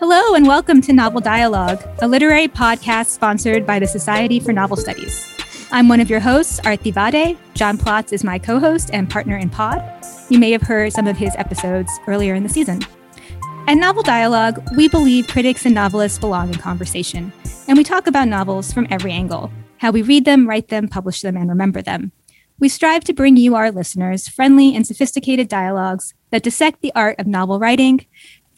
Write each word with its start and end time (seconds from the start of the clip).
Hello, 0.00 0.34
and 0.34 0.46
welcome 0.46 0.80
to 0.80 0.94
Novel 0.94 1.20
Dialogue, 1.20 1.86
a 2.00 2.08
literary 2.08 2.48
podcast 2.48 3.08
sponsored 3.08 3.66
by 3.66 3.78
the 3.78 3.86
Society 3.86 4.40
for 4.40 4.50
Novel 4.50 4.78
Studies. 4.78 5.36
I'm 5.72 5.88
one 5.90 6.00
of 6.00 6.08
your 6.08 6.20
hosts, 6.20 6.58
Aarthi 6.60 6.90
Vadde. 6.90 7.36
John 7.52 7.76
Plotz 7.76 8.10
is 8.10 8.24
my 8.24 8.38
co 8.38 8.58
host 8.58 8.88
and 8.94 9.10
partner 9.10 9.36
in 9.36 9.50
pod. 9.50 9.84
You 10.30 10.38
may 10.38 10.52
have 10.52 10.62
heard 10.62 10.94
some 10.94 11.06
of 11.06 11.18
his 11.18 11.36
episodes 11.36 11.92
earlier 12.06 12.34
in 12.34 12.44
the 12.44 12.48
season. 12.48 12.80
At 13.68 13.74
Novel 13.74 14.02
Dialogue, 14.02 14.66
we 14.74 14.88
believe 14.88 15.28
critics 15.28 15.66
and 15.66 15.74
novelists 15.74 16.18
belong 16.18 16.48
in 16.48 16.54
conversation, 16.54 17.30
and 17.68 17.76
we 17.76 17.84
talk 17.84 18.06
about 18.06 18.26
novels 18.26 18.72
from 18.72 18.86
every 18.88 19.12
angle 19.12 19.52
how 19.76 19.90
we 19.90 20.00
read 20.00 20.24
them, 20.24 20.48
write 20.48 20.68
them, 20.68 20.88
publish 20.88 21.20
them, 21.20 21.36
and 21.36 21.50
remember 21.50 21.82
them. 21.82 22.12
We 22.58 22.68
strive 22.68 23.04
to 23.04 23.14
bring 23.14 23.36
you, 23.36 23.54
our 23.54 23.70
listeners, 23.70 24.28
friendly 24.28 24.74
and 24.74 24.86
sophisticated 24.86 25.48
dialogues 25.48 26.12
that 26.30 26.42
dissect 26.42 26.82
the 26.82 26.92
art 26.94 27.18
of 27.18 27.26
novel 27.26 27.58
writing 27.58 28.06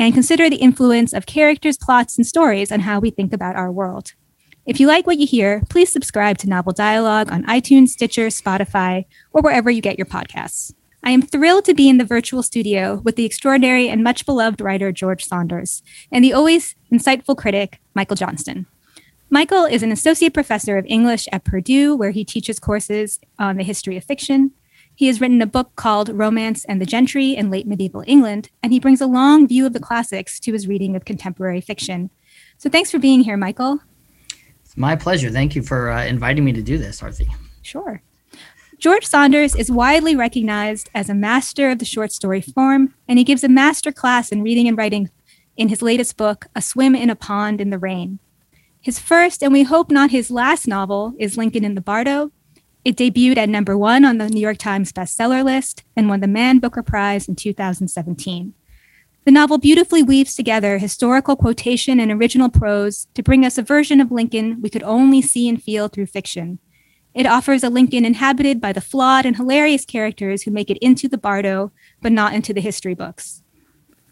and 0.03 0.15
consider 0.15 0.51
the 0.51 0.57
influence 0.57 1.13
of 1.13 1.27
characters, 1.27 1.77
plots, 1.77 2.19
and 2.19 2.27
stories 2.27 2.73
on 2.73 2.81
how 2.81 2.99
we 2.99 3.09
think 3.09 3.33
about 3.33 3.55
our 3.55 3.71
world. 3.71 4.15
If 4.67 4.81
you 4.81 4.89
like 4.89 5.07
what 5.07 5.19
you 5.19 5.29
hear, 5.29 5.63
please 5.71 5.93
subscribe 5.93 6.39
to 6.39 6.49
Novel 6.49 6.73
Dialogue 6.73 7.31
on 7.31 7.45
iTunes, 7.45 7.91
Stitcher, 7.91 8.27
Spotify, 8.27 9.05
or 9.33 9.43
wherever 9.43 9.71
you 9.71 9.81
get 9.81 9.99
your 9.99 10.07
podcasts. 10.07 10.75
I 11.05 11.11
am 11.13 11.23
thrilled 11.23 11.65
to 11.67 11.75
be 11.75 11.89
in 11.89 11.99
the 11.99 12.05
virtual 12.05 12.43
studio 12.43 13.01
with 13.05 13.15
the 13.15 13.25
extraordinary 13.25 13.89
and 13.89 14.03
much 14.03 14.27
beloved 14.27 14.61
writer 14.61 14.91
George 14.91 15.25
Saunders 15.25 15.85
and 16.11 16.25
the 16.25 16.33
always 16.33 16.75
insightful 16.93 17.37
critic 17.37 17.81
Michael 17.95 18.17
Johnston. 18.17 18.67
Michael 19.31 19.67
is 19.67 19.85
an 19.85 19.93
associate 19.93 20.35
professor 20.35 20.79
of 20.79 20.87
English 20.89 21.29
at 21.31 21.45
Purdue, 21.45 21.95
where 21.95 22.11
he 22.11 22.25
teaches 22.25 22.59
courses 22.59 23.21
on 23.39 23.57
the 23.57 23.65
history 23.65 23.97
of 23.97 24.03
fiction, 24.03 24.51
he 24.95 25.07
has 25.07 25.21
written 25.21 25.43
a 25.43 25.47
book 25.47 25.75
called 25.77 26.09
Romance 26.11 26.65
and 26.65 26.81
the 26.81 26.87
Gentry 26.87 27.35
in 27.35 27.51
Late 27.51 27.67
Medieval 27.67 28.05
England, 28.07 28.51
and 28.63 28.73
he 28.73 28.81
brings 28.81 29.01
a 29.01 29.07
long 29.07 29.49
view 29.49 29.67
of 29.67 29.73
the 29.73 29.81
classics 29.81 30.39
to 30.41 30.53
his 30.53 30.69
reading 30.69 30.95
of 30.95 31.05
contemporary 31.05 31.61
fiction. 31.61 32.11
So 32.59 32.71
thanks 32.71 32.91
for 32.91 32.99
being 32.99 33.23
here, 33.23 33.37
Michael. 33.37 33.81
It's 34.65 34.77
my 34.77 34.97
pleasure. 34.97 35.31
Thank 35.31 35.55
you 35.55 35.63
for 35.63 35.91
uh, 35.91 36.05
inviting 36.05 36.45
me 36.45 36.53
to 36.53 36.63
do 36.63 36.79
this, 36.79 37.01
Aarthi. 37.01 37.29
Sure. 37.63 38.03
George 38.79 39.07
Saunders 39.07 39.55
is 39.55 39.71
widely 39.71 40.17
recognized 40.17 40.91
as 40.95 41.09
a 41.09 41.15
master 41.15 41.71
of 41.71 41.79
the 41.79 41.85
short 41.85 42.11
story 42.11 42.41
form, 42.41 42.95
and 43.07 43.19
he 43.19 43.25
gives 43.25 43.45
a 43.45 43.49
master 43.49 43.93
class 43.93 44.33
in 44.33 44.43
reading 44.43 44.67
and 44.67 44.77
writing 44.77 45.09
in 45.57 45.69
his 45.69 45.83
latest 45.83 46.17
book, 46.17 46.47
A 46.57 46.63
Swim 46.63 46.95
in 46.95 47.11
a 47.11 47.15
Pond 47.15 47.61
in 47.61 47.71
the 47.71 47.79
Rain. 47.79 48.19
His 48.81 48.99
first, 48.99 49.43
and 49.43 49.53
we 49.53 49.63
hope 49.63 49.91
not 49.91 50.11
his 50.11 50.31
last 50.31 50.67
novel, 50.67 51.15
is 51.19 51.37
Lincoln 51.37 51.65
in 51.65 51.77
the 51.77 51.81
Bardo, 51.81 52.33
it 52.85 52.97
debuted 52.97 53.37
at 53.37 53.49
number 53.49 53.77
one 53.79 54.05
on 54.05 54.19
the 54.19 54.29
New 54.29 54.41
York 54.41 54.59
Times 54.59 54.93
bestseller 54.93 55.45
list 55.45 55.85
and 55.95 56.09
won 56.09 56.21
the 56.21 56.27
Man 56.27 56.59
Booker 56.59 56.83
Prize 56.83 57.29
in 57.29 57.37
2017. 57.37 58.55
The 59.25 59.31
novel 59.31 59.59
beautifully 59.59 60.03
weaves 60.03 60.35
together 60.35 60.79
historical 60.79 61.37
quotation 61.37 62.01
and 62.01 62.11
original 62.11 62.49
prose 62.49 63.07
to 63.15 63.23
bring 63.23 63.47
us 63.47 63.57
a 63.57 63.63
version 63.63 64.01
of 64.01 64.11
Lincoln 64.11 64.61
we 64.61 64.69
could 64.69 64.83
only 64.83 65.23
see 65.23 65.49
and 65.49 65.63
feel 65.63 65.87
through 65.87 66.07
fiction. 66.07 66.59
It 67.15 67.27
offers 67.27 67.63
a 67.63 67.71
Lincoln 67.71 68.05
inhabited 68.05 68.61
by 68.61 68.73
the 68.73 68.81
flawed 68.81 69.25
and 69.25 69.37
hilarious 69.37 69.85
characters 69.85 70.43
who 70.43 70.51
make 70.51 70.71
it 70.71 70.79
into 70.79 71.09
the 71.09 71.19
Bardo, 71.19 71.71
but 72.01 72.11
not 72.11 72.35
into 72.35 72.53
the 72.53 72.61
history 72.61 72.95
books. 72.95 73.43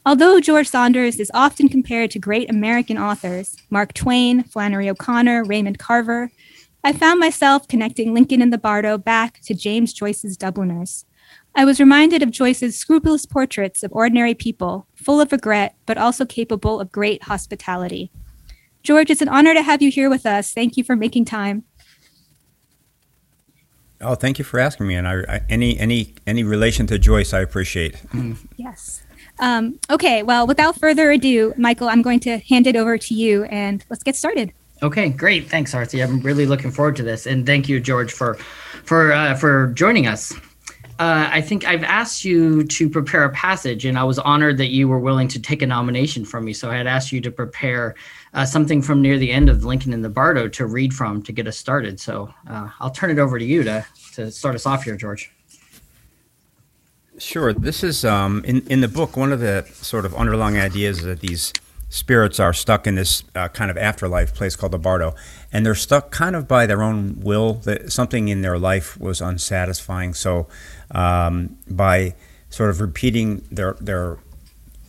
Although 0.07 0.41
George 0.41 0.69
Saunders 0.69 1.19
is 1.19 1.31
often 1.35 1.69
compared 1.69 2.11
to 2.13 2.19
great 2.19 2.49
American 2.49 2.97
authors, 2.97 3.57
Mark 3.69 3.93
Twain, 3.95 4.45
Flannery 4.45 4.89
O'Connor, 4.89 5.45
Raymond 5.45 5.79
Carver, 5.79 6.31
I 6.83 6.93
found 6.93 7.21
myself 7.21 7.69
connecting 7.69 8.15
Lincoln 8.15 8.41
in 8.41 8.51
the 8.51 8.59
Bardo 8.59 8.97
back 8.97 9.41
to 9.43 9.55
James 9.55 9.93
Joyce's 9.93 10.37
Dubliners. 10.37 11.05
I 11.55 11.65
was 11.65 11.81
reminded 11.81 12.23
of 12.23 12.31
Joyce's 12.31 12.77
scrupulous 12.77 13.27
portraits 13.27 13.83
of 13.83 13.93
ordinary 13.93 14.35
people, 14.35 14.87
full 14.95 15.21
of 15.21 15.33
regret, 15.33 15.75
but 15.85 15.99
also 15.99 16.25
capable 16.25 16.81
of 16.81 16.93
great 16.93 17.25
hospitality. 17.25 18.11
George, 18.83 19.11
it's 19.11 19.21
an 19.21 19.29
honor 19.29 19.53
to 19.53 19.63
have 19.63 19.83
you 19.83 19.91
here 19.91 20.09
with 20.09 20.25
us. 20.25 20.53
Thank 20.53 20.77
you 20.77 20.85
for 20.85 20.97
making 20.97 21.27
time. 21.27 21.65
Oh, 24.01 24.15
thank 24.15 24.39
you 24.39 24.45
for 24.45 24.59
asking 24.59 24.87
me. 24.87 24.95
And 24.95 25.07
I, 25.07 25.21
I, 25.29 25.41
any 25.51 25.79
any 25.79 26.15
any 26.27 26.43
relation 26.43 26.87
to 26.87 26.99
Joyce, 26.99 27.35
I 27.35 27.41
appreciate. 27.41 28.03
Yes. 28.57 29.03
Um, 29.39 29.79
okay. 29.91 30.23
Well, 30.23 30.47
without 30.47 30.79
further 30.79 31.11
ado, 31.11 31.53
Michael, 31.59 31.89
I'm 31.89 32.01
going 32.01 32.21
to 32.21 32.39
hand 32.39 32.67
it 32.67 32.77
over 32.77 32.97
to 32.97 33.15
you, 33.15 33.45
and 33.45 33.85
let's 33.91 34.03
get 34.03 34.17
started. 34.17 34.55
Okay, 34.83 35.11
great. 35.11 35.49
Thanks, 35.49 35.75
Aarthi. 35.75 36.03
I'm 36.03 36.21
really 36.21 36.47
looking 36.47 36.71
forward 36.71 36.97
to 36.97 37.03
this, 37.03 37.27
and 37.27 37.45
thank 37.45 37.69
you, 37.69 37.81
George, 37.81 38.13
for 38.13 38.35
for 38.85 39.13
uh, 39.13 39.35
for 39.35 39.69
joining 39.69 40.07
us. 40.07 40.33
Uh, 40.99 41.29
I 41.33 41.41
think 41.41 41.67
I've 41.67 41.83
asked 41.83 42.27
you 42.27 42.65
to 42.65 42.89
prepare 42.89 43.25
a 43.25 43.31
passage, 43.31 43.87
and 43.87 43.99
I 43.99 44.05
was 44.05 44.19
honored 44.19 44.59
that 44.59 44.69
you 44.69 44.87
were 44.87 44.99
willing 44.99 45.29
to 45.29 45.41
take 45.41 45.63
a 45.63 45.67
nomination 45.67 46.27
from 46.27 46.45
me. 46.45 46.53
So 46.53 46.71
I 46.71 46.77
had 46.77 46.87
asked 46.87 47.11
you 47.11 47.23
to 47.23 47.31
prepare 47.31 47.95
uh, 48.35 48.45
something 48.45 48.83
from 48.83 49.01
near 49.01 49.19
the 49.19 49.31
end 49.31 49.49
of 49.49 49.65
Lincoln 49.65 49.95
in 49.95 50.03
the 50.03 50.11
Bardo 50.11 50.47
to 50.49 50.67
read 50.67 50.93
from 50.93 51.23
to 51.23 51.33
get 51.33 51.47
us 51.47 51.57
started. 51.57 51.99
So 52.01 52.33
uh, 52.49 52.69
I'll 52.81 52.91
turn 52.91 53.11
it 53.11 53.19
over 53.19 53.39
to 53.39 53.45
you 53.45 53.63
to 53.65 53.85
to 54.15 54.31
start 54.31 54.55
us 54.55 54.67
off 54.67 54.85
here, 54.85 54.97
George. 54.97 55.31
Sure. 57.19 57.53
This 57.53 57.85
is 57.85 58.05
um, 58.05 58.43
in 58.47 58.61
in 58.69 58.81
the 58.81 58.89
book. 58.89 59.17
One 59.17 59.33
of 59.33 59.41
the 59.41 59.67
sort 59.73 60.07
of 60.07 60.15
underlying 60.15 60.59
ideas 60.59 60.99
is 60.99 61.05
that 61.05 61.21
these 61.21 61.53
spirits 61.91 62.41
are 62.41 62.55
stuck 62.55 62.87
in 62.87 62.95
this 62.95 63.23
uh, 63.35 63.49
kind 63.49 63.71
of 63.71 63.77
afterlife 63.77 64.35
place 64.35 64.57
called 64.57 64.73
the 64.73 64.79
Bardo, 64.79 65.15
and 65.53 65.67
they're 65.67 65.75
stuck 65.75 66.11
kind 66.11 66.35
of 66.35 66.49
by 66.49 66.65
their 66.65 66.83
own 66.83 67.21
will. 67.21 67.55
That 67.55 67.93
something 67.93 68.29
in 68.29 68.41
their 68.41 68.59
life 68.59 68.99
was 68.99 69.21
unsatisfying. 69.21 70.15
So, 70.15 70.49
um, 70.93 71.59
by 71.69 72.15
sort 72.49 72.71
of 72.71 72.81
repeating 72.81 73.45
their 73.51 73.75
their 73.75 74.19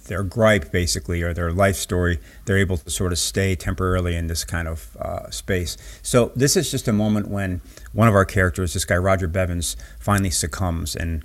their 0.06 0.24
gripe 0.24 0.72
basically 0.72 1.22
or 1.22 1.34
their 1.34 1.52
life 1.52 1.76
story, 1.76 2.20
they're 2.46 2.58
able 2.58 2.78
to 2.78 2.90
sort 2.90 3.12
of 3.12 3.20
stay 3.20 3.56
temporarily 3.56 4.16
in 4.16 4.28
this 4.28 4.44
kind 4.44 4.68
of 4.68 4.96
uh, 4.98 5.30
space. 5.30 5.78
So 6.02 6.32
this 6.36 6.58
is 6.58 6.70
just 6.70 6.88
a 6.88 6.94
moment 6.94 7.28
when 7.28 7.62
one 7.94 8.08
of 8.08 8.16
our 8.16 8.26
characters, 8.26 8.74
this 8.74 8.84
guy 8.84 8.98
Roger 8.98 9.28
Bevins, 9.28 9.78
finally 10.00 10.32
succumbs 10.32 10.96
and 10.96 11.24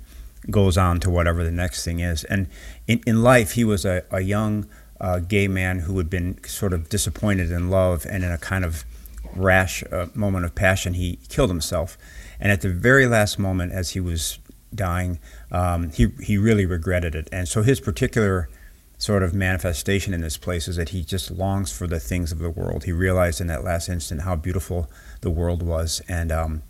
goes 0.49 0.77
on 0.77 0.99
to 1.01 1.09
whatever 1.09 1.43
the 1.43 1.51
next 1.51 1.83
thing 1.83 1.99
is. 1.99 2.23
And 2.23 2.47
in, 2.87 3.01
in 3.05 3.23
life, 3.23 3.53
he 3.53 3.63
was 3.63 3.83
a, 3.83 4.03
a 4.11 4.21
young 4.21 4.67
uh, 4.99 5.19
gay 5.19 5.47
man 5.47 5.79
who 5.79 5.97
had 5.97 6.09
been 6.09 6.43
sort 6.43 6.73
of 6.73 6.89
disappointed 6.89 7.51
in 7.51 7.69
love 7.69 8.05
and 8.09 8.23
in 8.23 8.31
a 8.31 8.37
kind 8.37 8.65
of 8.65 8.83
rash 9.35 9.83
uh, 9.91 10.07
moment 10.13 10.45
of 10.45 10.55
passion, 10.55 10.93
he 10.93 11.19
killed 11.29 11.49
himself. 11.49 11.97
And 12.39 12.51
at 12.51 12.61
the 12.61 12.69
very 12.69 13.07
last 13.07 13.39
moment, 13.39 13.73
as 13.73 13.91
he 13.91 13.99
was 13.99 14.39
dying, 14.73 15.19
um, 15.51 15.91
he, 15.91 16.07
he 16.21 16.37
really 16.37 16.65
regretted 16.65 17.15
it. 17.15 17.29
And 17.31 17.47
so 17.47 17.61
his 17.61 17.79
particular 17.79 18.49
sort 18.97 19.21
of 19.21 19.33
manifestation 19.33 20.13
in 20.13 20.21
this 20.21 20.37
place 20.37 20.67
is 20.67 20.75
that 20.75 20.89
he 20.89 21.03
just 21.03 21.29
longs 21.29 21.71
for 21.71 21.85
the 21.85 21.99
things 21.99 22.31
of 22.31 22.39
the 22.39 22.49
world. 22.49 22.85
He 22.85 22.91
realized 22.91 23.39
in 23.39 23.47
that 23.47 23.63
last 23.63 23.89
instant 23.89 24.21
how 24.21 24.35
beautiful 24.35 24.89
the 25.21 25.29
world 25.29 25.61
was. 25.61 26.01
And 26.07 26.31
um, 26.31 26.63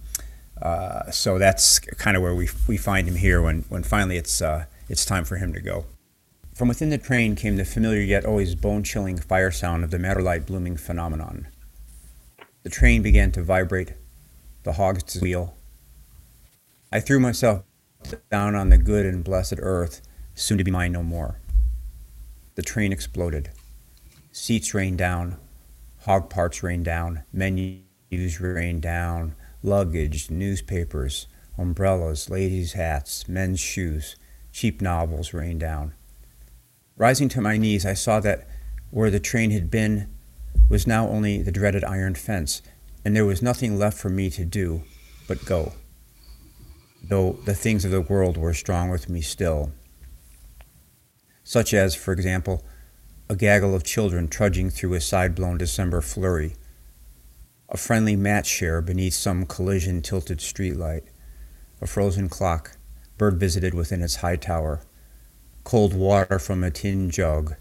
uh, 0.62 1.10
so 1.12 1.38
that's 1.38 1.80
kind 1.80 2.18
of 2.18 2.24
where 2.24 2.36
we, 2.36 2.50
we 2.68 2.78
find 2.78 3.08
him 3.08 3.16
here 3.16 3.42
when, 3.42 3.62
when 3.70 3.84
finally 3.84 4.18
it's, 4.18 4.42
uh, 4.42 4.66
it's 4.90 5.06
time 5.06 5.24
for 5.24 5.38
him 5.38 5.54
to 5.54 5.62
go. 5.62 5.86
From 6.58 6.70
within 6.70 6.90
the 6.90 6.98
train 6.98 7.36
came 7.36 7.56
the 7.56 7.66
familiar 7.66 8.02
yet 8.02 8.26
always 8.26 8.56
bone 8.56 8.82
chilling 8.82 9.20
fire 9.20 9.52
sound 9.52 9.84
of 9.84 9.92
the 9.92 10.00
matterlight 10.00 10.48
blooming 10.48 10.76
phenomenon. 10.76 11.50
The 12.64 12.72
train 12.72 13.04
began 13.04 13.32
to 13.34 13.44
vibrate, 13.44 13.94
the 14.64 14.72
hogs 14.72 15.22
wheel. 15.22 15.56
I 16.92 17.00
threw 17.00 17.20
myself 17.20 17.62
down 18.32 18.56
on 18.56 18.70
the 18.70 18.80
good 18.80 19.06
and 19.06 19.24
blessed 19.24 19.60
earth, 19.60 20.02
soon 20.34 20.58
to 20.58 20.64
be 20.64 20.72
mine 20.72 20.94
no 20.94 21.04
more. 21.04 21.40
The 22.56 22.64
train 22.64 22.92
exploded. 22.92 23.52
Seats 24.32 24.74
rained 24.74 24.98
down, 24.98 25.38
hog 26.06 26.28
parts 26.28 26.64
rained 26.64 26.86
down, 26.86 27.22
menus 27.32 28.42
rained 28.42 28.82
down, 28.82 29.36
luggage, 29.62 30.32
newspapers, 30.32 31.28
umbrellas, 31.56 32.32
ladies' 32.32 32.74
hats, 32.74 33.28
men's 33.30 33.60
shoes, 33.60 34.16
cheap 34.52 34.82
novels 34.82 35.36
rained 35.36 35.60
down. 35.60 35.94
Rising 36.98 37.30
to 37.30 37.42
my 37.42 37.58
knees, 37.58 37.86
I 37.86 37.94
saw 37.94 38.20
that 38.22 38.48
where 38.90 39.12
the 39.12 39.20
train 39.20 39.52
had 39.52 39.70
been 39.70 40.10
was 40.68 40.88
now 40.88 41.08
only 41.08 41.44
the 41.44 41.52
dreaded 41.52 41.84
iron 41.84 42.16
fence, 42.16 42.64
and 43.06 43.16
there 43.16 43.26
was 43.26 43.42
nothing 43.42 43.78
left 43.78 43.98
for 43.98 44.10
me 44.10 44.32
to 44.32 44.44
do 44.44 44.82
but 45.28 45.46
go, 45.46 45.74
though 47.04 47.34
the 47.46 47.54
things 47.54 47.86
of 47.86 47.92
the 47.92 48.02
world 48.02 48.36
were 48.36 48.54
strong 48.54 48.90
with 48.90 49.10
me 49.10 49.22
still. 49.22 49.72
Such 51.44 51.74
as, 51.74 51.94
for 51.94 52.12
example, 52.12 52.66
a 53.30 53.36
gaggle 53.36 53.76
of 53.76 53.84
children 53.84 54.28
trudging 54.28 54.70
through 54.70 54.96
a 54.96 55.02
side 55.02 55.36
blown 55.36 55.58
December 55.58 56.02
flurry, 56.02 56.56
a 57.70 57.78
friendly 57.78 58.16
match 58.16 58.48
share 58.48 58.82
beneath 58.82 59.14
some 59.14 59.46
collision 59.46 60.02
tilted 60.02 60.40
streetlight, 60.40 61.04
a 61.80 61.88
frozen 61.88 62.28
clock, 62.28 62.78
bird 63.18 63.40
visited 63.40 63.74
within 63.74 64.02
its 64.02 64.18
high 64.18 64.36
tower, 64.36 64.82
cold 65.68 65.94
water 65.94 66.40
from 66.40 66.64
a 66.64 66.72
tin 66.72 67.10
jug, 67.10 67.54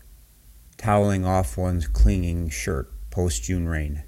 toweling 0.77 1.25
off 1.25 1.59
one's 1.59 1.89
clinging 1.89 2.49
shirt 2.49 2.89
post 3.11 3.43
June 3.43 3.67
rain, 3.67 4.05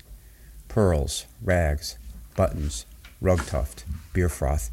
pearls, 0.68 1.26
rags, 1.42 1.98
buttons, 2.36 2.86
rug 3.20 3.44
tuft, 3.44 3.84
beer 4.12 4.28
froth, 4.28 4.70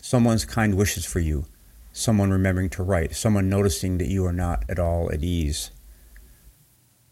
someone's 0.00 0.44
kind 0.44 0.76
wishes 0.76 1.04
for 1.04 1.18
you, 1.18 1.44
someone 1.92 2.30
remembering 2.30 2.70
to 2.70 2.84
write, 2.84 3.16
someone 3.16 3.48
noticing 3.48 3.98
that 3.98 4.06
you 4.06 4.24
are 4.24 4.32
not 4.32 4.62
at 4.68 4.78
all 4.78 5.10
at 5.12 5.24
ease. 5.24 5.72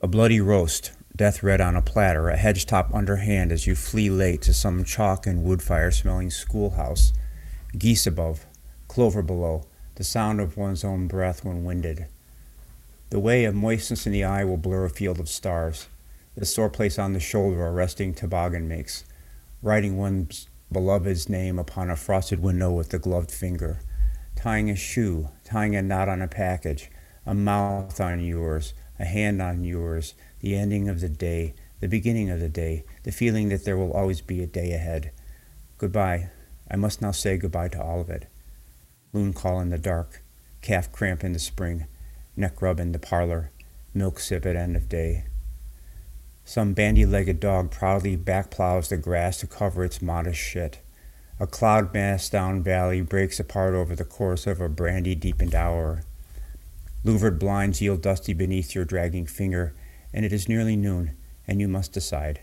A 0.01 0.07
bloody 0.07 0.41
roast, 0.41 0.93
death 1.17 1.43
red 1.43 1.61
on 1.61 1.75
a 1.75 1.83
platter, 1.83 2.29
a 2.29 2.37
hedge 2.37 2.65
top 2.67 2.95
underhand 2.95 3.51
as 3.51 3.67
you 3.67 3.75
flee 3.75 4.09
late 4.09 4.43
to 4.43 4.55
some 4.55 4.85
chalk 4.85 5.27
and 5.27 5.43
wood 5.43 5.65
fire 5.65 5.91
smelling 5.91 6.31
schoolhouse, 6.31 7.13
geese 7.77 8.07
above, 8.07 8.47
clover 8.87 9.21
below, 9.21 9.65
the 9.97 10.05
sound 10.05 10.41
of 10.41 10.57
one's 10.57 10.85
own 10.85 11.09
breath 11.09 11.45
when 11.45 11.65
winded. 11.65 12.07
The 13.11 13.19
way 13.19 13.45
of 13.45 13.55
moistness 13.55 14.07
in 14.07 14.13
the 14.13 14.25
eye 14.25 14.45
will 14.45 14.57
blur 14.57 14.85
a 14.85 14.91
field 14.91 15.19
of 15.19 15.29
stars. 15.29 15.89
The 16.37 16.45
sore 16.45 16.69
place 16.69 16.99
on 16.99 17.13
the 17.13 17.21
shoulder 17.21 17.67
a 17.67 17.73
resting 17.73 18.13
toboggan 18.13 18.69
makes, 18.69 19.05
writing 19.63 19.97
one's 19.97 20.49
beloved's 20.71 21.29
name 21.29 21.59
upon 21.59 21.89
a 21.89 21.97
frosted 21.97 22.43
window 22.43 22.71
with 22.71 22.91
the 22.91 22.99
gloved 22.99 23.31
finger, 23.31 23.81
tying 24.35 24.69
a 24.69 24.77
shoe, 24.77 25.31
tying 25.45 25.75
a 25.75 25.83
knot 25.83 26.09
on 26.09 26.21
a 26.21 26.29
package, 26.29 26.91
a 27.25 27.35
mouth 27.35 28.01
on 28.01 28.21
yours, 28.21 28.75
a 28.99 29.05
hand 29.05 29.41
on 29.41 29.65
yours, 29.65 30.15
the 30.41 30.55
ending 30.57 30.89
of 30.89 31.01
the 31.01 31.09
day, 31.09 31.55
the 31.81 31.89
beginning 31.89 32.29
of 32.29 32.41
the 32.41 32.49
day, 32.49 32.85
the 33.05 33.13
feeling 33.13 33.49
that 33.49 33.65
there 33.65 33.77
will 33.77 33.93
always 33.93 34.21
be 34.21 34.43
a 34.43 34.47
day 34.47 34.73
ahead. 34.73 35.11
Goodbye. 35.79 36.31
I 36.71 36.77
must 36.77 37.01
now 37.01 37.13
say 37.13 37.37
goodbye 37.37 37.69
to 37.69 37.83
all 37.83 38.01
of 38.01 38.11
it. 38.11 38.27
Loon 39.17 39.33
call 39.33 39.61
in 39.61 39.71
the 39.71 39.79
dark, 39.79 40.23
calf 40.61 40.93
cramp 40.93 41.25
in 41.25 41.33
the 41.33 41.39
spring, 41.39 41.87
neck 42.37 42.61
rub 42.61 42.79
in 42.79 42.93
the 42.93 42.99
parlor, 42.99 43.51
milk 43.95 44.21
sip 44.21 44.45
at 44.45 44.57
end 44.57 44.77
of 44.77 44.91
day. 44.91 45.25
Some 46.45 46.75
bandy 46.75 47.07
legged 47.07 47.41
dog 47.41 47.71
proudly 47.71 48.15
backplows 48.15 48.89
the 48.91 48.99
grass 48.99 49.41
to 49.41 49.47
cover 49.47 49.85
its 49.85 50.03
modest 50.03 50.39
shit. 50.39 50.81
A 51.41 51.47
cloud 51.47 51.95
mass 51.95 52.29
down 52.29 52.63
valley 52.63 53.01
breaks 53.01 53.41
apart 53.41 53.73
over 53.73 53.97
the 53.97 54.05
course 54.05 54.47
of 54.47 54.61
a 54.61 54.69
brandy 54.69 55.15
deepened 55.15 55.55
hour. 55.55 56.03
Louvered 57.03 57.39
blinds 57.39 57.81
yield 57.81 58.03
dusty 58.03 58.35
beneath 58.35 58.75
your 58.75 58.85
dragging 58.85 59.25
finger, 59.25 59.73
and 60.13 60.27
it 60.27 60.33
is 60.35 60.47
nearly 60.47 60.77
noon, 60.77 61.17
and 61.49 61.59
you 61.59 61.69
must 61.69 61.95
decide. 61.95 62.41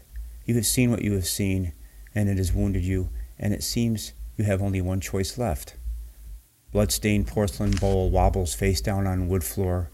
You 0.48 0.56
have 0.56 0.66
seen 0.66 0.90
what 0.90 1.04
you 1.04 1.14
have 1.14 1.28
seen, 1.28 1.74
and 2.16 2.30
it 2.30 2.40
has 2.40 2.52
wounded 2.52 2.84
you, 2.84 3.10
and 3.38 3.54
it 3.54 3.62
seems 3.62 4.14
you 4.38 4.46
have 4.46 4.64
only 4.64 4.82
one 4.82 5.02
choice 5.02 5.38
left. 5.38 5.76
Blood-stained 6.74 7.28
porcelain 7.28 7.72
bowl 7.72 8.10
wobbles 8.10 8.56
face 8.56 8.82
down 8.82 9.06
on 9.06 9.28
wood 9.28 9.44
floor, 9.44 9.92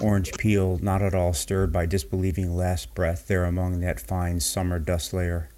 orange 0.00 0.32
peel 0.38 0.78
not 0.78 1.02
at 1.02 1.14
all 1.14 1.34
stirred 1.34 1.70
by 1.70 1.84
disbelieving 1.84 2.56
last 2.56 2.94
breath 2.94 3.28
there 3.28 3.44
among 3.44 3.80
that 3.80 4.00
fine 4.00 4.40
summer 4.40 4.78
dust 4.78 5.12
layer. 5.12 5.50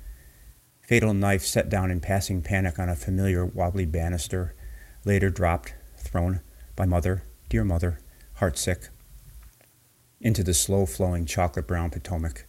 Fatal 0.82 1.14
knife 1.14 1.46
set 1.46 1.68
down 1.68 1.88
in 1.88 2.00
passing 2.00 2.42
panic 2.42 2.80
on 2.80 2.88
a 2.88 2.96
familiar 2.96 3.46
wobbly 3.46 3.86
banister, 3.86 4.52
later 5.04 5.30
dropped, 5.30 5.72
thrown 5.96 6.40
by 6.74 6.84
mother, 6.84 7.22
dear 7.48 7.62
mother, 7.62 8.00
heartsick, 8.40 8.88
into 10.20 10.42
the 10.42 10.52
slow 10.52 10.84
flowing 10.84 11.26
chocolate 11.26 11.68
brown 11.68 11.90
Potomac. 11.90 12.44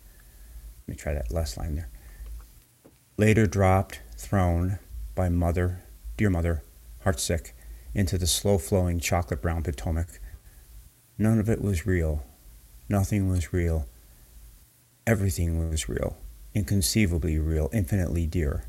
Let 0.87 0.87
me 0.87 0.95
try 0.95 1.13
that 1.13 1.31
last 1.31 1.55
line 1.55 1.75
there. 1.75 1.89
Later 3.17 3.45
dropped, 3.45 4.01
thrown 4.17 4.79
by 5.13 5.29
mother, 5.29 5.83
dear 6.17 6.31
mother, 6.31 6.63
heartsick, 7.05 7.51
into 7.93 8.17
the 8.17 8.27
slow 8.27 8.57
flowing 8.57 8.99
chocolate 8.99 9.41
brown 9.41 9.63
Potomac. 9.63 10.19
None 11.17 11.39
of 11.39 11.49
it 11.49 11.61
was 11.61 11.85
real. 11.85 12.23
Nothing 12.89 13.29
was 13.29 13.53
real. 13.53 13.87
Everything 15.05 15.69
was 15.69 15.89
real, 15.89 16.17
inconceivably 16.53 17.39
real, 17.39 17.69
infinitely 17.73 18.27
dear. 18.27 18.65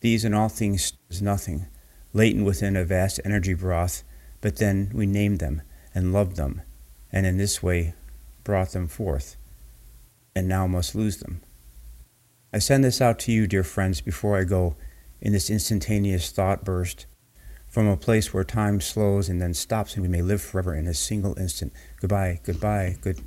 These 0.00 0.24
and 0.24 0.34
all 0.34 0.48
things 0.48 0.92
is 1.08 1.20
nothing, 1.20 1.66
latent 2.12 2.44
within 2.44 2.76
a 2.76 2.84
vast 2.84 3.20
energy 3.24 3.54
broth, 3.54 4.02
but 4.40 4.56
then 4.56 4.90
we 4.94 5.06
named 5.06 5.40
them 5.40 5.62
and 5.94 6.12
loved 6.12 6.36
them, 6.36 6.62
and 7.10 7.26
in 7.26 7.38
this 7.38 7.62
way 7.62 7.94
brought 8.44 8.70
them 8.70 8.86
forth, 8.86 9.36
and 10.34 10.46
now 10.46 10.66
must 10.66 10.94
lose 10.94 11.16
them. 11.16 11.40
I 12.52 12.58
send 12.58 12.84
this 12.84 13.00
out 13.00 13.18
to 13.20 13.32
you, 13.32 13.46
dear 13.46 13.64
friends, 13.64 14.00
before 14.00 14.38
I 14.38 14.44
go, 14.44 14.76
in 15.20 15.32
this 15.32 15.50
instantaneous 15.50 16.30
thought 16.30 16.64
burst 16.64 17.06
from 17.76 17.88
a 17.88 17.96
place 17.98 18.32
where 18.32 18.42
time 18.42 18.80
slows 18.80 19.28
and 19.28 19.38
then 19.38 19.52
stops 19.52 19.96
and 19.96 20.02
we 20.02 20.08
may 20.08 20.22
live 20.22 20.40
forever 20.40 20.74
in 20.74 20.86
a 20.86 20.94
single 20.94 21.38
instant. 21.38 21.74
Goodbye, 22.00 22.40
goodbye, 22.42 22.96
good. 23.02 23.20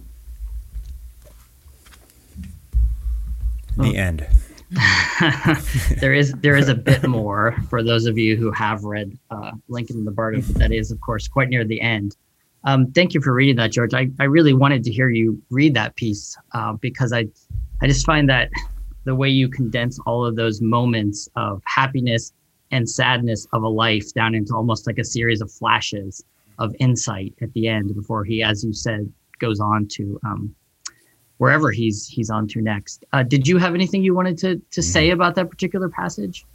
The 3.78 3.96
end. 3.96 4.26
there 6.00 6.16
is 6.16 6.34
there 6.42 6.56
is 6.56 6.68
a 6.68 6.74
bit 6.74 7.08
more 7.08 7.56
for 7.70 7.84
those 7.84 8.08
of 8.08 8.18
you 8.18 8.36
who 8.38 8.52
have 8.52 8.84
read 8.84 9.16
uh, 9.30 9.52
Lincoln 9.68 9.98
in 9.98 10.06
the 10.06 10.10
Bardo. 10.10 10.42
That 10.42 10.72
is, 10.72 10.90
of 10.90 11.00
course, 11.00 11.28
quite 11.28 11.50
near 11.50 11.64
the 11.64 11.80
end. 11.80 12.18
Um, 12.64 12.92
thank 12.94 13.14
you 13.14 13.22
for 13.22 13.36
reading 13.36 13.58
that, 13.58 13.72
George. 13.72 13.94
I, 13.94 14.10
I 14.20 14.24
really 14.24 14.56
wanted 14.56 14.84
to 14.86 14.92
hear 14.92 15.10
you 15.10 15.40
read 15.52 15.76
that 15.76 15.96
piece 15.96 16.36
uh, 16.56 16.74
because 16.74 17.14
I 17.14 17.28
I 17.84 17.88
just 17.88 18.04
find 18.04 18.28
that 18.30 18.50
the 19.04 19.14
way 19.14 19.30
you 19.30 19.48
condense 19.48 20.00
all 20.08 20.26
of 20.26 20.36
those 20.36 20.60
moments 20.60 21.30
of 21.36 21.62
happiness 21.68 22.34
and 22.72 22.90
sadness 22.90 23.48
of 23.54 23.64
a 23.64 23.68
life 23.68 24.14
down 24.14 24.36
into 24.36 24.56
almost 24.56 24.88
like 24.88 24.98
a 24.98 25.04
series 25.04 25.42
of 25.42 25.52
flashes 25.52 26.24
of 26.60 26.76
insight 26.80 27.34
at 27.42 27.52
the 27.54 27.68
end 27.68 27.96
before 27.96 28.24
he, 28.24 28.44
as 28.44 28.64
you 28.64 28.74
said, 28.74 29.12
goes 29.40 29.60
on 29.60 29.88
to 29.88 30.20
um, 30.24 30.54
wherever 31.38 31.72
he's 31.72 32.08
he's 32.08 32.30
on 32.30 32.48
to 32.48 32.62
next. 32.62 33.04
Uh, 33.14 33.24
did 33.24 33.48
you 33.48 33.58
have 33.58 33.74
anything 33.74 34.04
you 34.04 34.14
wanted 34.14 34.38
to 34.38 34.62
to 34.72 34.82
say 34.82 35.08
mm-hmm. 35.08 35.16
about 35.16 35.36
that 35.36 35.50
particular 35.50 35.90
passage? 35.90 36.46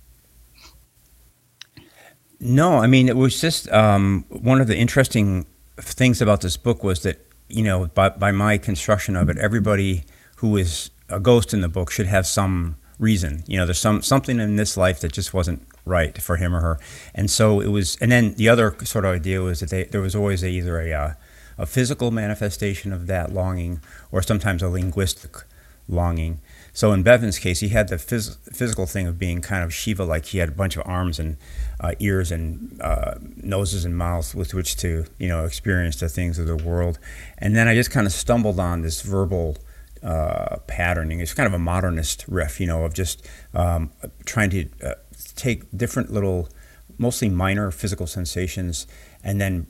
No, 2.38 2.78
I 2.78 2.86
mean 2.86 3.08
it 3.08 3.16
was 3.16 3.40
just 3.40 3.70
um, 3.72 4.24
one 4.28 4.60
of 4.60 4.66
the 4.66 4.76
interesting 4.76 5.46
things 5.78 6.22
about 6.22 6.42
this 6.42 6.56
book 6.56 6.84
was 6.84 7.02
that 7.02 7.18
you 7.48 7.64
know 7.64 7.86
by, 7.86 8.10
by 8.10 8.30
my 8.30 8.58
construction 8.58 9.16
of 9.16 9.28
it, 9.28 9.38
everybody 9.38 10.04
who 10.36 10.56
is 10.56 10.90
a 11.08 11.18
ghost 11.18 11.52
in 11.52 11.60
the 11.62 11.68
book 11.68 11.90
should 11.90 12.06
have 12.06 12.26
some 12.26 12.76
reason. 12.98 13.42
You 13.46 13.58
know, 13.58 13.66
there's 13.66 13.78
some 13.78 14.02
something 14.02 14.38
in 14.38 14.56
this 14.56 14.76
life 14.76 15.00
that 15.00 15.12
just 15.12 15.32
wasn't 15.32 15.66
right 15.84 16.20
for 16.20 16.36
him 16.36 16.54
or 16.54 16.60
her. 16.60 16.78
And 17.14 17.30
so 17.30 17.60
it 17.60 17.68
was, 17.68 17.96
and 18.00 18.10
then 18.10 18.34
the 18.34 18.48
other 18.48 18.74
sort 18.84 19.04
of 19.04 19.14
idea 19.14 19.40
was 19.40 19.60
that 19.60 19.70
they, 19.70 19.84
there 19.84 20.00
was 20.00 20.14
always 20.14 20.42
a, 20.42 20.48
either 20.48 20.80
a, 20.80 20.92
uh, 20.92 21.14
a 21.58 21.66
physical 21.66 22.10
manifestation 22.10 22.92
of 22.92 23.06
that 23.06 23.32
longing 23.32 23.80
or 24.10 24.22
sometimes 24.22 24.62
a 24.62 24.68
linguistic 24.68 25.36
longing. 25.88 26.40
So 26.72 26.92
in 26.92 27.02
Bevins' 27.04 27.38
case, 27.38 27.60
he 27.60 27.68
had 27.68 27.88
the 27.88 27.96
phys- 27.96 28.36
physical 28.52 28.86
thing 28.86 29.06
of 29.06 29.18
being 29.18 29.40
kind 29.40 29.62
of 29.62 29.72
Shiva 29.72 30.04
like. 30.04 30.26
He 30.26 30.38
had 30.38 30.48
a 30.48 30.52
bunch 30.52 30.76
of 30.76 30.82
arms 30.86 31.20
and 31.20 31.36
uh, 31.78 31.92
ears 32.00 32.32
and 32.32 32.80
uh, 32.80 33.14
noses 33.36 33.84
and 33.84 33.96
mouths 33.96 34.34
with 34.34 34.54
which 34.54 34.76
to, 34.78 35.04
you 35.18 35.28
know, 35.28 35.44
experience 35.44 36.00
the 36.00 36.08
things 36.08 36.38
of 36.38 36.46
the 36.46 36.56
world. 36.56 36.98
And 37.38 37.54
then 37.54 37.68
I 37.68 37.74
just 37.74 37.92
kind 37.92 38.06
of 38.06 38.12
stumbled 38.12 38.58
on 38.58 38.82
this 38.82 39.02
verbal 39.02 39.56
uh, 40.02 40.56
patterning. 40.66 41.20
It's 41.20 41.32
kind 41.32 41.46
of 41.46 41.54
a 41.54 41.58
modernist 41.58 42.24
riff, 42.28 42.60
you 42.60 42.66
know, 42.66 42.84
of 42.84 42.92
just 42.92 43.26
um, 43.54 43.90
trying 44.24 44.50
to 44.50 44.68
uh, 44.84 44.94
take 45.36 45.64
different 45.76 46.12
little, 46.12 46.48
mostly 46.98 47.28
minor 47.28 47.70
physical 47.70 48.06
sensations, 48.06 48.86
and 49.22 49.40
then 49.40 49.66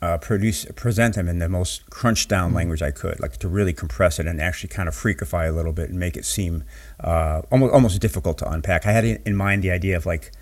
uh, 0.00 0.16
produce 0.18 0.64
present 0.76 1.16
them 1.16 1.28
in 1.28 1.38
the 1.40 1.48
most 1.48 1.88
crunched 1.90 2.28
down 2.28 2.48
mm-hmm. 2.48 2.56
language 2.56 2.82
I 2.82 2.90
could, 2.90 3.18
like 3.20 3.36
to 3.38 3.48
really 3.48 3.72
compress 3.72 4.18
it 4.18 4.26
and 4.26 4.40
actually 4.40 4.68
kind 4.68 4.88
of 4.88 4.94
freakify 4.94 5.48
a 5.48 5.52
little 5.52 5.72
bit 5.72 5.90
and 5.90 5.98
make 5.98 6.16
it 6.16 6.24
seem 6.24 6.64
uh, 7.00 7.42
almost 7.50 7.74
almost 7.74 8.00
difficult 8.00 8.38
to 8.38 8.50
unpack. 8.50 8.86
I 8.86 8.92
had 8.92 9.04
in 9.04 9.34
mind 9.34 9.62
the 9.62 9.70
idea 9.70 9.96
of 9.96 10.06
like 10.06 10.32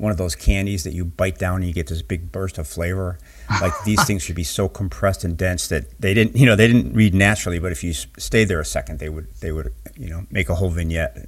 one 0.00 0.10
of 0.10 0.16
those 0.16 0.34
candies 0.34 0.84
that 0.84 0.94
you 0.94 1.04
bite 1.04 1.38
down 1.38 1.56
and 1.56 1.66
you 1.66 1.74
get 1.74 1.86
this 1.88 2.00
big 2.00 2.32
burst 2.32 2.56
of 2.56 2.66
flavor. 2.66 3.18
Like 3.60 3.74
these 3.84 4.02
things 4.06 4.22
should 4.22 4.34
be 4.34 4.44
so 4.44 4.66
compressed 4.66 5.24
and 5.24 5.36
dense 5.36 5.68
that 5.68 6.00
they 6.00 6.14
didn't, 6.14 6.36
you 6.36 6.46
know, 6.46 6.56
they 6.56 6.66
didn't 6.66 6.94
read 6.94 7.14
naturally. 7.14 7.58
But 7.58 7.70
if 7.70 7.84
you 7.84 7.92
stayed 7.92 8.46
there 8.46 8.60
a 8.60 8.64
second, 8.64 8.98
they 8.98 9.10
would, 9.10 9.28
they 9.40 9.52
would, 9.52 9.72
you 9.96 10.08
know, 10.08 10.26
make 10.30 10.48
a 10.48 10.54
whole 10.54 10.70
vignette. 10.70 11.18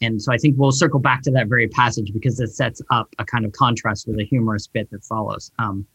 And 0.00 0.22
so 0.22 0.32
I 0.32 0.36
think 0.36 0.56
we'll 0.58 0.72
circle 0.72 1.00
back 1.00 1.22
to 1.22 1.30
that 1.32 1.48
very 1.48 1.68
passage 1.68 2.12
because 2.12 2.38
it 2.40 2.48
sets 2.48 2.80
up 2.90 3.08
a 3.18 3.24
kind 3.24 3.44
of 3.44 3.52
contrast 3.52 4.06
with 4.06 4.18
a 4.18 4.24
humorous 4.24 4.66
bit 4.66 4.90
that 4.90 5.04
follows. 5.04 5.50
Um, 5.58 5.86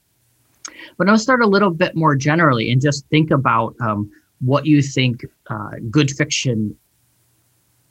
but 0.97 1.09
I'll 1.09 1.17
start 1.17 1.41
a 1.41 1.47
little 1.47 1.71
bit 1.71 1.95
more 1.95 2.15
generally 2.15 2.71
and 2.71 2.81
just 2.81 3.05
think 3.07 3.31
about 3.31 3.75
um, 3.81 4.11
what 4.41 4.65
you 4.65 4.81
think 4.81 5.25
uh, 5.49 5.71
good 5.89 6.11
fiction 6.11 6.75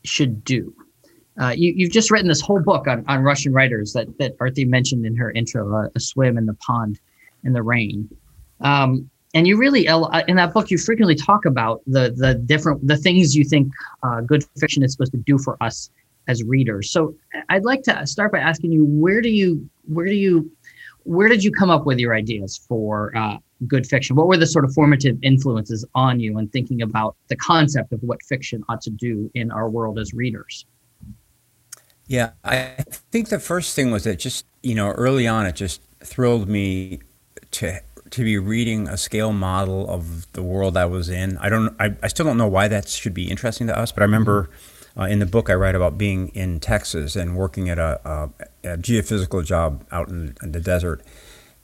should 0.05 0.45
do. 0.45 0.75
Uh, 1.41 1.55
you, 1.57 1.87
have 1.87 1.93
just 1.93 2.11
written 2.11 2.29
this 2.29 2.43
whole 2.43 2.61
book 2.61 2.87
on, 2.87 3.05
on 3.09 3.23
Russian 3.23 3.53
writers 3.53 3.95
that, 3.95 4.07
that 4.19 4.37
Aarthi 4.39 4.67
mentioned 4.67 5.07
in 5.07 5.17
her 5.17 5.31
intro, 5.31 5.75
uh, 5.75 5.89
A 5.95 6.01
Swim 6.01 6.37
in 6.37 6.45
the 6.45 6.55
Pond 6.55 7.01
in 7.45 7.55
the 7.55 7.63
Rain. 7.63 8.09
Um, 8.61 9.09
and 9.35 9.47
you 9.47 9.57
really, 9.57 9.89
uh, 9.89 10.23
in 10.29 10.37
that 10.37 10.53
book, 10.53 10.71
you 10.71 10.77
frequently 10.77 11.15
talk 11.15 11.47
about 11.47 11.81
the, 11.87 12.13
the 12.15 12.35
different, 12.35 12.87
the 12.87 12.99
things 12.99 13.35
you 13.35 13.45
think 13.45 13.73
uh, 14.03 14.21
good 14.21 14.45
fiction 14.59 14.83
is 14.83 14.93
supposed 14.93 15.13
to 15.13 15.19
do 15.19 15.39
for 15.39 15.57
us 15.63 15.91
as 16.29 16.43
readers. 16.43 16.91
So 16.91 17.15
I'd 17.49 17.65
like 17.65 17.83
to 17.85 18.07
start 18.07 18.33
by 18.33 18.39
asking 18.39 18.73
you, 18.73 18.85
where 18.85 19.21
do 19.21 19.29
you, 19.29 19.69
where 19.87 20.07
do 20.07 20.15
you, 20.15 20.51
where 21.05 21.29
did 21.29 21.43
you 21.43 21.51
come 21.51 21.71
up 21.71 21.85
with 21.85 21.99
your 21.99 22.15
ideas 22.15 22.57
for 22.69 23.17
uh, 23.17 23.37
good 23.67 23.87
fiction? 23.87 24.15
What 24.17 24.29
were 24.29 24.37
the 24.37 24.47
sort 24.47 24.65
of 24.65 24.73
formative 24.73 25.19
influences 25.23 25.85
on 25.95 26.21
you 26.21 26.39
in 26.39 26.49
thinking 26.49 26.83
about 26.83 27.17
the 27.29 27.37
concept 27.37 27.93
of 27.93 28.01
what 28.03 28.23
fiction 28.23 28.63
ought 28.69 28.81
to 28.83 28.91
do 28.91 29.31
in 29.35 29.51
our 29.51 29.69
world 29.69 29.99
as 29.99 30.13
readers? 30.15 30.65
Yeah, 32.07 32.31
I 32.45 32.85
think 33.11 33.31
the 33.31 33.39
first 33.39 33.75
thing 33.75 33.91
was 33.91 34.05
that 34.05 34.19
just, 34.19 34.45
you 34.63 34.75
know, 34.75 34.91
early 34.91 35.27
on, 35.27 35.47
it 35.47 35.57
just 35.57 35.81
thrilled 36.01 36.49
me 36.49 37.01
to 37.53 37.81
to 38.11 38.25
be 38.25 38.37
reading 38.37 38.89
a 38.89 38.97
scale 38.99 39.33
model 39.33 39.89
of 39.89 40.31
the 40.33 40.43
world 40.43 40.77
I 40.77 40.85
was 40.85 41.09
in. 41.09 41.39
I 41.39 41.49
don't, 41.49 41.75
I, 41.81 41.97
I 42.03 42.09
still 42.09 42.27
don't 42.27 42.37
know 42.37 42.47
why 42.47 42.69
that 42.69 42.87
should 42.87 43.15
be 43.15 43.31
interesting 43.31 43.67
to 43.69 43.79
us, 43.79 43.91
but 43.91 44.03
I 44.03 44.05
remember 44.05 44.51
uh, 44.99 45.05
in 45.05 45.19
the 45.19 45.27
book 45.27 45.49
I 45.51 45.55
write 45.55 45.75
about 45.75 45.97
being 45.97 46.29
in 46.29 46.61
Texas 46.61 47.17
and 47.17 47.37
working 47.37 47.69
at 47.69 47.79
a, 47.79 48.01
a, 48.05 48.73
a 48.75 48.77
geophysical 48.77 49.45
job 49.45 49.85
out 49.91 50.09
in, 50.09 50.37
in, 50.43 50.53
the 50.53 50.61
desert, 50.61 51.03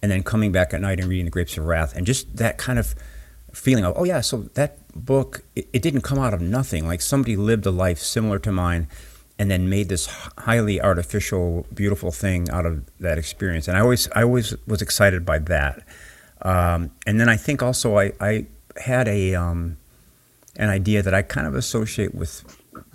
and 0.02 0.10
then 0.10 0.22
coming 0.22 0.52
back 0.52 0.72
at 0.72 0.80
night 0.80 1.00
and 1.00 1.08
reading 1.08 1.26
The 1.26 1.30
Grapes 1.30 1.56
of 1.56 1.66
Wrath, 1.66 1.94
and 1.96 2.06
just 2.06 2.36
that 2.36 2.58
kind 2.58 2.78
of 2.78 2.94
feeling 3.52 3.84
of, 3.84 3.94
oh 3.96 4.04
yeah, 4.04 4.20
so 4.20 4.42
that 4.54 4.78
book, 4.94 5.42
it, 5.56 5.68
it 5.72 5.82
didn't 5.82 6.02
come 6.02 6.18
out 6.18 6.34
of 6.34 6.40
nothing. 6.40 6.86
Like 6.86 7.00
somebody 7.00 7.36
lived 7.36 7.66
a 7.66 7.70
life 7.70 7.98
similar 7.98 8.38
to 8.40 8.52
mine 8.52 8.88
and 9.38 9.50
then 9.50 9.68
made 9.68 9.88
this 9.88 10.06
highly 10.38 10.80
artificial, 10.80 11.66
beautiful 11.72 12.10
thing 12.10 12.50
out 12.50 12.66
of 12.66 12.84
that 12.98 13.18
experience. 13.18 13.68
And 13.68 13.76
I 13.76 13.80
always, 13.80 14.08
I 14.10 14.22
always 14.22 14.54
was 14.66 14.82
excited 14.82 15.24
by 15.24 15.38
that. 15.40 15.82
Um, 16.42 16.90
and 17.06 17.20
then 17.20 17.28
I 17.28 17.36
think 17.36 17.62
also 17.62 17.98
I, 17.98 18.12
I 18.20 18.46
had 18.76 19.08
a 19.08 19.34
um, 19.34 19.76
an 20.56 20.68
idea 20.68 21.02
that 21.02 21.14
I 21.14 21.22
kind 21.22 21.46
of 21.46 21.54
associate 21.54 22.14
with 22.14 22.44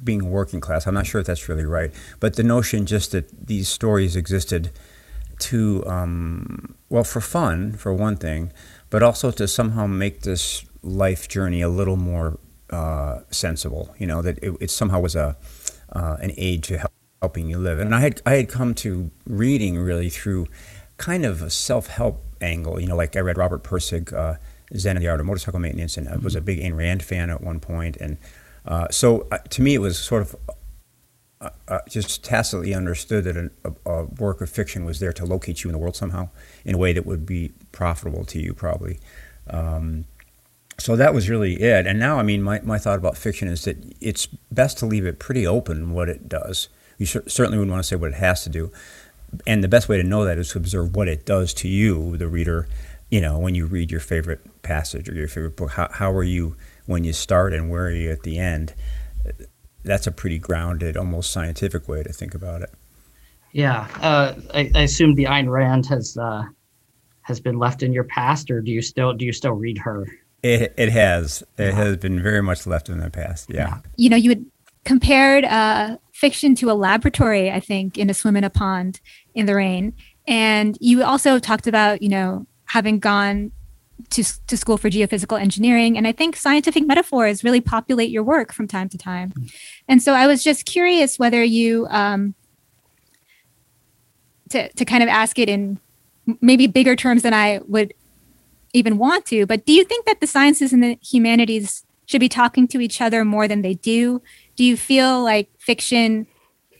being 0.04 0.30
working 0.30 0.62
class. 0.62 0.88
I'm 0.88 0.94
not 0.94 1.08
sure 1.08 1.22
if 1.22 1.28
that's 1.28 1.48
really 1.50 1.66
right, 1.66 1.92
but 2.20 2.36
the 2.36 2.44
notion 2.44 2.86
just 2.86 3.12
that 3.12 3.48
these 3.48 3.70
stories 3.70 4.16
existed 4.16 4.72
to 5.40 5.86
um, 5.86 6.76
well 6.90 7.04
for 7.04 7.22
fun 7.22 7.74
for 7.74 7.94
one 7.94 8.16
thing, 8.16 8.52
but 8.90 9.04
also 9.04 9.32
to 9.32 9.48
somehow 9.48 9.88
make 9.88 10.22
this 10.22 10.66
life 10.82 11.28
journey 11.28 11.62
a 11.62 11.70
little 11.70 11.98
more 11.98 12.40
uh, 12.70 13.20
sensible. 13.30 13.94
You 13.98 14.08
know 14.08 14.22
that 14.22 14.38
it, 14.44 14.56
it 14.60 14.72
somehow 14.72 15.00
was 15.00 15.16
a 15.16 15.38
uh, 15.92 16.18
an 16.22 16.32
aid 16.38 16.64
to 16.64 16.78
help, 16.78 16.94
helping 17.22 17.50
you 17.50 17.58
live. 17.58 17.80
And 17.80 17.96
I 17.96 18.02
had 18.02 18.22
I 18.26 18.34
had 18.36 18.50
come 18.50 18.74
to 18.76 19.12
reading 19.26 19.78
really 19.78 20.10
through 20.10 20.48
kind 20.98 21.26
of 21.26 21.42
a 21.42 21.50
self 21.50 21.88
help 21.88 22.24
angle. 22.42 22.80
You 22.80 22.88
know, 22.88 22.96
like 22.96 23.16
I 23.16 23.20
read 23.20 23.38
Robert 23.38 23.64
Pirsig, 23.64 24.14
uh, 24.14 24.36
Zen 24.76 24.98
and 24.98 25.04
the 25.04 25.10
Art 25.10 25.20
of 25.20 25.26
Motorcycle 25.26 25.60
Maintenance, 25.60 25.98
and 25.98 26.08
I 26.10 26.18
was 26.18 26.36
a 26.36 26.42
big 26.42 26.60
Ayn 26.60 26.76
Rand 26.76 27.04
fan 27.04 27.30
at 27.30 27.42
one. 27.42 27.62
And 28.00 28.18
uh, 28.66 28.88
so 28.90 29.28
uh, 29.32 29.38
to 29.50 29.62
me, 29.62 29.76
it 29.76 29.80
was 29.80 29.98
sort 29.98 30.22
of 30.22 30.36
uh, 31.42 31.50
uh, 31.68 31.80
just 31.90 32.24
tacitly 32.24 32.74
understood 32.74 33.26
that 33.26 33.36
a, 33.36 33.52
a, 33.86 34.06
work 34.06 34.40
of 34.40 34.50
fiction 34.50 34.86
was 34.86 35.00
there 35.00 35.12
to 35.12 35.26
locate 35.26 35.64
you 35.64 35.70
in 35.70 35.74
the 35.74 35.78
world 35.78 35.96
somehow 35.96 36.30
in 36.64 36.76
a 36.76 36.78
way 36.78 36.94
that 36.94 37.06
would 37.06 37.26
be 37.26 37.52
profitable 37.72 38.24
to 38.24 38.40
you, 38.40 38.54
probably. 38.54 39.00
Um, 39.50 40.06
so 40.80 40.96
that 40.96 41.14
was 41.14 41.30
really 41.30 41.62
it. 41.62 41.86
And 41.86 42.00
now, 42.00 42.18
I 42.18 42.24
mean, 42.24 42.42
my, 42.42 42.62
my 42.62 42.78
thought 42.78 42.98
about 42.98 43.18
fiction 43.18 43.48
is 43.48 43.66
that 43.66 43.78
it's 44.00 44.28
best 44.52 44.78
to 44.80 44.86
leave 44.86 45.06
it 45.06 45.20
pretty 45.20 45.46
open 45.46 45.92
what 45.92 46.10
it 46.10 46.30
does. 46.30 46.70
You 46.98 47.06
certainly 47.06 47.58
wouldn't 47.58 47.72
want 47.72 47.84
to 47.84 47.88
say 47.88 47.96
what 47.96 48.12
it 48.12 48.16
has 48.16 48.44
to 48.44 48.50
do. 48.50 48.72
And 49.46 49.64
the 49.64 49.68
best 49.68 49.90
way 49.90 49.98
to 49.98 50.04
know 50.04 50.26
that 50.26 50.38
is 50.38 50.52
to 50.52 50.60
observe 50.60 50.96
what 50.96 51.08
it 51.08 51.26
does 51.26 51.54
to 51.56 51.68
you, 51.68 52.18
the 52.18 52.28
reader, 52.28 52.68
you 53.10 53.20
know, 53.20 53.38
when 53.38 53.56
you 53.56 53.66
read 53.66 53.92
your 53.92 54.00
favorite 54.00 54.40
passage 54.62 55.10
or 55.10 55.14
your 55.14 55.28
favorite 55.28 55.58
book. 55.58 55.72
How, 55.72 55.90
how 55.92 56.12
are 56.12 56.24
you 56.24 56.56
when 56.86 57.04
you 57.04 57.14
start 57.14 57.54
and 57.54 57.70
where 57.70 57.86
are 57.86 57.92
you 57.92 58.12
at 58.12 58.24
the 58.24 58.38
end? 58.38 58.74
That's 59.84 60.08
a 60.08 60.12
pretty 60.12 60.40
grounded, 60.40 60.96
almost 60.96 61.32
scientific 61.32 61.88
way 61.88 62.04
to 62.04 62.14
think 62.14 62.34
about 62.34 62.62
it. 62.62 62.72
Yeah. 63.52 63.88
Uh, 64.02 64.34
I, 64.54 64.72
I, 64.74 64.82
assume 64.82 65.16
the 65.16 65.26
Ayn 65.26 65.50
Rand 65.50 65.86
has 65.88 66.18
uh, 66.18 66.44
has 67.22 67.40
been 67.40 67.60
left 67.60 67.84
in 67.84 67.94
your 67.94 68.04
past, 68.04 68.50
or 68.50 68.62
do 68.62 68.72
you 68.72 68.82
still 68.82 69.14
do 69.14 69.26
you 69.26 69.32
still 69.32 69.52
read 69.52 69.78
her? 69.78 70.08
It, 70.42 70.74
it 70.78 70.90
has. 70.90 71.42
It 71.58 71.66
yeah. 71.66 71.72
has 71.72 71.98
been 71.98 72.22
very 72.22 72.42
much 72.42 72.68
left 72.68 72.90
in 72.90 72.98
the 72.98 73.10
past. 73.10 73.50
Yeah. 73.50 73.80
You 73.96 74.10
know, 74.10 74.18
you 74.18 74.30
had 74.30 74.46
compared 74.84 75.46
uh, 75.46 75.98
fiction 76.12 76.56
to 76.56 76.70
a 76.70 76.74
laboratory, 76.74 77.50
I 77.50 77.60
think, 77.60 77.98
in 77.98 78.10
A 78.10 78.14
Swim 78.14 78.36
in 78.36 78.44
a 78.44 78.50
Pond 78.50 79.00
in 79.34 79.46
the 79.46 79.56
Rain. 79.56 79.94
And 80.28 80.78
you 80.82 81.04
also 81.04 81.40
talked 81.40 81.68
about, 81.68 82.02
you 82.02 82.10
know, 82.10 82.46
having 82.66 83.00
gone 83.00 83.52
to, 84.10 84.24
to 84.48 84.58
school 84.58 84.78
for 84.78 84.90
geophysical 84.90 85.40
engineering. 85.40 85.98
And 85.98 86.08
I 86.08 86.12
think 86.12 86.36
scientific 86.36 86.86
metaphors 86.86 87.44
really 87.44 87.62
populate 87.62 88.10
your 88.10 88.24
work 88.24 88.54
from 88.54 88.68
time 88.68 88.90
to 88.90 88.98
time. 88.98 89.34
And 89.88 90.02
so 90.02 90.14
I 90.14 90.28
was 90.28 90.44
just 90.44 90.66
curious 90.66 91.18
whether 91.18 91.44
you, 91.44 91.88
um, 91.90 92.36
to, 94.50 94.72
to 94.74 94.86
kind 94.86 95.04
of 95.04 95.10
ask 95.10 95.40
it 95.40 95.50
in 95.50 95.80
maybe 96.42 96.68
bigger 96.68 96.96
terms 96.96 97.24
than 97.24 97.34
I 97.34 97.60
would 97.68 97.94
even 98.74 98.98
want 98.98 99.26
to. 99.28 99.46
But 99.46 99.66
do 99.66 99.74
you 99.74 99.84
think 99.84 100.06
that 100.06 100.20
the 100.20 100.28
sciences 100.28 100.74
and 100.74 100.84
the 100.84 100.98
humanities 101.02 101.86
should 102.06 102.20
be 102.20 102.30
talking 102.30 102.68
to 102.68 102.82
each 102.82 103.02
other 103.02 103.24
more 103.24 103.48
than 103.48 103.62
they 103.62 103.76
do? 103.76 104.22
Do 104.56 104.64
you 104.64 104.78
feel 104.78 105.24
like 105.24 105.50
fiction, 105.60 106.28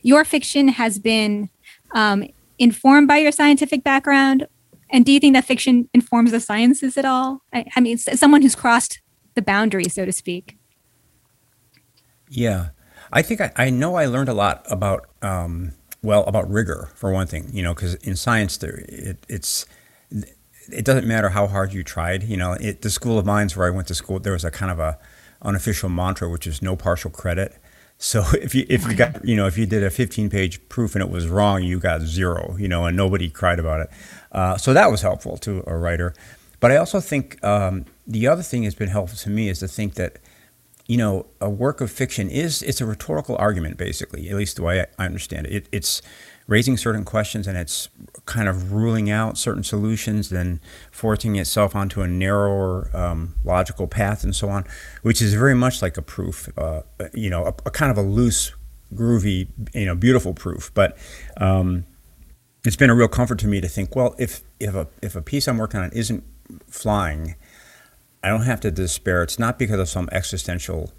your 0.02 0.24
fiction 0.24 0.68
has 0.68 0.98
been 0.98 1.50
um, 1.94 2.24
informed 2.58 3.08
by 3.08 3.18
your 3.18 3.32
scientific 3.32 3.82
background? 3.82 4.46
And 4.94 5.04
do 5.04 5.10
you 5.10 5.18
think 5.18 5.34
that 5.34 5.44
fiction 5.44 5.88
informs 5.92 6.30
the 6.30 6.38
sciences 6.38 6.96
at 6.96 7.04
all? 7.04 7.42
I, 7.52 7.64
I 7.74 7.80
mean, 7.80 7.98
someone 7.98 8.42
who's 8.42 8.54
crossed 8.54 9.00
the 9.34 9.42
boundary, 9.42 9.86
so 9.88 10.04
to 10.04 10.12
speak. 10.12 10.56
Yeah, 12.28 12.68
I 13.12 13.20
think 13.20 13.40
I, 13.40 13.50
I 13.56 13.70
know 13.70 13.96
I 13.96 14.06
learned 14.06 14.28
a 14.28 14.34
lot 14.34 14.64
about 14.70 15.08
um, 15.20 15.72
well 16.00 16.22
about 16.26 16.48
rigor 16.48 16.90
for 16.94 17.10
one 17.10 17.26
thing. 17.26 17.50
You 17.52 17.64
know, 17.64 17.74
because 17.74 17.96
in 17.96 18.14
science 18.14 18.56
there 18.56 18.84
it, 18.88 19.18
it's 19.28 19.66
it 20.70 20.84
doesn't 20.84 21.08
matter 21.08 21.30
how 21.30 21.48
hard 21.48 21.72
you 21.72 21.82
tried. 21.82 22.22
You 22.22 22.36
know, 22.36 22.52
it, 22.52 22.82
the 22.82 22.90
School 22.90 23.18
of 23.18 23.26
Mines 23.26 23.56
where 23.56 23.66
I 23.66 23.70
went 23.70 23.88
to 23.88 23.96
school, 23.96 24.20
there 24.20 24.32
was 24.32 24.44
a 24.44 24.50
kind 24.52 24.70
of 24.70 24.78
a 24.78 24.96
unofficial 25.42 25.88
mantra, 25.88 26.28
which 26.28 26.46
is 26.46 26.62
no 26.62 26.76
partial 26.76 27.10
credit. 27.10 27.56
So 28.04 28.22
if 28.34 28.54
you 28.54 28.66
if 28.68 28.86
you 28.86 28.94
got 28.94 29.24
you 29.24 29.34
know 29.34 29.46
if 29.46 29.56
you 29.56 29.66
did 29.66 29.82
a 29.82 29.90
15 29.90 30.30
page 30.30 30.68
proof 30.68 30.94
and 30.94 31.02
it 31.02 31.10
was 31.10 31.26
wrong, 31.28 31.62
you 31.62 31.80
got 31.80 32.02
zero. 32.02 32.56
You 32.58 32.68
know, 32.68 32.84
and 32.84 32.96
nobody 32.96 33.30
cried 33.30 33.58
about 33.58 33.80
it. 33.80 33.90
Uh, 34.30 34.56
so 34.56 34.72
that 34.74 34.90
was 34.90 35.02
helpful 35.02 35.36
to 35.38 35.64
a 35.66 35.76
writer. 35.76 36.14
But 36.60 36.70
I 36.70 36.76
also 36.76 37.00
think 37.00 37.42
um, 37.44 37.86
the 38.06 38.26
other 38.26 38.42
thing 38.42 38.62
that's 38.62 38.74
been 38.74 38.88
helpful 38.88 39.18
to 39.18 39.30
me 39.30 39.48
is 39.48 39.58
to 39.60 39.68
think 39.68 39.94
that 39.94 40.18
you 40.86 40.98
know 40.98 41.26
a 41.40 41.48
work 41.48 41.80
of 41.80 41.90
fiction 41.90 42.28
is 42.28 42.62
it's 42.62 42.80
a 42.80 42.86
rhetorical 42.86 43.36
argument 43.36 43.78
basically, 43.78 44.28
at 44.28 44.36
least 44.36 44.56
the 44.56 44.62
way 44.62 44.84
I 44.98 45.04
understand 45.04 45.46
it. 45.46 45.52
it 45.54 45.68
it's 45.72 46.02
raising 46.46 46.76
certain 46.76 47.04
questions 47.04 47.46
and 47.46 47.56
it's 47.56 47.88
kind 48.26 48.48
of 48.48 48.72
ruling 48.72 49.10
out 49.10 49.38
certain 49.38 49.62
solutions, 49.62 50.28
then 50.30 50.60
forcing 50.90 51.36
itself 51.36 51.74
onto 51.74 52.02
a 52.02 52.08
narrower 52.08 52.90
um, 52.94 53.34
logical 53.44 53.86
path 53.86 54.24
and 54.24 54.36
so 54.36 54.48
on, 54.48 54.64
which 55.02 55.22
is 55.22 55.34
very 55.34 55.54
much 55.54 55.80
like 55.80 55.96
a 55.96 56.02
proof, 56.02 56.48
uh, 56.58 56.82
you 57.14 57.30
know, 57.30 57.44
a, 57.44 57.54
a, 57.66 57.70
kind 57.70 57.90
of 57.90 57.96
a 57.96 58.02
loose, 58.02 58.52
groovy, 58.94 59.48
you 59.72 59.86
know, 59.86 59.94
beautiful 59.94 60.34
proof. 60.34 60.70
But 60.74 60.98
um, 61.38 61.86
it's 62.64 62.76
been 62.76 62.90
a 62.90 62.94
real 62.94 63.08
comfort 63.08 63.38
to 63.40 63.48
me 63.48 63.60
to 63.60 63.68
think, 63.68 63.96
well, 63.96 64.14
if 64.18 64.42
if 64.60 64.74
a 64.74 64.86
if 65.02 65.16
a 65.16 65.22
piece 65.22 65.48
I'm 65.48 65.58
working 65.58 65.80
on 65.80 65.90
isn't 65.92 66.24
flying, 66.68 67.36
I 68.22 68.28
don't 68.28 68.42
have 68.42 68.60
to 68.60 68.70
despair. 68.70 69.22
It's 69.22 69.38
not 69.38 69.58
because 69.58 69.80
of 69.80 69.88
some 69.88 70.08
existential 70.12 70.92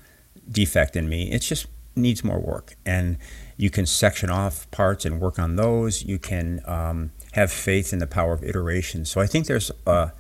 defect 0.49 0.95
in 0.95 1.07
me. 1.07 1.31
It 1.31 1.39
just 1.39 1.67
needs 1.95 2.23
more 2.23 2.39
work 2.39 2.75
and 2.85 3.17
you 3.57 3.69
can 3.69 3.85
section 3.85 4.29
off 4.29 4.69
parts 4.71 5.05
and 5.05 5.19
work 5.19 5.39
on 5.39 5.55
those. 5.55 6.03
You 6.03 6.19
can 6.19 6.61
um, 6.65 7.11
have 7.33 7.51
faith 7.51 7.93
in 7.93 7.99
the 7.99 8.07
power 8.07 8.33
of 8.33 8.43
iteration. 8.43 9.05
So 9.05 9.21
I 9.21 9.27
think 9.27 9.47
there's 9.47 9.71
a, 9.87 10.11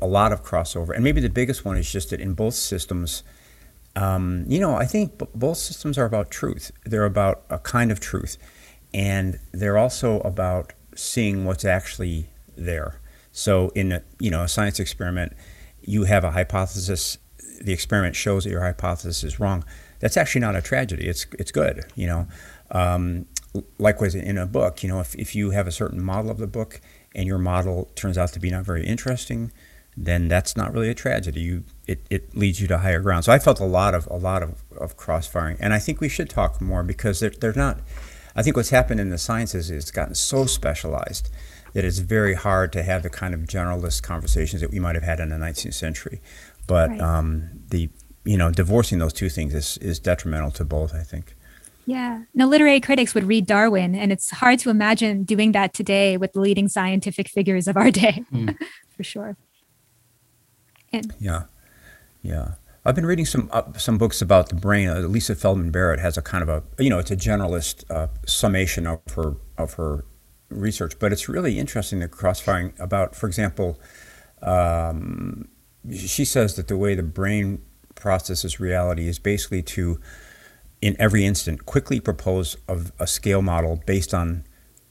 a, 0.00 0.06
lot 0.06 0.32
of 0.32 0.44
crossover. 0.44 0.94
And 0.94 1.02
maybe 1.02 1.20
the 1.20 1.28
biggest 1.28 1.64
one 1.64 1.76
is 1.76 1.90
just 1.90 2.10
that 2.10 2.20
in 2.20 2.34
both 2.34 2.54
systems, 2.54 3.22
um, 3.96 4.44
you 4.46 4.60
know, 4.60 4.74
I 4.76 4.84
think 4.84 5.18
b- 5.18 5.26
both 5.34 5.58
systems 5.58 5.98
are 5.98 6.04
about 6.04 6.30
truth. 6.30 6.70
They're 6.84 7.04
about 7.04 7.42
a 7.50 7.58
kind 7.58 7.90
of 7.90 8.00
truth. 8.00 8.38
and 8.94 9.38
they're 9.52 9.76
also 9.76 10.20
about 10.20 10.72
seeing 10.94 11.44
what's 11.44 11.64
actually 11.64 12.28
there. 12.56 13.00
So 13.32 13.68
in 13.74 13.92
a, 13.92 14.02
you 14.18 14.30
know 14.30 14.42
a 14.42 14.48
science 14.48 14.80
experiment, 14.80 15.32
you 15.82 16.04
have 16.04 16.24
a 16.24 16.32
hypothesis. 16.32 17.18
The 17.60 17.72
experiment 17.72 18.16
shows 18.16 18.44
that 18.44 18.50
your 18.50 18.62
hypothesis 18.62 19.24
is 19.24 19.40
wrong. 19.40 19.64
That's 20.00 20.16
actually 20.16 20.40
not 20.42 20.56
a 20.56 20.62
tragedy. 20.62 21.06
It's 21.06 21.26
it's 21.38 21.52
good. 21.52 21.84
You 21.94 22.06
know, 22.06 22.28
um, 22.70 23.26
likewise 23.78 24.14
in 24.14 24.38
a 24.38 24.46
book. 24.46 24.82
You 24.82 24.88
know, 24.88 25.00
if 25.00 25.14
if 25.14 25.34
you 25.34 25.50
have 25.50 25.66
a 25.66 25.72
certain 25.72 26.02
model 26.02 26.30
of 26.30 26.38
the 26.38 26.46
book 26.46 26.80
and 27.14 27.26
your 27.26 27.38
model 27.38 27.90
turns 27.94 28.18
out 28.18 28.32
to 28.32 28.40
be 28.40 28.50
not 28.50 28.64
very 28.64 28.86
interesting, 28.86 29.52
then 29.96 30.28
that's 30.28 30.56
not 30.56 30.72
really 30.72 30.88
a 30.88 30.94
tragedy. 30.94 31.40
You 31.40 31.64
it, 31.86 32.06
it 32.10 32.36
leads 32.36 32.60
you 32.60 32.68
to 32.68 32.78
higher 32.78 33.00
ground. 33.00 33.24
So 33.24 33.32
I 33.32 33.38
felt 33.38 33.60
a 33.60 33.64
lot 33.64 33.94
of 33.94 34.06
a 34.08 34.16
lot 34.16 34.42
of, 34.42 34.62
of 34.76 34.96
crossfiring, 34.96 35.56
and 35.60 35.74
I 35.74 35.78
think 35.78 36.00
we 36.00 36.08
should 36.08 36.30
talk 36.30 36.60
more 36.60 36.82
because 36.82 37.20
they're, 37.20 37.30
they're 37.30 37.52
not. 37.52 37.80
I 38.36 38.42
think 38.42 38.56
what's 38.56 38.70
happened 38.70 39.00
in 39.00 39.10
the 39.10 39.18
sciences 39.18 39.70
is 39.70 39.82
it's 39.82 39.90
gotten 39.90 40.14
so 40.14 40.46
specialized 40.46 41.28
that 41.72 41.84
it's 41.84 41.98
very 41.98 42.34
hard 42.34 42.72
to 42.72 42.82
have 42.82 43.02
the 43.02 43.10
kind 43.10 43.34
of 43.34 43.40
generalist 43.42 44.02
conversations 44.02 44.62
that 44.62 44.70
we 44.70 44.78
might 44.78 44.94
have 44.94 45.04
had 45.04 45.20
in 45.20 45.30
the 45.30 45.36
19th 45.36 45.74
century. 45.74 46.20
But 46.66 46.90
right. 46.90 47.00
um, 47.00 47.50
the 47.68 47.90
you 48.24 48.36
know 48.36 48.50
divorcing 48.50 48.98
those 48.98 49.12
two 49.12 49.28
things 49.28 49.54
is, 49.54 49.78
is 49.78 49.98
detrimental 49.98 50.50
to 50.52 50.64
both. 50.64 50.94
I 50.94 51.02
think. 51.02 51.34
Yeah. 51.88 52.24
Now, 52.34 52.46
literary 52.46 52.80
critics 52.80 53.14
would 53.14 53.24
read 53.24 53.46
Darwin, 53.46 53.94
and 53.94 54.12
it's 54.12 54.28
hard 54.30 54.58
to 54.58 54.68
imagine 54.68 55.24
doing 55.24 55.52
that 55.52 55.72
today 55.72 56.18
with 56.18 56.34
the 56.34 56.40
leading 56.40 56.68
scientific 56.68 57.28
figures 57.28 57.66
of 57.66 57.78
our 57.78 57.90
day, 58.02 58.22
mm. 58.30 58.54
for 58.94 59.02
sure. 59.02 59.38
And 60.92 61.14
yeah, 61.18 61.44
yeah. 62.20 62.56
I've 62.84 62.94
been 62.94 63.06
reading 63.06 63.24
some 63.24 63.48
uh, 63.54 63.72
some 63.78 63.96
books 63.96 64.20
about 64.20 64.50
the 64.50 64.54
brain. 64.54 64.90
Uh, 64.90 64.98
Lisa 65.00 65.34
Feldman 65.34 65.70
Barrett 65.70 65.98
has 65.98 66.18
a 66.18 66.22
kind 66.22 66.42
of 66.42 66.50
a 66.50 66.62
you 66.82 66.90
know 66.90 66.98
it's 66.98 67.10
a 67.10 67.16
generalist 67.16 67.90
uh, 67.90 68.08
summation 68.26 68.86
of 68.86 69.00
her 69.14 69.36
of 69.56 69.74
her 69.74 70.04
research, 70.50 70.98
but 70.98 71.10
it's 71.10 71.26
really 71.26 71.58
interesting 71.58 72.00
the 72.00 72.08
crossfiring 72.08 72.78
about, 72.78 73.14
for 73.14 73.26
example, 73.26 73.80
um, 74.42 75.48
she 75.90 76.26
says 76.26 76.56
that 76.56 76.68
the 76.68 76.76
way 76.76 76.94
the 76.94 77.02
brain 77.02 77.62
processes 77.94 78.60
reality 78.60 79.08
is 79.08 79.18
basically 79.18 79.62
to 79.62 79.98
in 80.80 80.96
every 80.98 81.24
instant 81.24 81.66
quickly 81.66 82.00
propose 82.00 82.56
a 82.98 83.06
scale 83.06 83.42
model 83.42 83.82
based 83.86 84.14
on 84.14 84.44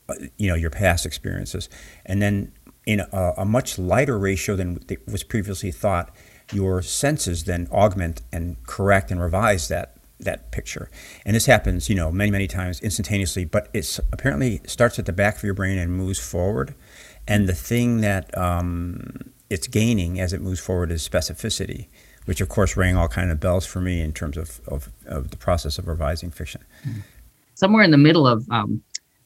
uh, 0.09 0.13
you 0.37 0.47
know 0.47 0.55
your 0.55 0.69
past 0.69 1.05
experiences. 1.05 1.69
And 2.05 2.21
then 2.21 2.51
in 2.85 3.01
a, 3.01 3.33
a, 3.37 3.45
much 3.45 3.77
lighter 3.77 4.17
ratio 4.17 4.55
than 4.55 4.79
was 5.07 5.23
previously 5.23 5.71
thought 5.71 6.15
your 6.53 6.81
senses 6.81 7.43
then 7.43 7.67
augment 7.71 8.21
and 8.31 8.61
correct 8.65 9.11
and 9.11 9.21
revise 9.21 9.67
that 9.67 9.97
that 10.19 10.51
picture. 10.51 10.89
And 11.25 11.35
this 11.35 11.45
happens 11.45 11.89
you 11.89 11.95
know 11.95 12.11
many 12.11 12.31
many 12.31 12.47
times 12.47 12.81
instantaneously 12.81 13.45
but 13.45 13.69
it's 13.73 13.99
apparently 14.11 14.61
starts 14.65 14.99
at 14.99 15.05
the 15.05 15.13
back 15.13 15.37
of 15.37 15.43
your 15.43 15.53
brain 15.53 15.77
and 15.77 15.91
moves 15.91 16.19
forward. 16.19 16.75
And 17.29 17.47
the 17.47 17.55
thing 17.55 18.01
that 18.01 18.35
um, 18.37 19.33
it's 19.49 19.67
gaining 19.67 20.19
as 20.19 20.31
it 20.31 20.41
moves 20.41 20.61
forward 20.61 20.91
is 20.91 21.07
specificity 21.07 21.87
which 22.27 22.41
of 22.41 22.49
course 22.49 22.75
rang 22.75 22.95
all 22.95 23.07
kind 23.07 23.31
of 23.31 23.39
bells 23.39 23.65
for 23.65 23.79
me 23.79 24.01
in 24.01 24.11
terms 24.11 24.37
of, 24.37 24.59
of, 24.67 24.89
of 25.05 25.31
the 25.31 25.37
process 25.37 25.77
of 25.77 25.87
revising 25.87 26.29
fiction. 26.29 26.61
Somewhere 27.55 27.83
in 27.83 27.91
the 27.91 27.97
middle 27.97 28.27
of 28.27 28.45
um, 28.51 28.83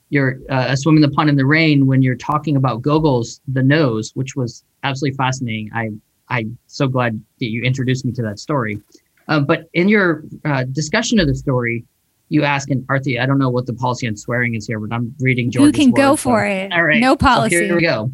your 0.10 0.40
uh, 0.50 0.76
swimming 0.76 1.02
the 1.02 1.10
pond 1.10 1.30
in 1.30 1.36
the 1.36 1.46
rain, 1.46 1.88
when 1.88 2.02
you're 2.02 2.16
talking 2.16 2.56
about 2.56 2.82
Gogol's 2.82 3.42
The 3.48 3.64
Nose, 3.64 4.12
which 4.14 4.36
was 4.36 4.64
absolutely 4.84 5.18
fascinating. 5.18 5.70
I 5.74 5.90
I'm 6.30 6.58
so 6.68 6.88
glad 6.88 7.22
that 7.40 7.48
you 7.48 7.62
introduced 7.64 8.06
me 8.06 8.12
to 8.14 8.22
that 8.22 8.40
story. 8.40 8.80
Uh, 9.28 9.40
but 9.40 9.68
in 9.74 9.90
your 9.90 10.24
uh, 10.46 10.64
discussion 10.64 11.20
of 11.20 11.28
the 11.28 11.36
story, 11.36 11.86
you 12.30 12.44
ask, 12.44 12.70
and 12.70 12.88
Aarthi, 12.88 13.20
I 13.20 13.26
don't 13.26 13.38
know 13.38 13.50
what 13.50 13.66
the 13.66 13.74
policy 13.74 14.08
on 14.08 14.16
swearing 14.16 14.56
is 14.56 14.66
here, 14.66 14.80
but 14.80 14.94
I'm 14.96 15.14
reading 15.20 15.52
George's 15.52 15.68
You 15.78 15.84
can 15.84 15.92
word, 15.92 15.98
go 15.98 16.16
for 16.16 16.40
so. 16.40 16.46
it. 16.46 16.72
All 16.72 16.84
right. 16.84 17.02
No 17.02 17.18
policy. 17.18 17.58
So 17.58 17.64
here 17.64 17.76
we 17.76 17.82
go. 17.82 18.12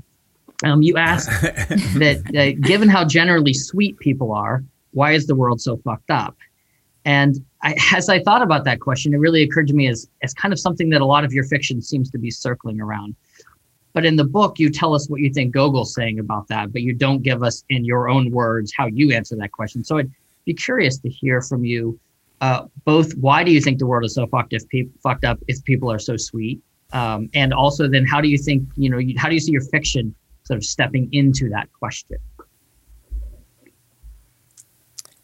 Um, 0.64 0.82
you 0.82 0.98
ask 0.98 1.30
that 1.42 2.24
uh, 2.36 2.60
given 2.68 2.90
how 2.90 3.06
generally 3.06 3.54
sweet 3.54 4.00
people 4.00 4.32
are, 4.32 4.64
why 4.98 5.12
is 5.12 5.28
the 5.28 5.36
world 5.36 5.62
so 5.62 5.78
fucked 5.78 6.12
up? 6.12 6.36
And 7.06 7.36
I, 7.62 7.76
as 7.96 8.10
I 8.10 8.22
thought 8.22 8.42
about 8.42 8.64
that 8.66 8.80
question, 8.80 9.14
it 9.14 9.18
really 9.18 9.44
occurred 9.44 9.68
to 9.68 9.74
me 9.74 9.88
as, 9.88 10.10
as 10.22 10.34
kind 10.34 10.54
of 10.54 10.60
something 10.60 10.90
that 10.90 11.02
a 11.02 11.06
lot 11.06 11.24
of 11.24 11.32
your 11.34 11.44
fiction 11.44 11.82
seems 11.82 12.10
to 12.12 12.18
be 12.18 12.32
circling 12.32 12.82
around. 12.82 13.16
But 13.94 14.06
in 14.06 14.16
the 14.16 14.26
book, 14.26 14.60
you 14.60 14.70
tell 14.70 14.94
us 14.94 15.10
what 15.10 15.22
you 15.22 15.34
think 15.34 15.54
Gogol's 15.54 15.94
saying 15.94 16.20
about 16.20 16.48
that, 16.50 16.72
but 16.72 16.82
you 16.82 16.94
don't 16.94 17.24
give 17.24 17.42
us 17.42 17.64
in 17.70 17.84
your 17.86 18.10
own 18.10 18.32
words 18.32 18.72
how 18.76 18.86
you 18.88 19.12
answer 19.12 19.36
that 19.38 19.52
question. 19.52 19.84
So 19.84 19.98
I'd 19.98 20.12
be 20.46 20.54
curious 20.54 21.00
to 21.00 21.10
hear 21.10 21.42
from 21.42 21.66
you 21.66 22.00
uh, 22.42 22.66
both 22.86 23.16
why 23.18 23.44
do 23.44 23.52
you 23.52 23.62
think 23.62 23.80
the 23.80 23.86
world 23.86 24.06
is 24.06 24.14
so 24.14 24.28
fucked 24.28 24.54
if 24.54 24.68
people 24.70 24.94
fucked 25.02 25.26
up 25.26 25.40
if 25.48 25.64
people 25.64 25.92
are 25.92 26.00
so 26.00 26.18
sweet, 26.18 26.62
um, 26.94 27.30
and 27.34 27.54
also 27.54 27.88
then 27.88 28.06
how 28.06 28.22
do 28.22 28.28
you 28.28 28.38
think 28.38 28.68
you 28.76 28.90
know 28.90 29.00
how 29.18 29.28
do 29.28 29.34
you 29.34 29.40
see 29.40 29.52
your 29.52 29.64
fiction 29.64 30.14
sort 30.44 30.58
of 30.58 30.64
stepping 30.64 31.10
into 31.14 31.50
that 31.50 31.68
question? 31.74 32.18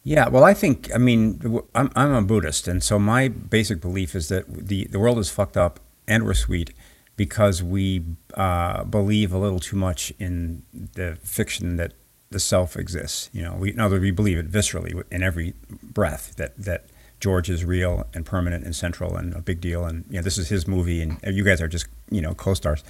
Yeah, 0.04 0.28
well, 0.28 0.44
I 0.44 0.54
think, 0.54 0.94
I 0.94 0.98
mean, 0.98 1.62
I'm, 1.74 1.90
I'm 1.96 2.12
a 2.12 2.22
Buddhist, 2.22 2.68
and 2.68 2.84
so 2.84 3.00
my 3.00 3.30
basic 3.30 3.80
belief 3.80 4.16
is 4.16 4.28
that 4.28 4.68
the, 4.68 4.86
the 4.88 5.00
world 5.00 5.18
is 5.18 5.30
fucked 5.30 5.56
up 5.56 5.80
and 6.08 6.26
we're 6.26 6.34
sweet 6.34 6.74
because 7.16 7.64
we 7.64 8.04
uh, 8.34 8.84
believe 8.84 9.32
a 9.32 9.38
little 9.38 9.60
too 9.60 9.78
much 9.78 10.12
in 10.20 10.64
the 10.74 11.18
fiction 11.24 11.78
that 11.78 11.94
the 12.32 12.40
self 12.40 12.76
exists. 12.76 13.30
You 13.32 13.44
know, 13.44 13.54
we, 13.54 13.72
in 13.72 13.80
other 13.80 14.00
we 14.00 14.12
believe 14.12 14.38
it 14.38 14.52
viscerally 14.52 15.02
in 15.10 15.24
every 15.24 15.54
breath 15.82 16.36
that, 16.36 16.58
that 16.58 16.88
George 17.22 17.50
is 17.50 17.64
real 17.64 18.06
and 18.14 18.26
permanent 18.26 18.66
and 18.66 18.76
central 18.76 19.16
and 19.16 19.34
a 19.34 19.42
big 19.42 19.62
deal, 19.62 19.86
and 19.86 20.04
you 20.10 20.18
know, 20.18 20.22
this 20.22 20.38
is 20.38 20.50
his 20.50 20.68
movie, 20.68 21.02
and 21.02 21.18
you 21.24 21.46
guys 21.46 21.62
are 21.62 21.70
just 21.70 21.88
you 22.12 22.20
know 22.20 22.34
co-stars. 22.34 22.84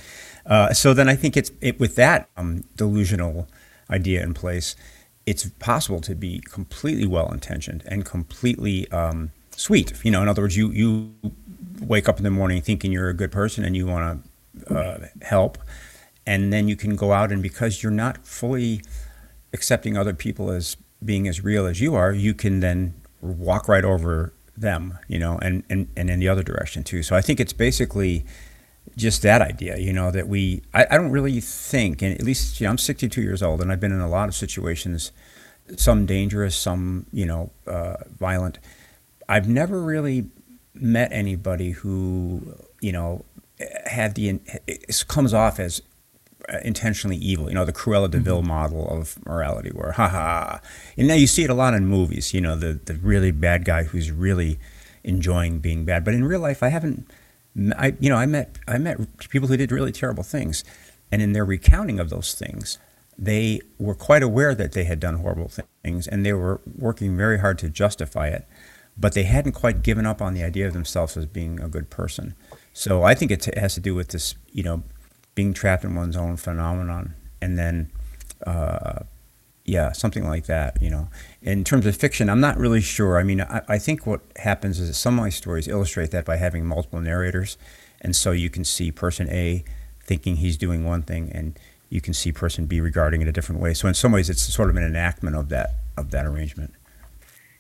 Uh, 0.48 0.74
so 0.74 0.92
then 0.96 1.08
I 1.08 1.16
think 1.16 1.38
it's 1.38 1.52
it, 1.62 1.80
with 1.80 1.96
that 1.98 2.28
um, 2.36 2.64
delusional 2.76 3.48
idea 3.92 4.24
in 4.24 4.34
place 4.34 4.76
it's 5.26 5.50
possible 5.60 6.02
to 6.02 6.16
be 6.16 6.40
completely 6.40 7.06
well 7.06 7.32
intentioned 7.32 7.84
and 7.88 8.06
completely 8.06 8.90
um, 8.92 9.32
sweet. 9.56 9.94
You 10.04 10.12
know, 10.12 10.22
in 10.22 10.28
other 10.28 10.42
words, 10.42 10.58
you 10.58 10.70
you 10.72 11.14
wake 11.82 12.08
up 12.10 12.18
in 12.18 12.24
the 12.24 12.32
morning 12.32 12.62
thinking 12.62 12.92
you're 12.92 13.10
a 13.10 13.14
good 13.14 13.32
person 13.32 13.64
and 13.64 13.76
you 13.76 13.86
want 13.86 14.24
to 14.68 14.76
uh, 14.76 15.08
help, 15.22 15.58
and 16.26 16.52
then 16.52 16.68
you 16.68 16.76
can 16.76 16.96
go 16.96 17.14
out 17.14 17.32
and 17.32 17.42
because 17.42 17.82
you're 17.82 17.92
not 17.92 18.26
fully 18.26 18.82
accepting 19.54 19.98
other 19.98 20.14
people 20.14 20.52
as 20.52 20.78
being 21.04 21.28
as 21.28 21.44
real 21.44 21.66
as 21.66 21.82
you 21.82 21.96
are, 21.96 22.12
you 22.12 22.34
can 22.34 22.60
then 22.60 22.94
walk 23.22 23.68
right 23.68 23.86
over 23.86 24.34
them. 24.58 24.98
You 25.08 25.20
know, 25.20 25.40
and 25.42 25.64
and 25.70 25.88
and 25.96 26.10
in 26.10 26.20
the 26.20 26.28
other 26.28 26.44
direction 26.44 26.84
too. 26.84 27.04
So 27.04 27.16
I 27.16 27.22
think 27.22 27.40
it's 27.40 27.54
basically 27.54 28.26
just 28.96 29.22
that 29.24 29.42
idea, 29.42 29.78
you 29.78 29.94
know, 29.94 30.12
that 30.12 30.28
we, 30.28 30.62
I, 30.74 30.86
I, 30.92 30.98
don't 30.98 31.12
really 31.12 31.40
think, 31.40 32.02
and 32.02 32.14
at 32.14 32.24
least, 32.24 32.60
you 32.60 32.66
know, 32.66 32.72
I'm 32.72 32.78
62 32.78 33.22
years 33.22 33.42
old 33.42 33.62
and 33.62 33.72
I've 33.72 33.80
been 33.80 33.92
in 33.92 34.02
a 34.02 34.10
lot 34.10 34.30
of 34.30 34.36
situations, 34.36 35.12
some 35.76 36.06
dangerous, 36.06 36.56
some, 36.56 37.08
you 37.12 37.26
know, 37.26 37.52
uh, 37.66 37.96
violent. 38.20 38.60
I've 39.28 39.48
never 39.48 39.82
really 39.82 40.30
met 40.76 41.12
anybody 41.12 41.72
who, 41.72 42.56
you 42.82 42.92
know, 42.92 43.26
had 43.86 44.16
the, 44.16 44.40
it 44.68 45.06
comes 45.08 45.34
off 45.34 45.60
as 45.60 45.82
intentionally 46.64 47.18
evil, 47.18 47.50
you 47.50 47.56
know, 47.56 47.66
the 47.66 47.74
Cruella 47.74 48.10
de 48.10 48.20
Vil 48.20 48.40
mm-hmm. 48.40 48.48
model 48.48 48.88
of 48.90 49.24
morality 49.26 49.70
where, 49.70 49.94
haha. 49.94 50.60
And 50.98 51.08
now 51.08 51.14
you 51.14 51.28
see 51.28 51.44
it 51.44 51.50
a 51.50 51.54
lot 51.54 51.74
in 51.74 51.88
movies, 51.88 52.34
you 52.34 52.42
know, 52.42 52.56
the, 52.56 52.74
the 52.74 52.96
really 52.96 53.32
bad 53.32 53.66
guy 53.66 53.84
who's 53.84 54.12
really 54.12 54.60
enjoying 55.04 55.60
being 55.60 55.86
bad. 55.86 56.04
But 56.04 56.14
in 56.14 56.26
real 56.26 56.42
life, 56.42 56.62
I 56.62 56.70
haven't, 56.70 57.10
I, 57.78 57.96
you 58.00 58.10
know, 58.10 58.16
I 58.16 58.26
met 58.26 58.58
I 58.68 58.78
met 58.78 58.98
people 59.30 59.48
who 59.48 59.58
did 59.58 59.72
really 59.72 59.92
terrible 59.92 60.24
things, 60.24 60.64
and 61.12 61.22
in 61.22 61.34
their 61.34 61.46
recounting 61.46 62.00
of 62.00 62.10
those 62.10 62.34
things, 62.34 62.80
they 63.18 63.62
were 63.78 63.96
quite 63.96 64.24
aware 64.24 64.56
that 64.56 64.72
they 64.72 64.86
had 64.86 65.00
done 65.00 65.18
horrible 65.18 65.52
things, 65.84 66.08
and 66.08 66.26
they 66.26 66.34
were 66.34 66.62
working 66.78 67.16
very 67.16 67.40
hard 67.40 67.60
to 67.60 67.70
justify 67.70 68.28
it, 68.28 68.48
but 68.98 69.14
they 69.14 69.24
hadn't 69.24 69.52
quite 69.54 69.84
given 69.84 70.06
up 70.06 70.22
on 70.22 70.34
the 70.34 70.44
idea 70.44 70.68
of 70.68 70.74
themselves 70.74 71.16
as 71.16 71.26
being 71.28 71.60
a 71.60 71.68
good 71.68 71.90
person. 71.90 72.36
So 72.74 73.04
I 73.04 73.14
think 73.14 73.30
it 73.30 73.46
has 73.56 73.76
to 73.76 73.80
do 73.80 73.94
with 73.94 74.10
this, 74.10 74.36
you 74.52 74.64
know, 74.64 74.84
being 75.36 75.54
trapped 75.54 75.84
in 75.84 75.96
one's 75.96 76.18
own 76.18 76.38
phenomenon, 76.38 77.14
and 77.40 77.58
then 77.58 77.92
uh, 78.48 79.04
yeah, 79.66 79.92
something 79.92 80.28
like 80.28 80.46
that. 80.46 80.82
You 80.82 80.90
know, 80.90 81.08
in 81.42 81.64
terms 81.64 81.86
of 81.86 81.96
fiction, 81.96 82.30
I'm 82.30 82.40
not 82.40 82.58
really 82.58 82.82
sure. 82.82 83.18
I 83.18 83.24
mean, 83.24 83.42
I, 83.42 83.62
I 83.68 83.80
think 83.80 84.06
what 84.06 84.22
happens 84.38 84.80
is 84.80 84.88
that 84.90 84.96
some 84.96 85.18
of 85.18 85.24
my 85.24 85.30
stories 85.30 85.68
illustrate 85.68 86.12
that 86.12 86.26
by 86.26 86.38
having 86.38 86.66
multiple 86.66 87.00
narrators, 87.00 87.58
and 88.02 88.16
so 88.16 88.32
you 88.32 88.50
can 88.50 88.64
see 88.64 88.92
person 88.92 89.30
A 89.30 89.64
thinking 90.02 90.38
he's 90.38 90.58
doing 90.58 90.86
one 90.86 91.02
thing, 91.02 91.32
and 91.32 91.58
you 91.90 92.02
can 92.02 92.14
see 92.14 92.32
person 92.32 92.66
B 92.66 92.82
regarding 92.82 93.22
it 93.22 93.28
a 93.28 93.32
different 93.32 93.62
way. 93.62 93.74
So 93.74 93.88
in 93.88 93.94
some 93.94 94.12
ways, 94.12 94.30
it's 94.30 94.42
sort 94.42 94.70
of 94.70 94.76
an 94.76 94.84
enactment 94.84 95.36
of 95.36 95.50
that 95.50 95.76
of 95.98 96.12
that 96.12 96.26
arrangement. 96.26 96.74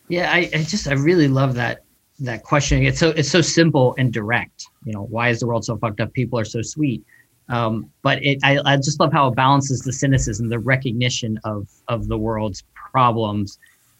Yeah, 0.10 0.32
I, 0.32 0.50
I 0.54 0.63
just 0.63 0.88
I 0.88 0.94
really 0.94 1.28
love 1.28 1.56
that 1.56 1.84
that 2.20 2.44
question. 2.44 2.84
It's 2.84 3.00
so 3.00 3.10
it's 3.10 3.30
so 3.30 3.42
simple 3.42 3.96
and 3.98 4.12
direct. 4.12 4.68
You 4.84 4.94
know, 4.94 5.04
why 5.04 5.30
is 5.30 5.39
the 5.39 5.48
world 5.48 5.66
so 5.66 5.78
fucked 5.78 6.02
up? 6.02 6.12
People 6.13 6.38
are 6.38 6.46
so 6.46 6.62
sweet. 6.62 7.04
Um, 7.49 7.89
but 8.01 8.23
it, 8.23 8.39
I, 8.43 8.60
I 8.65 8.77
just 8.77 8.99
love 8.99 9.12
how 9.12 9.27
it 9.27 9.36
balances 9.36 9.82
the 9.82 9.91
cynicism, 9.93 10.49
the 10.49 10.60
recognition 10.60 11.39
of 11.43 11.67
of 11.88 12.08
the 12.08 12.17
world's 12.17 12.63
problems, 12.75 13.60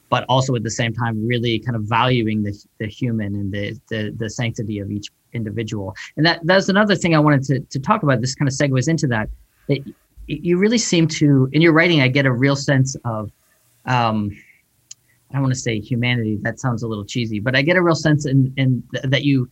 but 0.10 0.26
also 0.30 0.56
at 0.56 0.64
the 0.64 0.72
same 0.72 0.94
time 0.94 1.28
really 1.28 1.60
kind 1.60 1.76
of 1.76 1.84
valuing 1.84 2.44
the, 2.44 2.54
the 2.80 2.88
human 2.88 3.36
and 3.36 3.52
the, 3.52 3.80
the 3.90 4.12
the 4.18 4.30
sanctity 4.30 4.80
of 4.80 4.90
each 4.92 5.08
individual. 5.34 5.96
And 6.16 6.26
that 6.26 6.40
that's 6.44 6.70
another 6.70 6.96
thing 6.96 7.16
I 7.16 7.20
wanted 7.20 7.44
to, 7.44 7.60
to 7.60 7.80
talk 7.80 8.04
about. 8.04 8.22
This 8.22 8.36
kind 8.36 8.48
of 8.48 8.56
segues 8.56 8.88
into 8.88 9.08
that. 9.08 9.30
That 9.68 9.80
you 10.28 10.58
really 10.58 10.78
seem 10.78 11.08
to, 11.08 11.50
in 11.52 11.62
your 11.62 11.74
writing, 11.74 12.02
I 12.02 12.08
get 12.08 12.26
a 12.26 12.32
real 12.32 12.56
sense 12.56 12.96
of, 13.04 13.30
um, 13.86 14.32
I 15.30 15.34
don't 15.34 15.42
want 15.42 15.54
to 15.54 15.60
say 15.60 15.82
humanity. 15.82 16.38
That 16.42 16.62
sounds 16.62 16.84
a 16.84 16.88
little 16.88 17.04
cheesy, 17.04 17.42
but 17.42 17.58
I 17.58 17.62
get 17.62 17.76
a 17.76 17.82
real 17.82 17.96
sense 17.96 18.26
in, 18.26 18.54
in 18.56 18.84
th- 18.94 19.04
that 19.06 19.24
you 19.26 19.50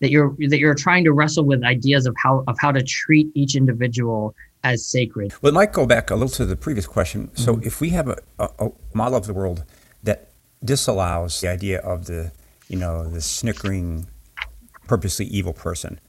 that 0.00 0.10
you're 0.10 0.34
that 0.48 0.58
you're 0.58 0.74
trying 0.74 1.04
to 1.04 1.12
wrestle 1.12 1.44
with 1.44 1.62
ideas 1.64 2.06
of 2.06 2.14
how 2.22 2.44
of 2.46 2.56
how 2.58 2.72
to 2.72 2.82
treat 2.82 3.30
each 3.34 3.54
individual 3.54 4.34
as 4.64 4.84
sacred. 4.84 5.32
Well, 5.42 5.50
it 5.50 5.54
might 5.54 5.72
go 5.72 5.86
back 5.86 6.10
a 6.10 6.14
little 6.14 6.28
to 6.30 6.46
the 6.46 6.56
previous 6.56 6.86
question. 6.86 7.28
Mm-hmm. 7.28 7.42
So, 7.42 7.60
if 7.62 7.80
we 7.80 7.90
have 7.90 8.08
a, 8.08 8.18
a, 8.38 8.48
a, 8.58 8.70
model 8.94 9.18
of 9.18 9.26
the 9.26 9.34
world 9.34 9.64
that 10.02 10.30
disallows 10.64 11.40
the 11.40 11.48
idea 11.48 11.80
of 11.80 12.06
the, 12.06 12.32
you 12.68 12.76
know, 12.76 13.06
the 13.06 13.20
snickering, 13.20 14.08
purposely 14.88 15.26
evil 15.26 15.52
person, 15.52 16.00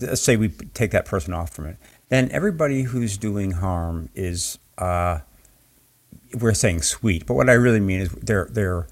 let's 0.00 0.20
say 0.20 0.36
we 0.36 0.48
take 0.48 0.90
that 0.90 1.06
person 1.06 1.32
off 1.32 1.50
from 1.50 1.66
it, 1.66 1.76
then 2.08 2.28
everybody 2.32 2.82
who's 2.82 3.16
doing 3.16 3.52
harm 3.52 4.10
is, 4.14 4.58
uh, 4.78 5.20
we're 6.38 6.54
saying 6.54 6.82
sweet, 6.82 7.24
but 7.24 7.34
what 7.34 7.48
I 7.48 7.54
really 7.54 7.80
mean 7.80 8.00
is 8.00 8.10
they're 8.12 8.48
they're 8.50 8.88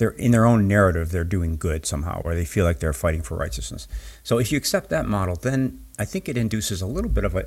they're 0.00 0.10
in 0.10 0.30
their 0.30 0.46
own 0.46 0.66
narrative 0.66 1.10
they're 1.10 1.24
doing 1.24 1.58
good 1.58 1.84
somehow, 1.84 2.22
or 2.24 2.34
they 2.34 2.46
feel 2.46 2.64
like 2.64 2.80
they're 2.80 2.94
fighting 2.94 3.20
for 3.20 3.36
righteousness. 3.36 3.86
So, 4.22 4.38
if 4.38 4.50
you 4.50 4.56
accept 4.56 4.88
that 4.88 5.06
model, 5.06 5.36
then 5.36 5.84
I 5.98 6.06
think 6.06 6.26
it 6.26 6.38
induces 6.38 6.80
a 6.80 6.86
little 6.86 7.10
bit 7.10 7.24
of 7.24 7.36
a 7.36 7.46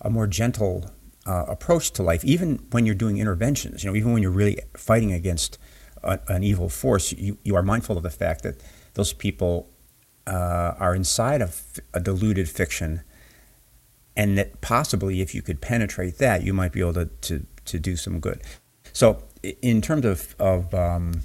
a 0.00 0.10
more 0.10 0.26
gentle 0.26 0.90
uh, 1.26 1.44
approach 1.46 1.92
to 1.92 2.02
life, 2.02 2.24
even 2.24 2.58
when 2.72 2.84
you're 2.84 2.96
doing 2.96 3.18
interventions. 3.18 3.84
You 3.84 3.90
know, 3.90 3.96
even 3.96 4.12
when 4.12 4.20
you're 4.20 4.32
really 4.32 4.58
fighting 4.76 5.12
against 5.12 5.58
a, 6.02 6.18
an 6.26 6.42
evil 6.42 6.68
force, 6.68 7.12
you, 7.12 7.38
you 7.44 7.54
are 7.54 7.62
mindful 7.62 7.96
of 7.96 8.02
the 8.02 8.10
fact 8.10 8.42
that 8.42 8.60
those 8.94 9.12
people 9.12 9.70
uh, 10.26 10.74
are 10.80 10.96
inside 10.96 11.40
of 11.40 11.62
a 11.94 12.00
deluded 12.00 12.48
fiction, 12.48 13.02
and 14.16 14.36
that 14.36 14.60
possibly, 14.60 15.20
if 15.20 15.36
you 15.36 15.40
could 15.40 15.60
penetrate 15.60 16.18
that, 16.18 16.42
you 16.42 16.52
might 16.52 16.72
be 16.72 16.80
able 16.80 16.94
to 16.94 17.06
to, 17.06 17.46
to 17.66 17.78
do 17.78 17.94
some 17.94 18.18
good. 18.18 18.42
So, 18.92 19.22
in 19.62 19.80
terms 19.80 20.04
of 20.04 20.34
of 20.40 20.74
um, 20.74 21.22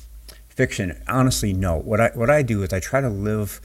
fiction, 0.58 1.02
honestly, 1.08 1.54
no. 1.54 1.78
What 1.78 2.02
I 2.02 2.12
what 2.13 2.30
I 2.30 2.41
do 2.41 2.63
is 2.63 2.74
I 2.74 2.80
try 2.80 3.00
to 3.00 3.10
live 3.10 3.62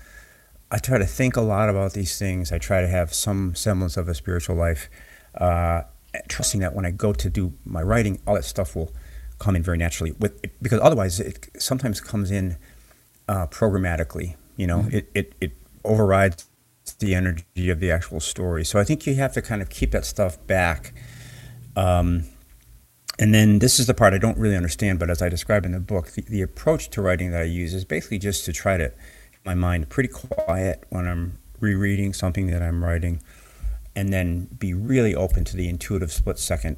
I 0.71 0.79
try 0.79 0.97
to 0.99 1.07
think 1.07 1.37
a 1.37 1.43
lot 1.43 1.69
about 1.69 1.93
these 1.93 2.19
things. 2.19 2.51
I 2.51 2.59
try 2.59 2.81
to 2.81 2.89
have 2.89 3.13
some 3.13 3.55
semblance 3.55 3.99
of 3.99 4.09
a 4.09 4.15
spiritual 4.15 4.57
life, 4.57 4.89
uh, 5.35 5.83
trusting 6.29 6.61
that 6.61 6.75
when 6.75 6.87
I 6.87 6.91
go 6.91 7.13
to 7.13 7.29
do 7.29 7.53
my 7.65 7.83
writing, 7.83 8.21
all 8.27 8.35
that 8.37 8.45
stuff 8.45 8.75
will 8.75 8.91
come 9.39 9.55
in 9.55 9.63
very 9.63 9.77
naturally. 9.77 10.13
With 10.19 10.41
because 10.63 10.81
otherwise, 10.81 11.21
it 11.21 11.49
sometimes 11.59 12.01
comes 12.01 12.31
in 12.31 12.57
uh, 13.29 13.47
programmatically. 13.49 14.37
You 14.57 14.67
know, 14.67 14.79
mm-hmm. 14.81 14.97
it, 14.97 15.11
it 15.15 15.35
it 15.41 15.53
overrides 15.85 16.47
the 16.99 17.15
energy 17.15 17.69
of 17.69 17.81
the 17.81 17.91
actual 17.91 18.21
story. 18.21 18.65
So 18.65 18.79
I 18.79 18.85
think 18.85 19.07
you 19.07 19.15
have 19.17 19.33
to 19.35 19.43
kind 19.43 19.63
of 19.63 19.69
keep 19.69 19.91
that 19.93 20.05
stuff 20.05 20.45
back. 20.47 20.95
Um, 21.77 22.25
and 23.19 23.35
then 23.35 23.59
this 23.59 23.79
is 23.79 23.87
the 23.87 23.95
part 23.95 24.15
I 24.15 24.19
don't 24.19 24.39
really 24.39 24.57
understand, 24.57 24.99
but 24.99 25.11
as 25.11 25.21
I 25.21 25.29
describe 25.29 25.65
in 25.65 25.73
the 25.73 25.81
book, 25.81 26.13
the, 26.13 26.23
the 26.23 26.43
approach 26.43 26.91
to 26.91 27.03
writing 27.03 27.31
that 27.33 27.43
I 27.43 27.45
use 27.45 27.75
is 27.75 27.85
basically 27.85 28.19
just 28.19 28.45
to 28.47 28.53
try 28.53 28.77
to 28.77 28.89
keep 29.31 29.45
my 29.45 29.55
mind 29.55 29.89
pretty 29.89 30.09
quiet 30.09 30.85
when 30.91 31.07
I'm 31.07 31.39
rereading 31.61 32.13
something 32.13 32.49
that 32.49 32.63
I'm 32.63 32.83
writing, 32.83 33.23
and 33.95 34.13
then 34.13 34.49
be 34.59 34.73
really 34.75 35.15
open 35.15 35.45
to 35.45 35.57
the 35.57 35.69
intuitive 35.69 36.13
split 36.13 36.39
second 36.39 36.77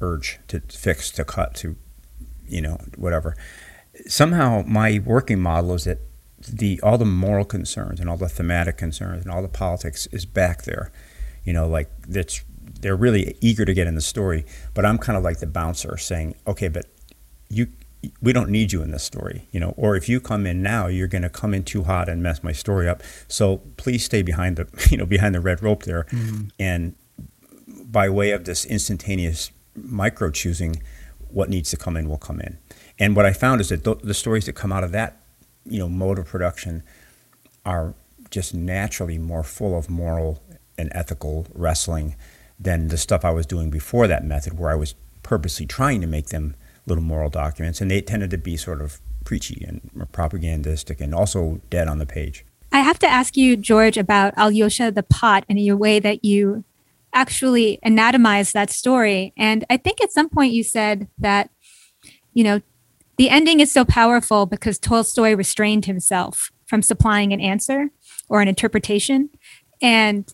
urge 0.00 0.40
to 0.48 0.60
fix, 0.60 1.10
to 1.12 1.24
cut, 1.24 1.54
to, 1.56 1.76
you 2.46 2.60
know, 2.60 2.78
whatever. 2.96 3.36
Somehow, 4.06 4.62
my 4.66 5.00
working 5.04 5.40
model 5.40 5.74
is 5.74 5.84
that 5.84 6.00
the 6.38 6.80
all 6.82 6.98
the 6.98 7.04
moral 7.04 7.44
concerns 7.44 7.98
and 7.98 8.10
all 8.10 8.16
the 8.16 8.28
thematic 8.28 8.76
concerns 8.76 9.24
and 9.24 9.32
all 9.32 9.42
the 9.42 9.48
politics 9.48 10.06
is 10.08 10.26
back 10.26 10.64
there. 10.64 10.92
You 11.44 11.52
know, 11.52 11.66
like 11.66 11.90
that's 12.06 12.44
they're 12.86 12.94
really 12.94 13.36
eager 13.40 13.64
to 13.64 13.74
get 13.74 13.88
in 13.88 13.96
the 13.96 14.00
story, 14.00 14.46
but 14.72 14.86
I'm 14.86 14.96
kind 14.96 15.18
of 15.18 15.24
like 15.24 15.40
the 15.40 15.46
bouncer 15.48 15.96
saying, 15.96 16.36
okay, 16.46 16.68
but 16.68 16.86
you 17.48 17.66
we 18.22 18.32
don't 18.32 18.48
need 18.48 18.70
you 18.70 18.80
in 18.80 18.92
this 18.92 19.02
story, 19.02 19.48
you 19.50 19.58
know, 19.58 19.74
or 19.76 19.96
if 19.96 20.08
you 20.08 20.20
come 20.20 20.46
in 20.46 20.62
now, 20.62 20.86
you're 20.86 21.08
going 21.08 21.22
to 21.22 21.28
come 21.28 21.52
in 21.52 21.64
too 21.64 21.82
hot 21.82 22.08
and 22.08 22.22
mess 22.22 22.44
my 22.44 22.52
story 22.52 22.88
up. 22.88 23.02
So 23.26 23.56
please 23.76 24.04
stay 24.04 24.22
behind 24.22 24.54
the, 24.54 24.86
you 24.90 24.96
know, 24.96 25.04
behind 25.04 25.34
the 25.34 25.40
red 25.40 25.64
rope 25.64 25.82
there. 25.82 26.04
Mm-hmm. 26.04 26.46
And 26.60 26.94
by 27.66 28.08
way 28.08 28.30
of 28.30 28.44
this 28.44 28.64
instantaneous 28.64 29.50
micro 29.74 30.30
choosing, 30.30 30.80
what 31.28 31.48
needs 31.48 31.70
to 31.70 31.76
come 31.76 31.96
in 31.96 32.08
will 32.08 32.18
come 32.18 32.38
in. 32.38 32.56
And 33.00 33.16
what 33.16 33.26
I 33.26 33.32
found 33.32 33.60
is 33.60 33.70
that 33.70 33.82
th- 33.82 33.98
the 34.04 34.14
stories 34.14 34.46
that 34.46 34.52
come 34.52 34.70
out 34.70 34.84
of 34.84 34.92
that, 34.92 35.20
you 35.64 35.80
know, 35.80 35.88
mode 35.88 36.20
of 36.20 36.26
production 36.26 36.84
are 37.64 37.94
just 38.30 38.54
naturally 38.54 39.18
more 39.18 39.42
full 39.42 39.76
of 39.76 39.90
moral 39.90 40.40
and 40.78 40.88
ethical 40.94 41.48
wrestling 41.52 42.14
than 42.58 42.88
the 42.88 42.96
stuff 42.96 43.24
I 43.24 43.30
was 43.30 43.46
doing 43.46 43.70
before 43.70 44.06
that 44.06 44.24
method, 44.24 44.58
where 44.58 44.70
I 44.70 44.74
was 44.74 44.94
purposely 45.22 45.66
trying 45.66 46.00
to 46.00 46.06
make 46.06 46.28
them 46.28 46.54
little 46.86 47.04
moral 47.04 47.30
documents, 47.30 47.80
and 47.80 47.90
they 47.90 48.00
tended 48.00 48.30
to 48.30 48.38
be 48.38 48.56
sort 48.56 48.80
of 48.80 49.00
preachy 49.24 49.64
and 49.66 49.90
propagandistic 50.12 51.00
and 51.00 51.14
also 51.14 51.60
dead 51.68 51.88
on 51.88 51.98
the 51.98 52.06
page. 52.06 52.44
I 52.72 52.80
have 52.80 52.98
to 53.00 53.06
ask 53.06 53.36
you, 53.36 53.56
George, 53.56 53.96
about 53.96 54.34
Alyosha 54.36 54.92
the 54.92 55.02
pot 55.02 55.44
and 55.48 55.58
your 55.58 55.76
way 55.76 55.98
that 55.98 56.24
you 56.24 56.64
actually 57.12 57.78
anatomize 57.84 58.52
that 58.52 58.70
story. 58.70 59.32
And 59.36 59.64
I 59.70 59.78
think 59.78 60.02
at 60.02 60.12
some 60.12 60.28
point 60.28 60.52
you 60.52 60.62
said 60.62 61.08
that, 61.18 61.50
you 62.34 62.44
know, 62.44 62.60
the 63.16 63.30
ending 63.30 63.60
is 63.60 63.72
so 63.72 63.84
powerful 63.84 64.44
because 64.46 64.78
Tolstoy 64.78 65.34
restrained 65.34 65.86
himself 65.86 66.50
from 66.66 66.82
supplying 66.82 67.32
an 67.32 67.40
answer 67.40 67.88
or 68.28 68.42
an 68.42 68.48
interpretation. 68.48 69.30
And 69.80 70.30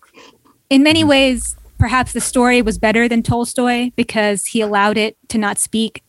in 0.68 0.82
many 0.82 1.00
mm-hmm. 1.00 1.10
ways, 1.10 1.56
perhaps 1.82 2.12
the 2.12 2.20
story 2.20 2.62
was 2.62 2.78
better 2.78 3.08
than 3.08 3.24
Tolstoy 3.24 3.90
because 3.96 4.46
he 4.46 4.60
allowed 4.60 4.96
it 4.96 5.16
to 5.28 5.36
not 5.36 5.58
speak 5.58 6.04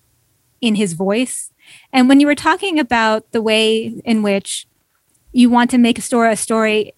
in 0.62 0.76
his 0.76 0.94
voice. 0.94 1.52
And 1.92 2.08
when 2.08 2.20
you 2.20 2.28
were 2.28 2.36
talking 2.36 2.78
about 2.78 3.32
the 3.32 3.42
way 3.42 4.00
in 4.06 4.22
which 4.22 4.68
you 5.32 5.50
want 5.50 5.72
to 5.72 5.80
make 5.80 5.98
a 5.98 6.02
story, 6.02 6.32
a 6.32 6.36
story 6.36 6.94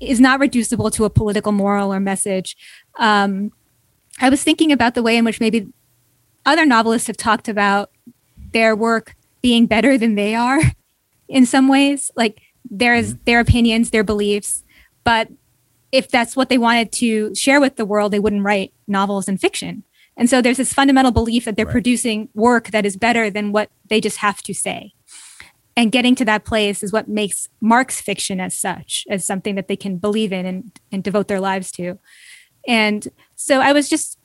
is 0.00 0.20
not 0.20 0.38
reducible 0.38 0.90
to 0.90 1.06
a 1.06 1.08
political 1.08 1.50
moral 1.50 1.94
or 1.94 1.98
message. 1.98 2.58
Um, 2.98 3.52
I 4.20 4.28
was 4.28 4.44
thinking 4.44 4.70
about 4.70 4.94
the 4.94 5.02
way 5.02 5.16
in 5.16 5.24
which 5.24 5.40
maybe 5.40 5.68
other 6.44 6.66
novelists 6.66 7.06
have 7.06 7.16
talked 7.16 7.48
about 7.48 7.90
their 8.52 8.76
work 8.76 9.14
being 9.40 9.64
better 9.64 9.96
than 9.96 10.14
they 10.14 10.34
are 10.34 10.60
in 11.26 11.46
some 11.46 11.68
ways. 11.68 12.10
Like 12.16 12.42
there's 12.70 13.14
mm-hmm. 13.14 13.22
their 13.24 13.40
opinions, 13.40 13.88
their 13.88 14.04
beliefs, 14.04 14.62
but 15.04 15.28
if 15.92 16.08
that's 16.08 16.36
what 16.36 16.48
they 16.48 16.58
wanted 16.58 16.92
to 16.92 17.34
share 17.34 17.60
with 17.60 17.76
the 17.76 17.84
world, 17.84 18.12
they 18.12 18.20
wouldn't 18.20 18.44
write 18.44 18.72
novels 18.86 19.28
and 19.28 19.40
fiction. 19.40 19.82
And 20.16 20.28
so 20.28 20.42
there's 20.42 20.58
this 20.58 20.74
fundamental 20.74 21.12
belief 21.12 21.44
that 21.44 21.56
they're 21.56 21.66
right. 21.66 21.72
producing 21.72 22.28
work 22.34 22.68
that 22.68 22.84
is 22.84 22.96
better 22.96 23.30
than 23.30 23.52
what 23.52 23.70
they 23.88 24.00
just 24.00 24.18
have 24.18 24.42
to 24.42 24.54
say. 24.54 24.92
And 25.76 25.92
getting 25.92 26.14
to 26.16 26.24
that 26.26 26.44
place 26.44 26.82
is 26.82 26.92
what 26.92 27.08
makes 27.08 27.48
Marx 27.60 28.00
fiction 28.00 28.40
as 28.40 28.58
such, 28.58 29.04
as 29.08 29.24
something 29.24 29.54
that 29.54 29.68
they 29.68 29.76
can 29.76 29.96
believe 29.96 30.32
in 30.32 30.44
and, 30.44 30.78
and 30.92 31.02
devote 31.02 31.28
their 31.28 31.40
lives 31.40 31.70
to. 31.72 31.98
And 32.68 33.08
so 33.34 33.60
I 33.60 33.72
was 33.72 33.88
just 33.88 34.18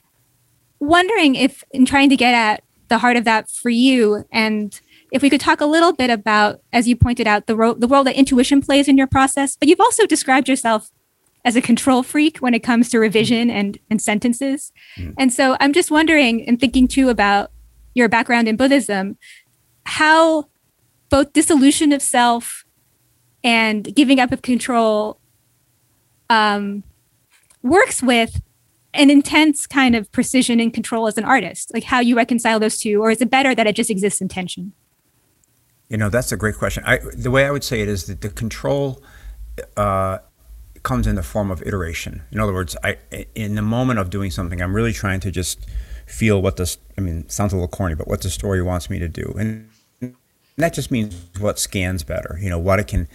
wondering 0.80 1.34
if, 1.34 1.64
in 1.70 1.86
trying 1.86 2.10
to 2.10 2.16
get 2.16 2.34
at 2.34 2.62
the 2.88 2.98
heart 2.98 3.16
of 3.16 3.24
that 3.24 3.48
for 3.48 3.70
you, 3.70 4.24
and 4.30 4.78
if 5.12 5.22
we 5.22 5.30
could 5.30 5.40
talk 5.40 5.60
a 5.60 5.66
little 5.66 5.92
bit 5.92 6.10
about, 6.10 6.60
as 6.72 6.86
you 6.86 6.96
pointed 6.96 7.26
out, 7.26 7.46
the, 7.46 7.56
ro- 7.56 7.74
the 7.74 7.88
role 7.88 8.04
that 8.04 8.16
intuition 8.16 8.60
plays 8.60 8.86
in 8.86 8.98
your 8.98 9.06
process, 9.06 9.56
but 9.56 9.68
you've 9.68 9.80
also 9.80 10.04
described 10.04 10.48
yourself 10.48 10.90
as 11.46 11.54
a 11.54 11.62
control 11.62 12.02
freak 12.02 12.38
when 12.38 12.54
it 12.54 12.64
comes 12.64 12.90
to 12.90 12.98
revision 12.98 13.48
and, 13.48 13.78
and 13.88 14.02
sentences. 14.02 14.72
Mm. 14.96 15.14
And 15.16 15.32
so 15.32 15.56
I'm 15.60 15.72
just 15.72 15.92
wondering 15.92 16.46
and 16.46 16.60
thinking 16.60 16.88
too 16.88 17.08
about 17.08 17.52
your 17.94 18.08
background 18.08 18.48
in 18.48 18.56
Buddhism, 18.56 19.16
how 19.84 20.48
both 21.08 21.32
dissolution 21.32 21.92
of 21.92 22.02
self 22.02 22.64
and 23.44 23.94
giving 23.94 24.18
up 24.18 24.32
of 24.32 24.42
control 24.42 25.20
um, 26.28 26.82
works 27.62 28.02
with 28.02 28.42
an 28.92 29.08
intense 29.08 29.68
kind 29.68 29.94
of 29.94 30.10
precision 30.10 30.58
and 30.58 30.74
control 30.74 31.06
as 31.06 31.16
an 31.16 31.24
artist, 31.24 31.72
like 31.72 31.84
how 31.84 32.00
you 32.00 32.16
reconcile 32.16 32.58
those 32.58 32.76
two, 32.76 33.00
or 33.00 33.12
is 33.12 33.20
it 33.20 33.30
better 33.30 33.54
that 33.54 33.68
it 33.68 33.76
just 33.76 33.90
exists 33.90 34.20
in 34.20 34.26
tension? 34.26 34.72
You 35.88 35.96
know, 35.96 36.08
that's 36.08 36.32
a 36.32 36.36
great 36.36 36.56
question. 36.56 36.82
I, 36.84 36.98
the 37.14 37.30
way 37.30 37.46
I 37.46 37.52
would 37.52 37.62
say 37.62 37.82
it 37.82 37.88
is 37.88 38.06
that 38.06 38.22
the 38.22 38.30
control 38.30 39.00
uh, 39.76 40.18
comes 40.86 41.08
in 41.08 41.16
the 41.16 41.22
form 41.22 41.50
of 41.50 41.60
iteration. 41.62 42.22
In 42.30 42.38
other 42.38 42.54
words, 42.54 42.76
I 42.84 42.96
in 43.34 43.56
the 43.56 43.62
moment 43.62 43.98
of 43.98 44.08
doing 44.08 44.30
something, 44.30 44.62
I'm 44.62 44.72
really 44.72 44.92
trying 44.92 45.18
to 45.20 45.32
just 45.32 45.66
feel 46.06 46.40
what 46.40 46.56
this. 46.56 46.78
I 46.96 47.00
mean, 47.00 47.28
sounds 47.28 47.52
a 47.52 47.56
little 47.56 47.68
corny, 47.68 47.96
but 47.96 48.06
what 48.06 48.22
the 48.22 48.30
story 48.30 48.62
wants 48.62 48.88
me 48.88 49.00
to 49.00 49.08
do, 49.08 49.34
and 49.36 49.68
that 50.56 50.72
just 50.72 50.92
means 50.92 51.16
what 51.40 51.58
scans 51.58 52.04
better. 52.04 52.38
You 52.40 52.48
know, 52.48 52.58
what 52.60 52.78
it 52.78 52.86
can. 52.86 53.08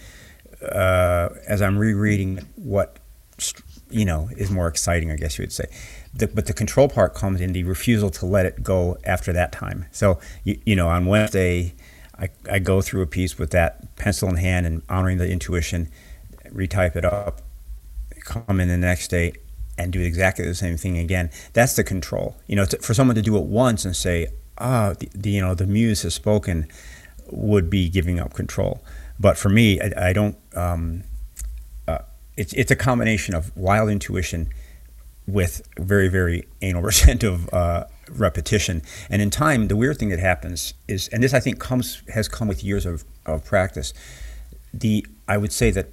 Uh, 0.62 1.30
as 1.48 1.62
I'm 1.62 1.78
rereading, 1.78 2.46
what 2.56 2.98
you 3.90 4.04
know 4.04 4.28
is 4.36 4.50
more 4.50 4.68
exciting, 4.68 5.10
I 5.10 5.16
guess 5.16 5.38
you 5.38 5.42
would 5.42 5.52
say. 5.52 5.64
The, 6.12 6.28
but 6.28 6.44
the 6.44 6.52
control 6.52 6.90
part 6.90 7.14
comes 7.14 7.40
in 7.40 7.54
the 7.54 7.64
refusal 7.64 8.10
to 8.10 8.26
let 8.26 8.44
it 8.44 8.62
go 8.62 8.98
after 9.04 9.32
that 9.32 9.50
time. 9.50 9.86
So 9.92 10.20
you, 10.44 10.60
you 10.66 10.76
know, 10.76 10.88
on 10.88 11.06
Wednesday, 11.06 11.74
I, 12.18 12.28
I 12.50 12.58
go 12.58 12.82
through 12.82 13.00
a 13.00 13.06
piece 13.06 13.38
with 13.38 13.50
that 13.52 13.96
pencil 13.96 14.28
in 14.28 14.36
hand 14.36 14.66
and 14.66 14.82
honoring 14.90 15.16
the 15.16 15.28
intuition 15.30 15.88
retype 16.54 16.96
it 16.96 17.04
up, 17.04 17.40
come 18.32 18.60
in 18.60 18.68
the 18.68 18.76
next 18.76 19.08
day, 19.08 19.34
and 19.78 19.92
do 19.92 20.00
exactly 20.00 20.44
the 20.44 20.54
same 20.54 20.76
thing 20.76 20.98
again. 20.98 21.30
That's 21.52 21.76
the 21.76 21.84
control. 21.84 22.36
You 22.46 22.56
know, 22.56 22.64
to, 22.66 22.78
for 22.78 22.94
someone 22.94 23.16
to 23.16 23.22
do 23.22 23.36
it 23.36 23.44
once 23.44 23.84
and 23.84 23.96
say, 23.96 24.28
ah, 24.58 24.94
the, 24.98 25.08
the, 25.14 25.30
you 25.30 25.40
know, 25.40 25.54
the 25.54 25.66
muse 25.66 26.02
has 26.02 26.14
spoken, 26.14 26.68
would 27.30 27.70
be 27.70 27.88
giving 27.88 28.20
up 28.20 28.34
control. 28.34 28.82
But 29.18 29.38
for 29.38 29.48
me, 29.48 29.80
I, 29.80 30.10
I 30.10 30.12
don't. 30.12 30.36
Um, 30.54 31.04
uh, 31.88 31.98
it's 32.36 32.52
it's 32.54 32.70
a 32.70 32.76
combination 32.76 33.34
of 33.34 33.54
wild 33.56 33.90
intuition 33.90 34.50
with 35.26 35.62
very 35.78 36.08
very 36.08 36.48
anal 36.60 36.82
retentive 36.90 37.52
uh, 37.52 37.84
repetition. 38.10 38.82
And 39.08 39.22
in 39.22 39.30
time, 39.30 39.68
the 39.68 39.76
weird 39.76 39.98
thing 39.98 40.10
that 40.10 40.18
happens 40.18 40.74
is, 40.88 41.08
and 41.08 41.22
this 41.22 41.34
I 41.34 41.40
think 41.40 41.58
comes 41.58 42.02
has 42.12 42.28
come 42.28 42.48
with 42.48 42.64
years 42.64 42.84
of, 42.86 43.04
of 43.26 43.44
practice. 43.44 43.94
The 44.74 45.06
I 45.28 45.36
would 45.36 45.52
say 45.52 45.70
that 45.70 45.88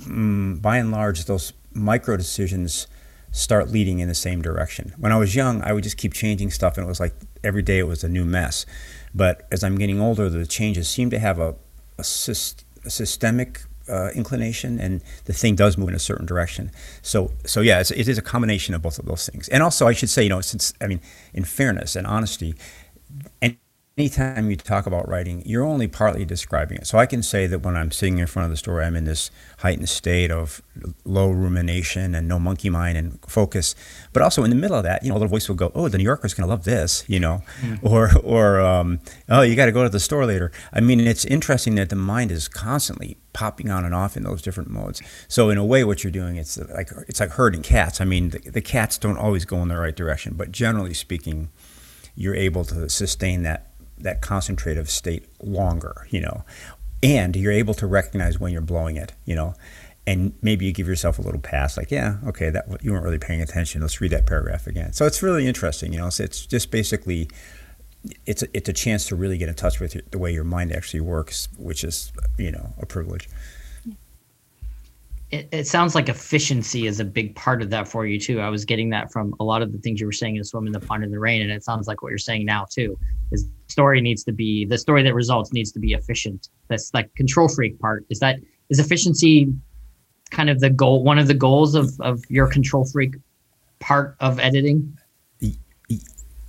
mm, 0.00 0.60
by 0.60 0.78
and 0.78 0.90
large, 0.90 1.24
those 1.24 1.52
micro 1.74 2.16
decisions 2.16 2.86
start 3.30 3.70
leading 3.70 4.00
in 4.00 4.08
the 4.08 4.14
same 4.14 4.42
direction. 4.42 4.94
When 4.98 5.10
I 5.10 5.16
was 5.16 5.34
young, 5.34 5.62
I 5.62 5.72
would 5.72 5.84
just 5.84 5.96
keep 5.96 6.12
changing 6.12 6.50
stuff, 6.50 6.76
and 6.76 6.84
it 6.84 6.88
was 6.88 7.00
like 7.00 7.14
every 7.42 7.62
day 7.62 7.78
it 7.78 7.86
was 7.86 8.04
a 8.04 8.08
new 8.08 8.24
mess. 8.24 8.66
But 9.14 9.46
as 9.50 9.64
I'm 9.64 9.76
getting 9.76 10.00
older, 10.00 10.28
the 10.28 10.46
changes 10.46 10.88
seem 10.88 11.10
to 11.10 11.18
have 11.18 11.38
a, 11.38 11.54
a, 11.98 12.02
syst, 12.02 12.64
a 12.84 12.90
systemic 12.90 13.62
uh, 13.88 14.10
inclination, 14.14 14.78
and 14.78 15.02
the 15.24 15.32
thing 15.32 15.56
does 15.56 15.76
move 15.76 15.88
in 15.88 15.94
a 15.94 15.98
certain 15.98 16.26
direction. 16.26 16.70
So, 17.00 17.32
so 17.44 17.60
yeah, 17.60 17.80
it's, 17.80 17.90
it 17.90 18.08
is 18.08 18.18
a 18.18 18.22
combination 18.22 18.74
of 18.74 18.82
both 18.82 18.98
of 18.98 19.06
those 19.06 19.28
things. 19.28 19.48
And 19.48 19.62
also, 19.62 19.88
I 19.88 19.92
should 19.92 20.10
say, 20.10 20.22
you 20.24 20.28
know, 20.28 20.40
since 20.40 20.72
I 20.80 20.86
mean, 20.86 21.00
in 21.32 21.44
fairness 21.44 21.96
and 21.96 22.06
honesty, 22.06 22.54
and 23.40 23.56
anytime 23.98 24.48
you 24.48 24.56
talk 24.56 24.86
about 24.86 25.08
writing, 25.08 25.42
you're 25.44 25.64
only 25.64 25.86
partly 25.86 26.24
describing 26.24 26.78
it. 26.78 26.86
So 26.86 26.98
I 26.98 27.06
can 27.06 27.22
say 27.22 27.46
that 27.46 27.60
when 27.60 27.76
I'm 27.76 27.90
sitting 27.90 28.18
in 28.18 28.26
front 28.26 28.44
of 28.44 28.50
the 28.50 28.56
story, 28.56 28.84
I'm 28.84 28.96
in 28.96 29.04
this 29.04 29.30
heightened 29.58 29.88
state 29.88 30.30
of 30.30 30.62
low 31.04 31.30
rumination 31.30 32.14
and 32.14 32.26
no 32.26 32.38
monkey 32.38 32.70
mind 32.70 32.96
and 32.96 33.18
focus. 33.26 33.74
But 34.12 34.22
also 34.22 34.44
in 34.44 34.50
the 34.50 34.56
middle 34.56 34.76
of 34.76 34.84
that, 34.84 35.02
you 35.02 35.10
know, 35.10 35.14
a 35.14 35.18
little 35.18 35.28
voice 35.28 35.48
will 35.48 35.56
go, 35.56 35.70
"Oh, 35.74 35.88
the 35.88 35.98
New 35.98 36.04
Yorker's 36.04 36.34
going 36.34 36.46
to 36.46 36.50
love 36.50 36.64
this," 36.64 37.04
you 37.06 37.20
know, 37.20 37.42
mm. 37.60 37.78
or 37.82 38.10
or 38.22 38.60
um, 38.60 39.00
"Oh, 39.28 39.42
you 39.42 39.54
got 39.54 39.66
to 39.66 39.72
go 39.72 39.82
to 39.82 39.90
the 39.90 40.00
store 40.00 40.24
later." 40.24 40.50
I 40.72 40.80
mean, 40.80 41.00
it's 41.00 41.24
interesting 41.24 41.74
that 41.74 41.90
the 41.90 41.96
mind 41.96 42.30
is 42.30 42.48
constantly 42.48 43.18
popping 43.32 43.70
on 43.70 43.84
and 43.84 43.94
off 43.94 44.16
in 44.16 44.22
those 44.22 44.42
different 44.42 44.70
modes. 44.70 45.02
So 45.28 45.50
in 45.50 45.58
a 45.58 45.64
way, 45.64 45.84
what 45.84 46.02
you're 46.02 46.10
doing, 46.10 46.36
it's 46.36 46.56
like 46.58 46.90
it's 47.08 47.20
like 47.20 47.30
herding 47.30 47.62
cats. 47.62 48.00
I 48.00 48.04
mean, 48.04 48.30
the, 48.30 48.38
the 48.38 48.62
cats 48.62 48.96
don't 48.96 49.18
always 49.18 49.44
go 49.44 49.58
in 49.62 49.68
the 49.68 49.76
right 49.76 49.94
direction, 49.94 50.34
but 50.36 50.50
generally 50.50 50.94
speaking, 50.94 51.50
you're 52.14 52.34
able 52.34 52.64
to 52.66 52.88
sustain 52.88 53.42
that 53.42 53.71
that 54.02 54.20
concentrative 54.20 54.90
state 54.90 55.26
longer, 55.42 56.06
you 56.10 56.20
know, 56.20 56.44
and 57.02 57.34
you're 57.34 57.52
able 57.52 57.74
to 57.74 57.86
recognize 57.86 58.38
when 58.38 58.52
you're 58.52 58.62
blowing 58.62 58.96
it, 58.96 59.12
you 59.24 59.34
know, 59.34 59.54
and 60.06 60.32
maybe 60.42 60.66
you 60.66 60.72
give 60.72 60.88
yourself 60.88 61.18
a 61.18 61.22
little 61.22 61.40
pass, 61.40 61.76
like, 61.76 61.90
yeah, 61.90 62.16
okay, 62.26 62.50
that 62.50 62.66
you 62.82 62.92
weren't 62.92 63.04
really 63.04 63.18
paying 63.18 63.40
attention. 63.40 63.80
Let's 63.80 64.00
read 64.00 64.10
that 64.10 64.26
paragraph 64.26 64.66
again. 64.66 64.92
So 64.92 65.06
it's 65.06 65.22
really 65.22 65.46
interesting, 65.46 65.92
you 65.92 65.98
know. 65.98 66.10
So 66.10 66.24
it's 66.24 66.44
just 66.44 66.70
basically, 66.72 67.28
it's 68.26 68.42
a, 68.42 68.48
it's 68.56 68.68
a 68.68 68.72
chance 68.72 69.06
to 69.08 69.16
really 69.16 69.38
get 69.38 69.48
in 69.48 69.54
touch 69.54 69.78
with 69.78 70.10
the 70.10 70.18
way 70.18 70.32
your 70.32 70.44
mind 70.44 70.72
actually 70.72 71.00
works, 71.00 71.48
which 71.56 71.84
is, 71.84 72.12
you 72.36 72.50
know, 72.50 72.72
a 72.80 72.86
privilege 72.86 73.28
it, 75.32 75.48
it, 75.50 75.66
sounds 75.66 75.94
like 75.94 76.10
efficiency 76.10 76.86
is 76.86 77.00
a 77.00 77.04
big 77.04 77.34
part 77.34 77.62
of 77.62 77.70
that 77.70 77.88
for 77.88 78.06
you 78.06 78.20
too. 78.20 78.40
I 78.40 78.50
was 78.50 78.66
getting 78.66 78.90
that 78.90 79.10
from 79.10 79.34
a 79.40 79.44
lot 79.44 79.62
of 79.62 79.72
the 79.72 79.78
things 79.78 79.98
you 79.98 80.06
were 80.06 80.12
saying 80.12 80.36
in 80.36 80.44
Swim 80.44 80.66
in 80.66 80.72
the 80.72 80.80
Pond 80.80 81.02
in 81.02 81.10
the 81.10 81.18
Rain, 81.18 81.40
and 81.40 81.50
it 81.50 81.64
sounds 81.64 81.88
like 81.88 82.02
what 82.02 82.10
you're 82.10 82.18
saying 82.18 82.44
now 82.44 82.66
too. 82.70 82.98
Is 83.32 83.48
story 83.66 84.02
needs 84.02 84.22
to 84.24 84.32
be 84.32 84.66
the 84.66 84.76
story 84.76 85.02
that 85.02 85.14
results 85.14 85.50
needs 85.52 85.72
to 85.72 85.80
be 85.80 85.94
efficient. 85.94 86.50
That's 86.68 86.92
like 86.92 87.12
control 87.14 87.48
freak 87.48 87.78
part. 87.80 88.04
Is 88.10 88.18
that 88.20 88.40
is 88.68 88.78
efficiency 88.78 89.50
kind 90.30 90.50
of 90.50 90.60
the 90.60 90.68
goal? 90.68 91.02
One 91.02 91.18
of 91.18 91.28
the 91.28 91.34
goals 91.34 91.74
of 91.74 91.98
of 92.00 92.22
your 92.28 92.46
control 92.46 92.84
freak 92.84 93.14
part 93.80 94.16
of 94.20 94.38
editing. 94.38 94.98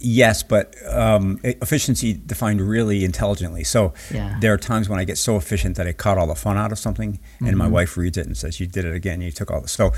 Yes, 0.05 0.43
but 0.43 0.75
um, 0.93 1.39
efficiency 1.43 2.11
defined 2.11 2.59
really 2.59 3.05
intelligently. 3.05 3.63
So 3.63 3.93
yeah. 4.11 4.37
there 4.41 4.53
are 4.53 4.57
times 4.57 4.89
when 4.89 4.99
I 4.99 5.05
get 5.05 5.17
so 5.17 5.37
efficient 5.37 5.77
that 5.77 5.87
I 5.87 5.93
cut 5.93 6.17
all 6.17 6.27
the 6.27 6.35
fun 6.35 6.57
out 6.57 6.73
of 6.73 6.77
something, 6.77 7.13
mm-hmm. 7.13 7.47
and 7.47 7.57
my 7.57 7.65
mm-hmm. 7.65 7.73
wife 7.73 7.95
reads 7.95 8.17
it 8.17 8.27
and 8.27 8.37
says, 8.37 8.59
"You 8.59 8.67
did 8.67 8.83
it 8.83 8.93
again. 8.93 9.21
You 9.21 9.31
took 9.31 9.49
all 9.49 9.61
the." 9.61 9.69
So 9.69 9.93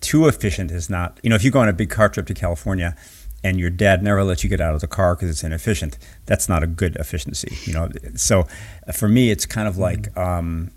too 0.00 0.28
efficient 0.28 0.70
is 0.70 0.88
not. 0.88 1.18
You 1.24 1.30
know, 1.30 1.34
if 1.34 1.42
you 1.42 1.50
go 1.50 1.58
on 1.58 1.68
a 1.68 1.72
big 1.72 1.90
car 1.90 2.08
trip 2.08 2.28
to 2.28 2.34
California, 2.34 2.96
and 3.42 3.58
your 3.58 3.68
dad 3.68 4.00
never 4.00 4.22
lets 4.22 4.44
you 4.44 4.48
get 4.48 4.60
out 4.60 4.74
of 4.74 4.80
the 4.80 4.86
car 4.86 5.16
because 5.16 5.28
it's 5.28 5.42
inefficient, 5.42 5.98
that's 6.26 6.48
not 6.48 6.62
a 6.62 6.68
good 6.68 6.94
efficiency. 6.94 7.56
You 7.64 7.72
know, 7.72 7.90
so 8.14 8.46
for 8.94 9.08
me, 9.08 9.32
it's 9.32 9.44
kind 9.44 9.66
of 9.66 9.76
like. 9.76 10.02
Mm-hmm. 10.12 10.20
Um, 10.20 10.70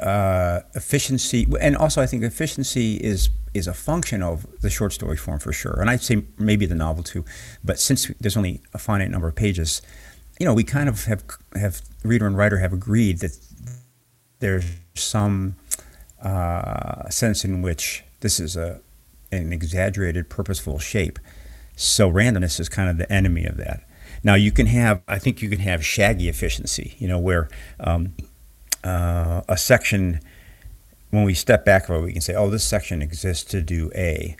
uh, 0.00 0.60
efficiency, 0.74 1.46
and 1.60 1.76
also 1.76 2.02
I 2.02 2.06
think 2.06 2.22
efficiency 2.22 2.96
is 2.96 3.30
is 3.52 3.68
a 3.68 3.74
function 3.74 4.22
of 4.22 4.46
the 4.60 4.70
short 4.70 4.92
story 4.92 5.16
form 5.16 5.38
for 5.38 5.52
sure, 5.52 5.80
and 5.80 5.88
I'd 5.90 6.02
say 6.02 6.24
maybe 6.38 6.66
the 6.66 6.74
novel 6.74 7.02
too. 7.02 7.24
But 7.62 7.78
since 7.78 8.10
there's 8.20 8.36
only 8.36 8.60
a 8.72 8.78
finite 8.78 9.10
number 9.10 9.28
of 9.28 9.34
pages, 9.34 9.82
you 10.40 10.46
know, 10.46 10.54
we 10.54 10.64
kind 10.64 10.88
of 10.88 11.04
have 11.04 11.24
have 11.54 11.82
reader 12.02 12.26
and 12.26 12.36
writer 12.36 12.58
have 12.58 12.72
agreed 12.72 13.18
that 13.20 13.36
there's 14.40 14.64
some 14.94 15.56
uh, 16.22 17.08
sense 17.10 17.44
in 17.44 17.62
which 17.62 18.04
this 18.20 18.40
is 18.40 18.56
a 18.56 18.80
an 19.32 19.52
exaggerated, 19.52 20.28
purposeful 20.28 20.78
shape. 20.78 21.18
So 21.76 22.10
randomness 22.10 22.60
is 22.60 22.68
kind 22.68 22.88
of 22.88 22.98
the 22.98 23.12
enemy 23.12 23.44
of 23.44 23.56
that. 23.56 23.84
Now 24.22 24.34
you 24.34 24.52
can 24.52 24.66
have, 24.66 25.02
I 25.08 25.18
think 25.18 25.42
you 25.42 25.48
can 25.48 25.58
have 25.58 25.84
shaggy 25.84 26.28
efficiency, 26.28 26.94
you 26.98 27.08
know, 27.08 27.18
where 27.18 27.48
um, 27.80 28.14
uh, 28.84 29.42
a 29.48 29.56
section, 29.56 30.20
when 31.10 31.24
we 31.24 31.34
step 31.34 31.64
back 31.64 31.86
from 31.86 31.96
it, 31.96 32.02
we 32.02 32.12
can 32.12 32.20
say, 32.20 32.34
oh, 32.34 32.50
this 32.50 32.64
section 32.64 33.02
exists 33.02 33.44
to 33.50 33.62
do 33.62 33.90
A. 33.94 34.36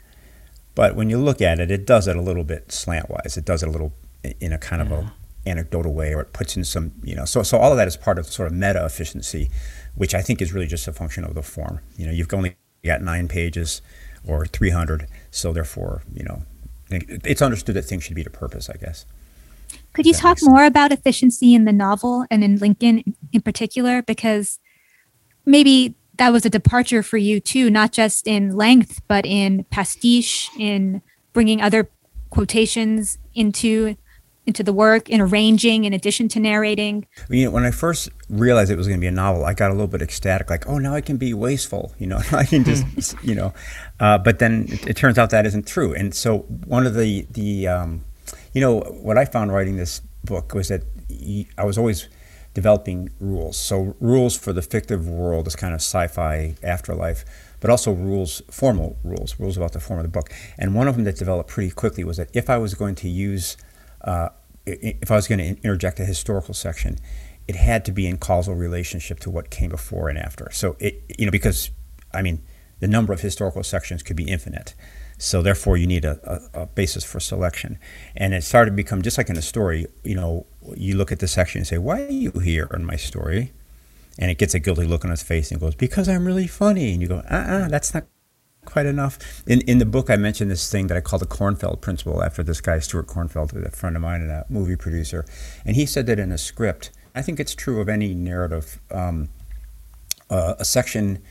But 0.75 0.95
when 0.95 1.09
you 1.09 1.17
look 1.17 1.41
at 1.41 1.59
it, 1.59 1.71
it 1.71 1.85
does 1.85 2.07
it 2.07 2.15
a 2.15 2.21
little 2.21 2.43
bit 2.43 2.67
slantwise. 2.67 3.37
It 3.37 3.45
does 3.45 3.63
it 3.63 3.69
a 3.69 3.71
little 3.71 3.93
in 4.39 4.51
a 4.51 4.57
kind 4.57 4.87
yeah. 4.87 4.97
of 4.97 5.05
a 5.05 5.13
anecdotal 5.47 5.93
way, 5.93 6.13
or 6.13 6.21
it 6.21 6.33
puts 6.33 6.57
in 6.57 6.63
some, 6.63 6.91
you 7.03 7.15
know. 7.15 7.25
So, 7.25 7.43
so 7.43 7.57
all 7.57 7.71
of 7.71 7.77
that 7.77 7.87
is 7.87 7.97
part 7.97 8.19
of 8.19 8.27
sort 8.27 8.47
of 8.47 8.53
meta 8.53 8.83
efficiency, 8.83 9.49
which 9.95 10.13
I 10.13 10.21
think 10.21 10.41
is 10.41 10.53
really 10.53 10.67
just 10.67 10.87
a 10.87 10.93
function 10.93 11.23
of 11.23 11.35
the 11.35 11.43
form. 11.43 11.79
You 11.97 12.07
know, 12.07 12.11
you've 12.11 12.33
only 12.33 12.55
got 12.83 13.01
nine 13.01 13.27
pages 13.27 13.81
or 14.27 14.45
300, 14.45 15.07
so 15.31 15.53
therefore, 15.53 16.03
you 16.13 16.23
know, 16.23 16.43
it's 16.89 17.41
understood 17.41 17.75
that 17.75 17.83
things 17.83 18.03
should 18.03 18.15
be 18.15 18.23
to 18.23 18.29
purpose, 18.29 18.69
I 18.69 18.77
guess. 18.77 19.05
Could 19.95 20.05
you 20.05 20.13
talk 20.13 20.39
more 20.41 20.65
about 20.65 20.91
efficiency 20.91 21.53
in 21.53 21.63
the 21.65 21.71
novel 21.71 22.25
and 22.29 22.43
in 22.43 22.57
Lincoln 22.57 23.15
in 23.31 23.41
particular? 23.41 24.01
Because 24.01 24.59
maybe 25.45 25.95
that 26.17 26.31
was 26.31 26.45
a 26.45 26.49
departure 26.49 27.01
for 27.01 27.17
you 27.17 27.39
too, 27.39 27.69
not 27.69 27.91
just 27.91 28.27
in 28.27 28.55
length, 28.55 29.01
but 29.07 29.25
in 29.25 29.63
pastiche, 29.65 30.49
in 30.59 31.01
bringing 31.33 31.61
other 31.61 31.89
quotations 32.29 33.17
into 33.33 33.95
into 34.47 34.61
the 34.61 34.73
work, 34.73 35.09
in 35.09 35.21
arranging 35.21 35.85
in 35.85 35.93
addition 35.93 36.27
to 36.29 36.39
narrating. 36.39 37.07
You 37.29 37.45
know, 37.45 37.51
when 37.51 37.63
I 37.63 37.71
first 37.71 38.09
realized 38.29 38.69
it 38.69 38.75
was 38.75 38.87
going 38.87 38.99
to 38.99 39.01
be 39.01 39.07
a 39.07 39.11
novel, 39.11 39.43
I 39.43 39.55
got 39.55 39.71
a 39.71 39.73
little 39.73 39.87
bit 39.87 40.03
ecstatic, 40.03 40.51
like, 40.51 40.67
oh, 40.67 40.77
now 40.77 40.93
I 40.93 41.01
can 41.01 41.17
be 41.17 41.33
wasteful. 41.33 41.95
You 41.97 42.07
know, 42.07 42.21
I 42.31 42.45
can 42.45 42.63
just, 42.63 42.85
you 43.23 43.33
know. 43.33 43.53
Uh, 43.99 44.19
but 44.19 44.37
then 44.37 44.67
it, 44.69 44.87
it, 44.87 44.97
turns 44.97 45.17
out 45.17 45.31
that 45.31 45.47
isn't 45.47 45.65
true. 45.65 45.95
And 45.95 46.13
so 46.13 46.39
one 46.67 46.85
of 46.85 46.93
the 46.93 47.25
the 47.31 47.67
um, 47.67 48.05
you 48.55 48.61
know, 48.61 48.79
what 48.79 49.17
I 49.17 49.25
found 49.25 49.51
writing 49.51 49.75
this 49.75 49.99
book 50.23 50.53
was 50.53 50.69
that 50.69 50.83
I 51.57 51.65
was 51.65 51.77
always 51.77 52.07
developing 52.53 53.09
rules. 53.19 53.57
So 53.57 53.97
rules 53.99 54.37
for 54.37 54.53
the 54.53 54.61
fictive 54.61 55.07
world, 55.09 55.45
this 55.45 55.57
kind 55.57 55.73
of 55.73 55.81
sci-fi 55.81 56.55
afterlife, 56.63 57.25
but 57.59 57.69
also 57.69 57.91
rules, 57.91 58.41
formal 58.49 58.97
rules, 59.03 59.37
rules 59.37 59.57
about 59.57 59.73
the 59.73 59.81
form 59.81 59.99
of 59.99 60.03
the 60.03 60.09
book. 60.09 60.31
And 60.57 60.73
one 60.73 60.87
of 60.87 60.95
them 60.95 61.03
that 61.03 61.17
developed 61.17 61.49
pretty 61.49 61.69
quickly 61.69 62.05
was 62.05 62.15
that 62.15 62.29
if 62.33 62.49
I 62.49 62.57
was 62.57 62.73
going 62.75 62.95
to 62.95 63.09
use, 63.09 63.57
uh, 64.01 64.29
if 64.65 65.11
I 65.11 65.15
was 65.15 65.27
going 65.27 65.39
to 65.39 65.61
interject 65.61 65.99
a 65.99 66.05
historical 66.05 66.53
section, 66.53 66.97
it 67.49 67.57
had 67.57 67.83
to 67.85 67.91
be 67.91 68.07
in 68.07 68.17
causal 68.17 68.55
relationship 68.55 69.19
to 69.19 69.29
what 69.29 69.49
came 69.49 69.69
before 69.69 70.07
and 70.07 70.17
after. 70.17 70.49
So 70.53 70.77
it, 70.79 71.03
you 71.19 71.25
know, 71.25 71.31
because 71.31 71.71
I 72.13 72.21
mean, 72.21 72.41
the 72.79 72.87
number 72.87 73.11
of 73.11 73.19
historical 73.19 73.63
sections 73.63 74.01
could 74.01 74.15
be 74.15 74.29
infinite. 74.29 74.75
So 75.17 75.41
therefore, 75.41 75.77
you 75.77 75.87
need 75.87 76.05
a, 76.05 76.19
a, 76.53 76.61
a, 76.61 76.65
basis 76.65 77.03
for 77.03 77.19
selection. 77.19 77.77
And 78.15 78.33
it 78.33 78.43
started 78.43 78.71
to 78.71 78.75
become 78.75 79.01
just 79.01 79.17
like 79.17 79.29
in 79.29 79.37
a 79.37 79.41
story. 79.41 79.87
You 80.03 80.15
know, 80.15 80.45
you 80.75 80.97
look 80.97 81.11
at 81.11 81.19
the 81.19 81.27
section 81.27 81.59
and 81.59 81.67
say, 81.67 81.77
"Why 81.77 82.03
are 82.03 82.11
you 82.11 82.31
here 82.31 82.69
in 82.73 82.85
my 82.85 82.95
story?" 82.95 83.53
And 84.19 84.29
it 84.29 84.37
gets 84.37 84.53
a 84.53 84.59
guilty 84.59 84.85
look 84.85 85.05
on 85.05 85.11
its 85.11 85.23
face 85.23 85.51
and 85.51 85.59
goes, 85.59 85.75
"Because 85.75 86.09
I'm 86.09 86.25
really 86.25 86.47
funny." 86.47 86.93
And 86.93 87.01
you 87.01 87.07
go, 87.07 87.23
"Uh-uh, 87.29 87.69
that's 87.69 87.93
not 87.93 88.05
quite 88.65 88.85
enough." 88.85 89.43
In 89.47 89.61
in 89.61 89.77
the 89.77 89.85
book, 89.85 90.09
I 90.09 90.17
mentioned 90.17 90.51
this 90.51 90.69
thing 90.69 90.87
that 90.87 90.97
I 90.97 91.01
call 91.01 91.19
the 91.19 91.25
Kornfeld 91.25 91.79
principle 91.79 92.21
after 92.21 92.43
this 92.43 92.59
guy 92.59 92.79
Stuart 92.79 93.07
Kornfeld, 93.07 93.65
a 93.65 93.71
friend 93.71 93.95
of 93.95 94.01
mine 94.01 94.21
and 94.21 94.31
a 94.31 94.45
movie 94.49 94.75
producer, 94.75 95.25
and 95.65 95.77
he 95.77 95.85
said 95.85 96.07
that 96.07 96.19
in 96.19 96.31
a 96.31 96.37
script. 96.37 96.91
I 97.15 97.21
think 97.21 97.39
it's 97.39 97.55
true 97.55 97.79
of 97.79 97.87
any 97.87 98.13
narrative. 98.13 98.81
Um, 98.91 99.29
uh, 100.29 100.55
a 100.59 100.65
section, 100.65 101.21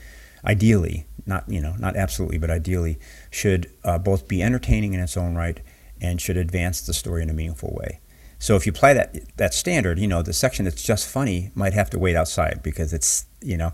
ideally, 0.43 1.05
not 1.25 1.47
you 1.49 1.61
know 1.61 1.75
not 1.79 1.95
absolutely, 1.95 2.37
but 2.37 2.49
ideally, 2.49 2.99
should 3.31 3.71
uh, 3.83 3.97
both 3.97 4.27
be 4.27 4.41
entertaining 4.41 4.93
in 4.93 4.99
its 4.99 5.17
own 5.17 5.35
right 5.35 5.59
and 6.01 6.21
should 6.21 6.37
advance 6.37 6.81
the 6.81 6.93
story 6.93 7.23
in 7.23 7.29
a 7.29 7.33
meaningful 7.33 7.73
way. 7.79 7.99
So 8.37 8.55
if 8.55 8.65
you 8.65 8.71
apply 8.71 8.93
that 8.93 9.37
that 9.37 9.53
standard, 9.53 9.99
you 9.99 10.07
know 10.07 10.21
the 10.21 10.33
section 10.33 10.65
that's 10.65 10.83
just 10.83 11.07
funny 11.07 11.51
might 11.55 11.73
have 11.73 11.89
to 11.91 11.99
wait 11.99 12.15
outside 12.15 12.61
because 12.63 12.93
it's 12.93 13.25
you 13.41 13.57
know 13.57 13.73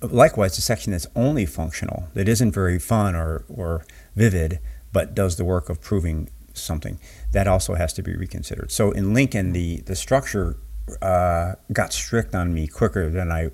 likewise, 0.00 0.56
the 0.56 0.62
section 0.62 0.92
that's 0.92 1.06
only 1.16 1.46
functional, 1.46 2.08
that 2.14 2.28
isn't 2.28 2.52
very 2.52 2.78
fun 2.78 3.14
or, 3.14 3.44
or 3.48 3.84
vivid, 4.14 4.60
but 4.92 5.14
does 5.14 5.36
the 5.36 5.44
work 5.44 5.68
of 5.68 5.80
proving 5.80 6.30
something, 6.54 7.00
that 7.32 7.48
also 7.48 7.74
has 7.74 7.92
to 7.94 8.02
be 8.02 8.14
reconsidered. 8.14 8.70
So 8.70 8.90
in 8.90 9.14
Lincoln, 9.14 9.52
the, 9.52 9.80
the 9.80 9.96
structure 9.96 10.56
uh, 11.00 11.54
got 11.72 11.92
strict 11.92 12.34
on 12.34 12.52
me 12.52 12.66
quicker 12.66 13.08
than 13.10 13.32
I 13.32 13.50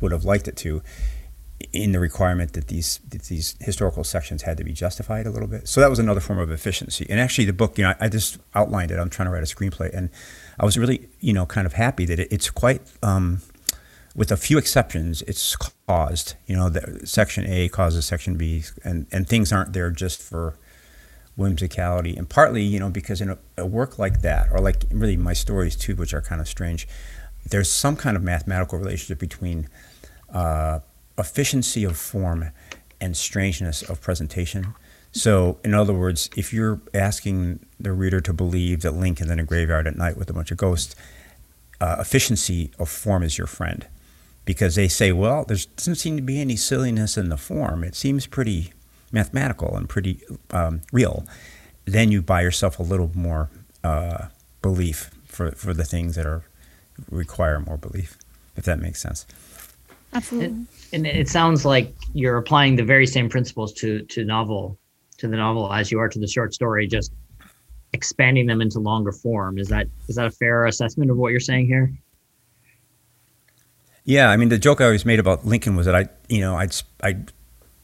would 0.00 0.12
have 0.12 0.24
liked 0.24 0.48
it 0.48 0.56
to 0.58 0.82
in 1.72 1.92
the 1.92 2.00
requirement 2.00 2.52
that 2.54 2.68
these 2.68 3.00
that 3.08 3.22
these 3.24 3.56
historical 3.60 4.04
sections 4.04 4.42
had 4.42 4.56
to 4.56 4.64
be 4.64 4.72
justified 4.72 5.26
a 5.26 5.30
little 5.30 5.48
bit. 5.48 5.68
So 5.68 5.80
that 5.80 5.90
was 5.90 5.98
another 5.98 6.20
form 6.20 6.38
of 6.38 6.50
efficiency. 6.50 7.06
And 7.08 7.20
actually, 7.20 7.44
the 7.44 7.52
book, 7.52 7.78
you 7.78 7.84
know, 7.84 7.90
I, 7.90 8.06
I 8.06 8.08
just 8.08 8.38
outlined 8.54 8.90
it. 8.90 8.98
I'm 8.98 9.10
trying 9.10 9.26
to 9.26 9.32
write 9.32 9.42
a 9.42 9.54
screenplay, 9.54 9.90
and 9.94 10.10
I 10.58 10.64
was 10.64 10.78
really, 10.78 11.08
you 11.20 11.32
know, 11.32 11.46
kind 11.46 11.66
of 11.66 11.74
happy 11.74 12.04
that 12.06 12.18
it, 12.18 12.28
it's 12.32 12.50
quite 12.50 12.82
um, 13.02 13.42
with 14.14 14.30
a 14.30 14.36
few 14.36 14.58
exceptions, 14.58 15.22
it's 15.22 15.56
caused. 15.56 16.34
You 16.46 16.56
know, 16.56 16.68
the, 16.68 17.06
Section 17.06 17.46
A 17.46 17.68
causes 17.68 18.04
Section 18.04 18.36
B, 18.36 18.64
and, 18.84 19.06
and 19.10 19.26
things 19.28 19.52
aren't 19.52 19.72
there 19.72 19.90
just 19.90 20.20
for 20.20 20.58
whimsicality. 21.38 22.16
And 22.16 22.28
partly, 22.28 22.62
you 22.62 22.78
know, 22.78 22.90
because 22.90 23.20
in 23.20 23.30
a, 23.30 23.38
a 23.56 23.66
work 23.66 23.98
like 23.98 24.20
that, 24.22 24.48
or 24.52 24.58
like 24.58 24.84
really 24.90 25.16
my 25.16 25.32
stories 25.32 25.76
too, 25.76 25.96
which 25.96 26.12
are 26.12 26.20
kind 26.20 26.40
of 26.40 26.48
strange, 26.48 26.86
there's 27.48 27.70
some 27.70 27.96
kind 27.96 28.16
of 28.16 28.22
mathematical 28.22 28.78
relationship 28.78 29.18
between 29.18 29.68
uh, 30.32 30.80
efficiency 31.18 31.84
of 31.84 31.96
form 31.96 32.50
and 33.00 33.16
strangeness 33.16 33.82
of 33.82 34.00
presentation. 34.00 34.74
So, 35.12 35.58
in 35.62 35.74
other 35.74 35.92
words, 35.92 36.30
if 36.36 36.52
you're 36.52 36.80
asking 36.94 37.60
the 37.78 37.92
reader 37.92 38.20
to 38.20 38.32
believe 38.32 38.80
that 38.82 38.92
Lincoln's 38.92 39.30
in 39.30 39.38
a 39.38 39.44
graveyard 39.44 39.86
at 39.86 39.96
night 39.96 40.16
with 40.16 40.30
a 40.30 40.32
bunch 40.32 40.50
of 40.50 40.56
ghosts, 40.56 40.94
uh, 41.80 41.96
efficiency 41.98 42.70
of 42.78 42.88
form 42.88 43.22
is 43.22 43.36
your 43.36 43.46
friend 43.46 43.86
because 44.44 44.74
they 44.74 44.88
say, 44.88 45.12
well, 45.12 45.44
there 45.44 45.58
doesn't 45.76 45.96
seem 45.96 46.16
to 46.16 46.22
be 46.22 46.40
any 46.40 46.56
silliness 46.56 47.16
in 47.16 47.28
the 47.28 47.36
form. 47.36 47.84
It 47.84 47.94
seems 47.94 48.26
pretty 48.26 48.72
mathematical 49.10 49.76
and 49.76 49.88
pretty 49.88 50.20
um, 50.50 50.82
real. 50.92 51.26
Then 51.84 52.10
you 52.10 52.22
buy 52.22 52.42
yourself 52.42 52.78
a 52.78 52.82
little 52.82 53.10
more 53.14 53.50
uh, 53.84 54.26
belief 54.62 55.10
for, 55.26 55.52
for 55.52 55.74
the 55.74 55.84
things 55.84 56.14
that 56.16 56.26
are 56.26 56.44
require 57.10 57.60
more 57.60 57.76
belief, 57.76 58.16
if 58.56 58.64
that 58.64 58.78
makes 58.78 59.00
sense. 59.00 59.26
Absolutely. 60.12 60.48
And, 60.48 60.66
and 60.92 61.06
it 61.06 61.28
sounds 61.28 61.64
like 61.64 61.94
you're 62.12 62.36
applying 62.36 62.76
the 62.76 62.84
very 62.84 63.06
same 63.06 63.28
principles 63.28 63.72
to 63.74 64.02
to 64.02 64.24
novel 64.24 64.78
to 65.18 65.28
the 65.28 65.36
novel 65.36 65.72
as 65.72 65.90
you 65.90 65.98
are 65.98 66.08
to 66.08 66.18
the 66.18 66.26
short 66.26 66.52
story, 66.52 66.86
just 66.86 67.12
expanding 67.92 68.46
them 68.46 68.60
into 68.60 68.78
longer 68.78 69.12
form. 69.12 69.58
Is 69.58 69.68
that 69.68 69.86
is 70.08 70.16
that 70.16 70.26
a 70.26 70.30
fair 70.30 70.66
assessment 70.66 71.10
of 71.10 71.16
what 71.16 71.30
you're 71.30 71.40
saying 71.40 71.66
here? 71.66 71.92
Yeah, 74.04 74.30
I 74.30 74.36
mean, 74.36 74.48
the 74.48 74.58
joke 74.58 74.80
I 74.80 74.86
always 74.86 75.06
made 75.06 75.20
about 75.20 75.46
Lincoln 75.46 75.76
was 75.76 75.86
that 75.86 75.94
I, 75.94 76.08
you 76.28 76.40
know, 76.40 76.56
I'd, 76.56 76.74
I, 77.02 77.18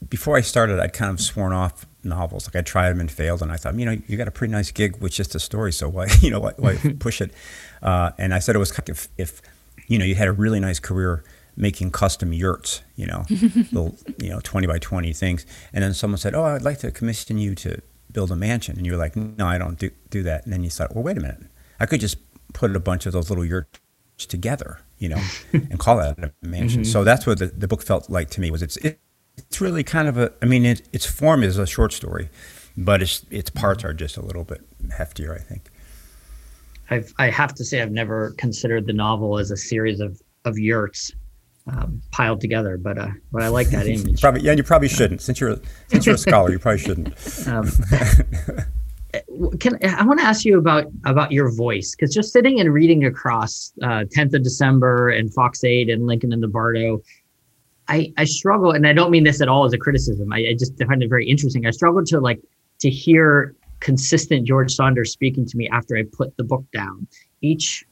before 0.09 0.35
I 0.35 0.41
started, 0.41 0.79
I'd 0.79 0.91
kind 0.91 1.11
of 1.11 1.21
sworn 1.21 1.53
off 1.53 1.85
novels. 2.03 2.45
Like 2.45 2.57
I 2.57 2.61
tried 2.61 2.89
them 2.89 2.99
and 2.99 3.09
failed, 3.09 3.41
and 3.41 3.51
I 3.51 3.55
thought, 3.55 3.75
you 3.75 3.85
know, 3.85 3.97
you 4.05 4.17
got 4.17 4.27
a 4.27 4.31
pretty 4.31 4.51
nice 4.51 4.71
gig 4.71 4.97
with 4.97 5.13
just 5.13 5.33
a 5.33 5.39
story, 5.39 5.71
so 5.71 5.87
why, 5.87 6.07
you 6.21 6.29
know, 6.29 6.41
why, 6.41 6.51
why 6.57 6.75
push 6.99 7.21
it? 7.21 7.31
Uh, 7.81 8.11
and 8.17 8.33
I 8.33 8.39
said 8.39 8.55
it 8.55 8.59
was 8.59 8.71
kind 8.71 8.89
if, 8.89 9.07
if, 9.17 9.41
you 9.87 9.97
know, 9.97 10.05
you 10.05 10.15
had 10.15 10.27
a 10.27 10.33
really 10.33 10.59
nice 10.59 10.79
career 10.79 11.23
making 11.59 11.91
custom 11.91 12.33
yurts, 12.33 12.81
you 12.95 13.05
know, 13.05 13.25
little, 13.71 13.95
you 14.17 14.29
know, 14.29 14.39
twenty 14.41 14.65
by 14.65 14.79
twenty 14.79 15.13
things, 15.13 15.45
and 15.71 15.83
then 15.83 15.93
someone 15.93 16.17
said, 16.17 16.33
oh, 16.33 16.43
I'd 16.43 16.63
like 16.63 16.79
to 16.79 16.91
commission 16.91 17.37
you 17.37 17.53
to 17.55 17.79
build 18.11 18.31
a 18.31 18.35
mansion, 18.35 18.77
and 18.77 18.87
you're 18.87 18.97
like, 18.97 19.15
no, 19.15 19.45
I 19.45 19.59
don't 19.59 19.77
do 19.77 19.91
do 20.09 20.23
that. 20.23 20.45
And 20.45 20.53
then 20.53 20.63
you 20.63 20.71
thought, 20.71 20.95
well, 20.95 21.03
wait 21.03 21.17
a 21.17 21.21
minute, 21.21 21.43
I 21.79 21.85
could 21.85 21.99
just 21.99 22.17
put 22.53 22.75
a 22.75 22.79
bunch 22.79 23.05
of 23.05 23.13
those 23.13 23.29
little 23.29 23.45
yurts 23.45 23.77
together 24.27 24.79
you 24.99 25.09
know, 25.09 25.21
and 25.53 25.79
call 25.79 25.97
that 25.97 26.19
a 26.19 26.31
mansion. 26.45 26.83
Mm-hmm. 26.83 26.91
So 26.91 27.03
that's 27.03 27.25
what 27.25 27.39
the, 27.39 27.47
the 27.47 27.67
book 27.67 27.81
felt 27.81 28.09
like 28.09 28.29
to 28.31 28.41
me. 28.41 28.51
Was 28.51 28.61
it's 28.61 28.77
it, 28.77 28.99
it's 29.37 29.59
really 29.59 29.83
kind 29.83 30.07
of 30.07 30.17
a. 30.17 30.31
I 30.41 30.45
mean, 30.45 30.65
it, 30.65 30.87
its 30.93 31.05
form 31.05 31.41
is 31.41 31.57
a 31.57 31.65
short 31.65 31.93
story, 31.93 32.29
but 32.77 33.01
its 33.01 33.25
its 33.31 33.49
parts 33.49 33.83
are 33.83 33.93
just 33.93 34.17
a 34.17 34.21
little 34.21 34.43
bit 34.43 34.61
heftier. 34.89 35.33
I 35.33 35.41
think. 35.41 35.71
I've 36.91 37.13
I 37.17 37.29
have 37.29 37.55
to 37.55 37.65
say 37.65 37.81
I've 37.81 37.91
never 37.91 38.31
considered 38.37 38.85
the 38.85 38.93
novel 38.93 39.39
as 39.39 39.49
a 39.49 39.57
series 39.57 39.99
of 39.99 40.21
of 40.45 40.59
yurts. 40.59 41.11
Um, 41.71 42.01
piled 42.11 42.41
together, 42.41 42.77
but 42.77 42.97
uh, 42.97 43.09
but 43.31 43.43
I 43.43 43.49
like 43.49 43.69
that 43.69 43.85
image. 43.87 44.21
probably, 44.21 44.41
yeah, 44.41 44.53
you 44.53 44.63
probably 44.63 44.87
shouldn't. 44.87 45.21
Since 45.21 45.39
you're 45.39 45.51
a, 45.51 45.59
since 45.87 46.05
you're 46.05 46.15
a 46.15 46.17
scholar, 46.17 46.51
you 46.51 46.59
probably 46.59 46.79
shouldn't. 46.79 47.13
Um, 47.47 47.69
can 49.59 49.77
I 49.83 50.05
want 50.05 50.19
to 50.19 50.25
ask 50.25 50.45
you 50.45 50.59
about 50.59 50.85
about 51.05 51.31
your 51.31 51.51
voice 51.51 51.95
because 51.95 52.13
just 52.13 52.31
sitting 52.31 52.59
and 52.59 52.71
reading 52.71 53.05
across 53.05 53.73
uh, 53.81 54.05
10th 54.15 54.35
of 54.35 54.43
December 54.43 55.09
and 55.09 55.33
Fox 55.33 55.63
8 55.63 55.89
and 55.89 56.05
Lincoln 56.05 56.31
in 56.31 56.41
the 56.41 56.47
Bardo, 56.47 57.01
I 57.87 58.13
I 58.17 58.25
struggle 58.25 58.71
and 58.71 58.85
I 58.85 58.93
don't 58.93 59.09
mean 59.09 59.23
this 59.23 59.41
at 59.41 59.47
all 59.47 59.65
as 59.65 59.73
a 59.73 59.79
criticism. 59.79 60.31
I, 60.31 60.49
I 60.49 60.55
just 60.57 60.77
find 60.85 61.01
it 61.01 61.09
very 61.09 61.27
interesting. 61.27 61.65
I 61.65 61.71
struggle 61.71 62.03
to 62.05 62.19
like 62.19 62.39
to 62.81 62.89
hear 62.89 63.55
consistent 63.79 64.45
George 64.45 64.73
Saunders 64.73 65.11
speaking 65.11 65.45
to 65.45 65.57
me 65.57 65.67
after 65.69 65.97
I 65.97 66.03
put 66.11 66.35
the 66.37 66.43
book 66.43 66.65
down. 66.71 67.07
Each 67.41 67.85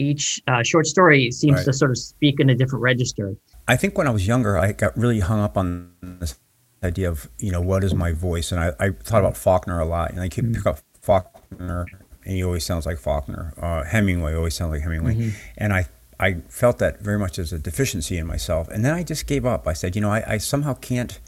each 0.00 0.40
uh, 0.48 0.62
short 0.62 0.86
story 0.86 1.30
seems 1.30 1.58
right. 1.58 1.64
to 1.66 1.72
sort 1.72 1.90
of 1.90 1.98
speak 1.98 2.40
in 2.40 2.50
a 2.50 2.54
different 2.54 2.82
register. 2.82 3.34
I 3.68 3.76
think 3.76 3.98
when 3.98 4.06
I 4.06 4.10
was 4.10 4.26
younger, 4.26 4.56
I 4.56 4.72
got 4.72 4.96
really 4.96 5.20
hung 5.20 5.40
up 5.40 5.56
on 5.56 5.92
this 6.02 6.38
idea 6.82 7.10
of 7.10 7.28
you 7.38 7.52
know 7.52 7.60
what 7.60 7.84
is 7.84 7.94
my 7.94 8.12
voice, 8.12 8.50
and 8.52 8.60
I, 8.60 8.72
I 8.80 8.90
thought 8.90 9.20
about 9.20 9.36
Faulkner 9.36 9.78
a 9.78 9.84
lot, 9.84 10.10
and 10.10 10.20
I 10.20 10.28
keep 10.28 10.44
mm-hmm. 10.44 10.54
pick 10.54 10.66
up 10.66 10.80
Faulkner, 11.02 11.86
and 12.24 12.34
he 12.34 12.42
always 12.42 12.64
sounds 12.64 12.86
like 12.86 12.98
Faulkner. 12.98 13.54
Uh, 13.60 13.84
Hemingway 13.84 14.34
always 14.34 14.54
sounds 14.54 14.72
like 14.72 14.82
Hemingway, 14.82 15.14
mm-hmm. 15.14 15.30
and 15.58 15.72
I 15.72 15.86
I 16.18 16.42
felt 16.48 16.78
that 16.78 17.00
very 17.00 17.18
much 17.18 17.38
as 17.38 17.52
a 17.52 17.58
deficiency 17.58 18.16
in 18.16 18.26
myself, 18.26 18.68
and 18.68 18.84
then 18.84 18.94
I 18.94 19.02
just 19.02 19.26
gave 19.26 19.44
up. 19.44 19.68
I 19.68 19.74
said, 19.74 19.94
you 19.94 20.02
know, 20.02 20.10
I, 20.10 20.34
I 20.34 20.38
somehow 20.38 20.74
can't 20.74 21.20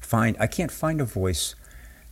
find 0.00 0.36
I 0.40 0.46
can't 0.46 0.70
find 0.72 1.00
a 1.00 1.04
voice 1.04 1.54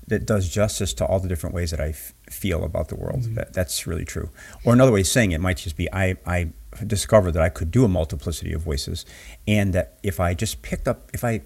that 0.08 0.26
does 0.26 0.48
justice 0.48 0.92
to 0.94 1.06
all 1.06 1.20
the 1.20 1.28
different 1.28 1.54
ways 1.54 1.70
that 1.70 1.80
I 1.80 1.90
f- 1.90 2.14
feel 2.28 2.64
about 2.64 2.88
the 2.88 2.96
world. 2.96 3.22
Mm-hmm. 3.22 3.34
That, 3.34 3.52
that's 3.52 3.86
really 3.86 4.04
true. 4.04 4.30
Or 4.64 4.72
another 4.72 4.92
way 4.92 5.00
of 5.00 5.06
saying 5.06 5.32
it 5.32 5.40
might 5.40 5.58
just 5.58 5.76
be 5.76 5.92
I, 5.92 6.16
I 6.26 6.50
discovered 6.86 7.32
that 7.32 7.42
I 7.42 7.48
could 7.48 7.70
do 7.70 7.84
a 7.84 7.88
multiplicity 7.88 8.52
of 8.52 8.62
voices, 8.62 9.04
and 9.46 9.72
that 9.74 9.98
if 10.02 10.20
I 10.20 10.34
just 10.34 10.62
picked 10.62 10.88
up, 10.88 11.10
if 11.12 11.24
I 11.24 11.42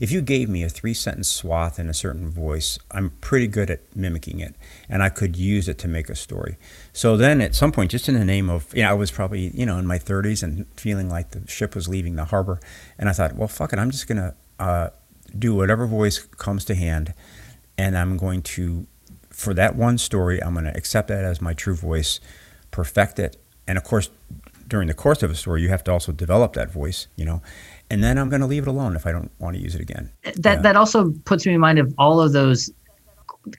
if 0.00 0.10
you 0.10 0.22
gave 0.22 0.48
me 0.48 0.62
a 0.62 0.68
three 0.70 0.94
sentence 0.94 1.28
swath 1.28 1.78
in 1.78 1.90
a 1.90 1.94
certain 1.94 2.30
voice, 2.30 2.78
I'm 2.90 3.10
pretty 3.20 3.46
good 3.46 3.70
at 3.70 3.94
mimicking 3.94 4.40
it, 4.40 4.54
and 4.88 5.02
I 5.02 5.10
could 5.10 5.36
use 5.36 5.68
it 5.68 5.76
to 5.78 5.88
make 5.88 6.08
a 6.08 6.14
story. 6.14 6.56
So 6.94 7.18
then 7.18 7.42
at 7.42 7.54
some 7.54 7.70
point, 7.70 7.90
just 7.90 8.08
in 8.08 8.14
the 8.14 8.24
name 8.24 8.48
of, 8.48 8.74
you 8.74 8.82
know, 8.82 8.90
I 8.90 8.94
was 8.94 9.10
probably, 9.10 9.50
you 9.54 9.66
know, 9.66 9.78
in 9.78 9.86
my 9.86 9.98
30s 9.98 10.42
and 10.42 10.66
feeling 10.76 11.10
like 11.10 11.32
the 11.32 11.46
ship 11.48 11.74
was 11.74 11.86
leaving 11.86 12.16
the 12.16 12.24
harbor, 12.24 12.60
and 12.98 13.10
I 13.10 13.12
thought, 13.12 13.36
well, 13.36 13.46
fuck 13.46 13.74
it, 13.74 13.78
I'm 13.78 13.90
just 13.90 14.08
going 14.08 14.16
to 14.18 14.34
uh, 14.58 14.88
do 15.38 15.54
whatever 15.54 15.86
voice 15.86 16.18
comes 16.18 16.64
to 16.64 16.74
hand, 16.74 17.12
and 17.80 17.96
I'm 17.96 18.16
going 18.16 18.42
to, 18.42 18.86
for 19.30 19.54
that 19.54 19.74
one 19.74 19.98
story, 19.98 20.42
I'm 20.42 20.52
going 20.52 20.66
to 20.66 20.76
accept 20.76 21.08
that 21.08 21.24
as 21.24 21.40
my 21.40 21.54
true 21.54 21.74
voice, 21.74 22.20
perfect 22.70 23.18
it, 23.18 23.36
and 23.66 23.78
of 23.78 23.84
course, 23.84 24.10
during 24.68 24.88
the 24.88 24.94
course 24.94 25.22
of 25.22 25.30
a 25.30 25.34
story, 25.34 25.62
you 25.62 25.68
have 25.68 25.82
to 25.84 25.92
also 25.92 26.12
develop 26.12 26.52
that 26.52 26.70
voice, 26.70 27.08
you 27.16 27.24
know 27.24 27.42
and 27.90 28.04
then 28.04 28.16
I'm 28.18 28.28
going 28.28 28.40
to 28.40 28.46
leave 28.46 28.62
it 28.62 28.68
alone 28.68 28.94
if 28.94 29.04
I 29.04 29.12
don't 29.12 29.30
want 29.40 29.56
to 29.56 29.62
use 29.62 29.74
it 29.74 29.80
again. 29.80 30.10
That 30.22 30.36
yeah. 30.36 30.56
that 30.62 30.76
also 30.76 31.12
puts 31.24 31.44
me 31.44 31.54
in 31.54 31.60
mind 31.60 31.78
of 31.78 31.92
all 31.98 32.20
of 32.20 32.32
those 32.32 32.70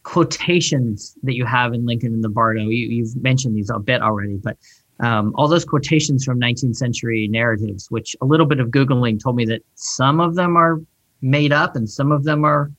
quotations 0.04 1.16
that 1.24 1.36
you 1.36 1.46
have 1.46 1.74
in 1.74 1.86
Lincoln 1.86 2.14
in 2.14 2.22
the 2.22 2.30
Bardo. 2.30 2.62
You, 2.62 3.04
have 3.04 3.22
mentioned 3.22 3.56
these 3.56 3.70
a 3.70 3.80
bit 3.80 4.02
already, 4.02 4.38
but 4.38 4.58
um, 5.02 5.34
all 5.36 5.48
those 5.48 5.66
quotations 5.66 6.24
from 6.24 6.40
19th 6.40 6.78
century 6.78 7.28
narratives, 7.28 7.92
which 7.92 8.16
a 8.22 8.26
little 8.26 8.46
bit 8.46 8.60
of 8.60 8.70
googling 8.70 9.22
told 9.22 9.36
me 9.36 9.46
that 9.46 9.64
some 9.76 10.22
of 10.22 10.36
them 10.36 10.56
are 10.56 10.80
made 11.22 11.52
up 11.52 11.76
and 11.76 11.90
some 11.90 12.12
of 12.12 12.24
them 12.24 12.46
are 12.46 12.72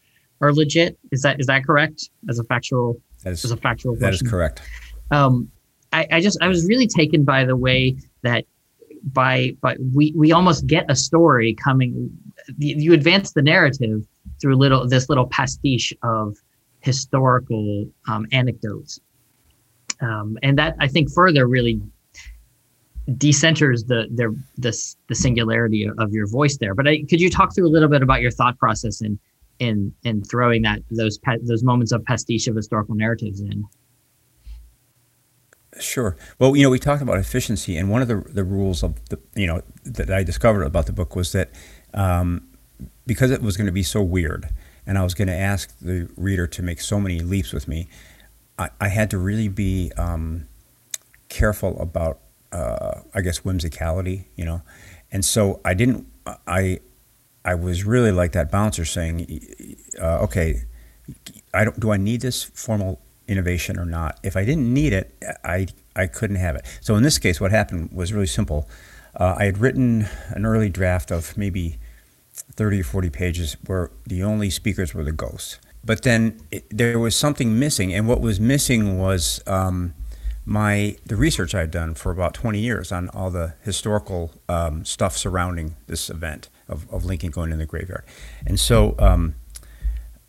are 0.42 0.52
legit. 0.52 0.98
Is 1.10 1.22
that 1.22 1.40
is 1.40 1.46
that 1.46 1.64
correct? 1.64 2.10
As 2.28 2.38
a 2.38 2.44
factual, 2.44 3.00
that 3.22 3.32
is, 3.32 3.44
as 3.44 3.52
a 3.52 3.56
factual. 3.56 3.94
That 3.94 4.08
question? 4.08 4.26
is 4.26 4.30
correct. 4.30 4.62
Um, 5.10 5.50
I, 5.92 6.06
I 6.10 6.20
just 6.20 6.38
I 6.42 6.48
was 6.48 6.66
really 6.66 6.86
taken 6.86 7.24
by 7.24 7.44
the 7.44 7.56
way 7.56 7.96
that 8.22 8.44
by 9.04 9.56
but 9.60 9.76
we 9.94 10.12
we 10.16 10.32
almost 10.32 10.66
get 10.66 10.84
a 10.88 10.96
story 10.96 11.54
coming 11.54 12.10
you 12.58 12.92
advance 12.92 13.32
the 13.32 13.42
narrative 13.42 14.06
through 14.40 14.56
little 14.56 14.86
this 14.86 15.08
little 15.08 15.26
pastiche 15.26 15.92
of 16.02 16.36
historical 16.80 17.86
um, 18.08 18.26
anecdotes 18.30 19.00
um, 20.00 20.38
and 20.44 20.56
that 20.56 20.76
i 20.78 20.86
think 20.86 21.10
further 21.12 21.48
really 21.48 21.80
decenters 23.10 23.84
the 23.88 24.06
the 24.14 24.40
the, 24.58 24.94
the 25.08 25.14
singularity 25.16 25.88
of 25.98 26.12
your 26.12 26.28
voice 26.28 26.56
there 26.58 26.74
but 26.74 26.86
I, 26.86 27.02
could 27.10 27.20
you 27.20 27.28
talk 27.28 27.52
through 27.52 27.66
a 27.66 27.72
little 27.72 27.88
bit 27.88 28.02
about 28.02 28.20
your 28.20 28.30
thought 28.30 28.56
process 28.56 29.00
in 29.00 29.18
in 29.62 29.94
in 30.02 30.24
throwing 30.24 30.62
that 30.62 30.80
those 30.90 31.18
those 31.42 31.62
moments 31.62 31.92
of 31.92 32.04
pastiche 32.04 32.48
of 32.48 32.56
historical 32.56 32.94
narratives 32.94 33.40
in 33.40 33.64
Sure. 35.80 36.16
Well, 36.38 36.54
you 36.54 36.62
know, 36.64 36.68
we 36.68 36.78
talked 36.78 37.00
about 37.00 37.16
efficiency, 37.16 37.78
and 37.78 37.88
one 37.88 38.02
of 38.02 38.08
the, 38.08 38.16
the 38.16 38.44
rules 38.44 38.82
of 38.82 39.02
the, 39.08 39.18
you 39.34 39.46
know, 39.46 39.62
that 39.84 40.10
I 40.10 40.22
discovered 40.22 40.64
about 40.64 40.84
the 40.84 40.92
book 40.92 41.16
was 41.16 41.32
that 41.32 41.48
um, 41.94 42.46
because 43.06 43.30
it 43.30 43.40
was 43.40 43.56
going 43.56 43.66
to 43.66 43.72
be 43.72 43.82
so 43.82 44.02
weird, 44.02 44.50
and 44.86 44.98
I 44.98 45.02
was 45.02 45.14
going 45.14 45.28
to 45.28 45.34
ask 45.34 45.74
the 45.78 46.10
reader 46.14 46.46
to 46.46 46.62
make 46.62 46.82
so 46.82 47.00
many 47.00 47.20
leaps 47.20 47.54
with 47.54 47.68
me, 47.68 47.88
I, 48.58 48.68
I 48.82 48.88
had 48.88 49.10
to 49.12 49.18
really 49.18 49.48
be 49.48 49.90
um, 49.96 50.46
careful 51.30 51.80
about, 51.80 52.20
uh, 52.52 53.00
I 53.14 53.22
guess, 53.22 53.40
whimsicality, 53.40 54.26
you 54.36 54.44
know, 54.44 54.60
and 55.10 55.24
so 55.24 55.62
I 55.64 55.72
didn't, 55.72 56.06
I, 56.46 56.80
I 57.44 57.54
was 57.54 57.84
really 57.84 58.12
like 58.12 58.32
that 58.32 58.50
bouncer 58.50 58.84
saying, 58.84 59.76
uh, 60.00 60.18
okay, 60.20 60.62
I 61.52 61.64
don't, 61.64 61.78
do 61.78 61.90
I 61.90 61.96
need 61.96 62.20
this 62.20 62.44
formal 62.44 63.00
innovation 63.26 63.78
or 63.78 63.84
not? 63.84 64.18
If 64.22 64.36
I 64.36 64.44
didn't 64.44 64.72
need 64.72 64.92
it, 64.92 65.14
I, 65.44 65.66
I 65.96 66.06
couldn't 66.06 66.36
have 66.36 66.56
it. 66.56 66.64
So 66.80 66.94
in 66.94 67.02
this 67.02 67.18
case, 67.18 67.40
what 67.40 67.50
happened 67.50 67.90
was 67.92 68.12
really 68.12 68.26
simple. 68.26 68.68
Uh, 69.14 69.34
I 69.38 69.44
had 69.44 69.58
written 69.58 70.08
an 70.28 70.46
early 70.46 70.68
draft 70.68 71.10
of 71.10 71.36
maybe 71.36 71.78
30 72.32 72.80
or 72.80 72.84
40 72.84 73.10
pages 73.10 73.56
where 73.66 73.90
the 74.06 74.22
only 74.22 74.48
speakers 74.48 74.94
were 74.94 75.04
the 75.04 75.12
ghosts. 75.12 75.58
But 75.84 76.02
then 76.02 76.40
it, 76.50 76.64
there 76.70 76.98
was 76.98 77.16
something 77.16 77.58
missing, 77.58 77.92
and 77.92 78.06
what 78.06 78.20
was 78.20 78.38
missing 78.38 78.98
was 78.98 79.42
um, 79.48 79.94
my 80.46 80.96
the 81.04 81.16
research 81.16 81.56
I'd 81.56 81.72
done 81.72 81.94
for 81.94 82.12
about 82.12 82.34
20 82.34 82.60
years 82.60 82.92
on 82.92 83.08
all 83.08 83.30
the 83.30 83.54
historical 83.62 84.32
um, 84.48 84.84
stuff 84.84 85.16
surrounding 85.16 85.74
this 85.88 86.08
event 86.08 86.48
of, 86.68 86.88
of 86.90 87.04
Lincoln 87.04 87.30
going 87.30 87.52
in 87.52 87.58
the 87.58 87.66
graveyard. 87.66 88.04
And 88.46 88.58
so 88.58 88.94
um, 88.98 89.34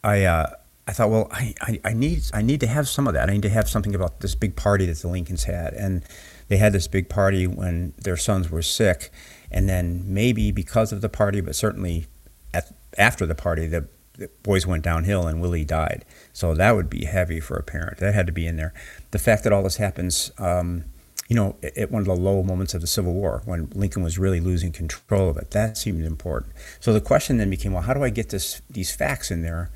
I, 0.04 0.24
uh, 0.24 0.48
I 0.88 0.92
thought, 0.92 1.10
well, 1.10 1.28
I, 1.32 1.54
I, 1.62 1.80
I, 1.86 1.94
need 1.94 2.24
I 2.34 2.42
need 2.42 2.60
to 2.60 2.68
have 2.68 2.90
some 2.90 3.08
of 3.08 3.14
that. 3.14 3.30
I 3.30 3.34
need 3.34 3.44
to 3.44 3.50
have 3.50 3.70
something 3.70 3.96
about 3.96 4.20
this 4.20 4.36
big 4.36 4.56
party 4.56 4.86
that 4.88 4.98
the 4.98 5.08
Lincolns 5.08 5.46
had, 5.46 5.74
and 5.74 6.04
they 6.50 6.58
had 6.58 6.74
this 6.74 6.88
big 6.88 7.08
party 7.08 7.48
when 7.48 7.94
their 7.98 8.18
sons 8.18 8.52
were 8.52 8.62
sick, 8.62 9.12
and 9.50 9.70
then 9.70 10.04
maybe 10.06 10.52
because 10.52 10.92
of 10.92 11.00
the 11.00 11.08
party, 11.08 11.40
but 11.40 11.56
certainly 11.56 12.08
at, 12.54 12.74
after 12.98 13.26
the 13.26 13.36
party, 13.36 13.66
the, 13.66 13.88
the 14.18 14.30
boys 14.44 14.68
went 14.68 14.84
downhill 14.84 15.26
and 15.26 15.42
Willie 15.42 15.64
died. 15.64 16.04
So 16.34 16.54
that 16.54 16.76
would 16.76 16.90
be 16.90 17.06
heavy 17.06 17.40
for 17.40 17.56
a 17.56 17.64
parent. 17.64 18.00
That 18.00 18.14
had 18.14 18.28
to 18.28 18.34
be 18.34 18.46
in 18.46 18.58
there. 18.58 18.74
The 19.12 19.20
fact 19.20 19.44
that 19.46 19.54
all 19.54 19.64
this 19.64 19.78
happens. 19.78 20.32
Um, 20.38 20.86
you 21.30 21.36
know, 21.36 21.56
at 21.78 21.90
one 21.90 22.02
of 22.02 22.08
the 22.08 22.16
low 22.16 22.44
moments 22.44 22.74
of 22.74 22.82
the 22.82 22.88
Civil 22.88 23.14
War 23.14 23.42
when 23.46 23.70
Lincoln 23.74 24.04
was 24.04 24.20
really 24.20 24.40
losing 24.40 24.72
control 24.72 25.30
of 25.30 25.38
it. 25.38 25.52
That 25.52 25.78
seemed 25.78 26.04
important. 26.04 26.54
So 26.80 26.92
the 26.92 27.02
question 27.02 27.38
then 27.38 27.50
became, 27.50 27.74
well, 27.74 27.84
how 27.84 27.94
do 27.94 28.04
I 28.04 28.10
get 28.10 28.30
this 28.30 28.62
these 28.70 28.94
facts 28.94 29.32
in 29.32 29.42
there 29.42 29.72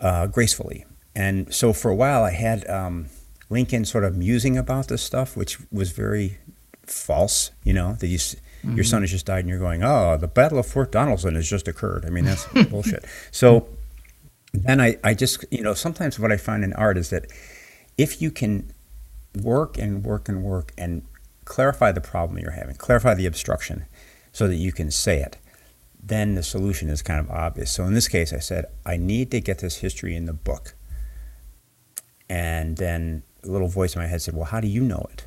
uh, 0.00 0.26
gracefully. 0.26 0.84
And 1.14 1.52
so 1.52 1.72
for 1.72 1.90
a 1.90 1.94
while, 1.94 2.24
I 2.24 2.30
had 2.30 2.68
um, 2.68 3.06
Lincoln 3.50 3.84
sort 3.84 4.04
of 4.04 4.16
musing 4.16 4.56
about 4.56 4.88
this 4.88 5.02
stuff, 5.02 5.36
which 5.36 5.58
was 5.70 5.90
very 5.90 6.38
false. 6.84 7.50
You 7.64 7.72
know, 7.72 7.94
that 7.94 8.06
you, 8.06 8.18
mm-hmm. 8.18 8.76
your 8.76 8.84
son 8.84 9.02
has 9.02 9.10
just 9.10 9.26
died, 9.26 9.40
and 9.40 9.48
you're 9.48 9.58
going, 9.58 9.82
"Oh, 9.82 10.16
the 10.16 10.28
Battle 10.28 10.58
of 10.58 10.66
Fort 10.66 10.92
Donelson 10.92 11.34
has 11.34 11.48
just 11.48 11.66
occurred." 11.66 12.04
I 12.06 12.10
mean, 12.10 12.24
that's 12.24 12.46
bullshit. 12.70 13.04
So 13.30 13.68
then 14.52 14.80
I, 14.80 14.96
I 15.02 15.14
just, 15.14 15.44
you 15.50 15.62
know, 15.62 15.74
sometimes 15.74 16.18
what 16.18 16.32
I 16.32 16.36
find 16.36 16.64
in 16.64 16.72
art 16.74 16.96
is 16.96 17.10
that 17.10 17.26
if 17.96 18.22
you 18.22 18.30
can 18.30 18.72
work 19.34 19.78
and 19.78 20.04
work 20.04 20.28
and 20.28 20.42
work 20.42 20.72
and 20.76 21.02
clarify 21.44 21.92
the 21.92 22.00
problem 22.00 22.38
you're 22.38 22.52
having, 22.52 22.76
clarify 22.76 23.14
the 23.14 23.26
obstruction, 23.26 23.86
so 24.32 24.46
that 24.48 24.56
you 24.56 24.72
can 24.72 24.90
say 24.90 25.20
it 25.20 25.38
then 26.02 26.34
the 26.34 26.42
solution 26.42 26.88
is 26.88 27.02
kind 27.02 27.20
of 27.20 27.30
obvious. 27.30 27.70
So 27.70 27.84
in 27.84 27.94
this 27.94 28.08
case, 28.08 28.32
I 28.32 28.38
said, 28.38 28.66
I 28.86 28.96
need 28.96 29.30
to 29.32 29.40
get 29.40 29.58
this 29.58 29.78
history 29.78 30.14
in 30.14 30.26
the 30.26 30.32
book. 30.32 30.74
And 32.28 32.76
then 32.76 33.22
a 33.44 33.48
little 33.48 33.68
voice 33.68 33.94
in 33.94 34.02
my 34.02 34.08
head 34.08 34.22
said, 34.22 34.34
Well, 34.34 34.46
how 34.46 34.60
do 34.60 34.68
you 34.68 34.82
know 34.82 35.06
it? 35.10 35.26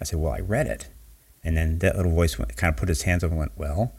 I 0.00 0.04
said, 0.04 0.18
Well, 0.18 0.32
I 0.32 0.40
read 0.40 0.66
it. 0.66 0.88
And 1.44 1.56
then 1.56 1.78
that 1.78 1.96
little 1.96 2.12
voice 2.12 2.38
went, 2.38 2.56
kind 2.56 2.72
of 2.72 2.76
put 2.76 2.88
his 2.88 3.02
hands 3.02 3.24
up 3.24 3.30
and 3.30 3.38
went, 3.38 3.52
Well, 3.56 3.94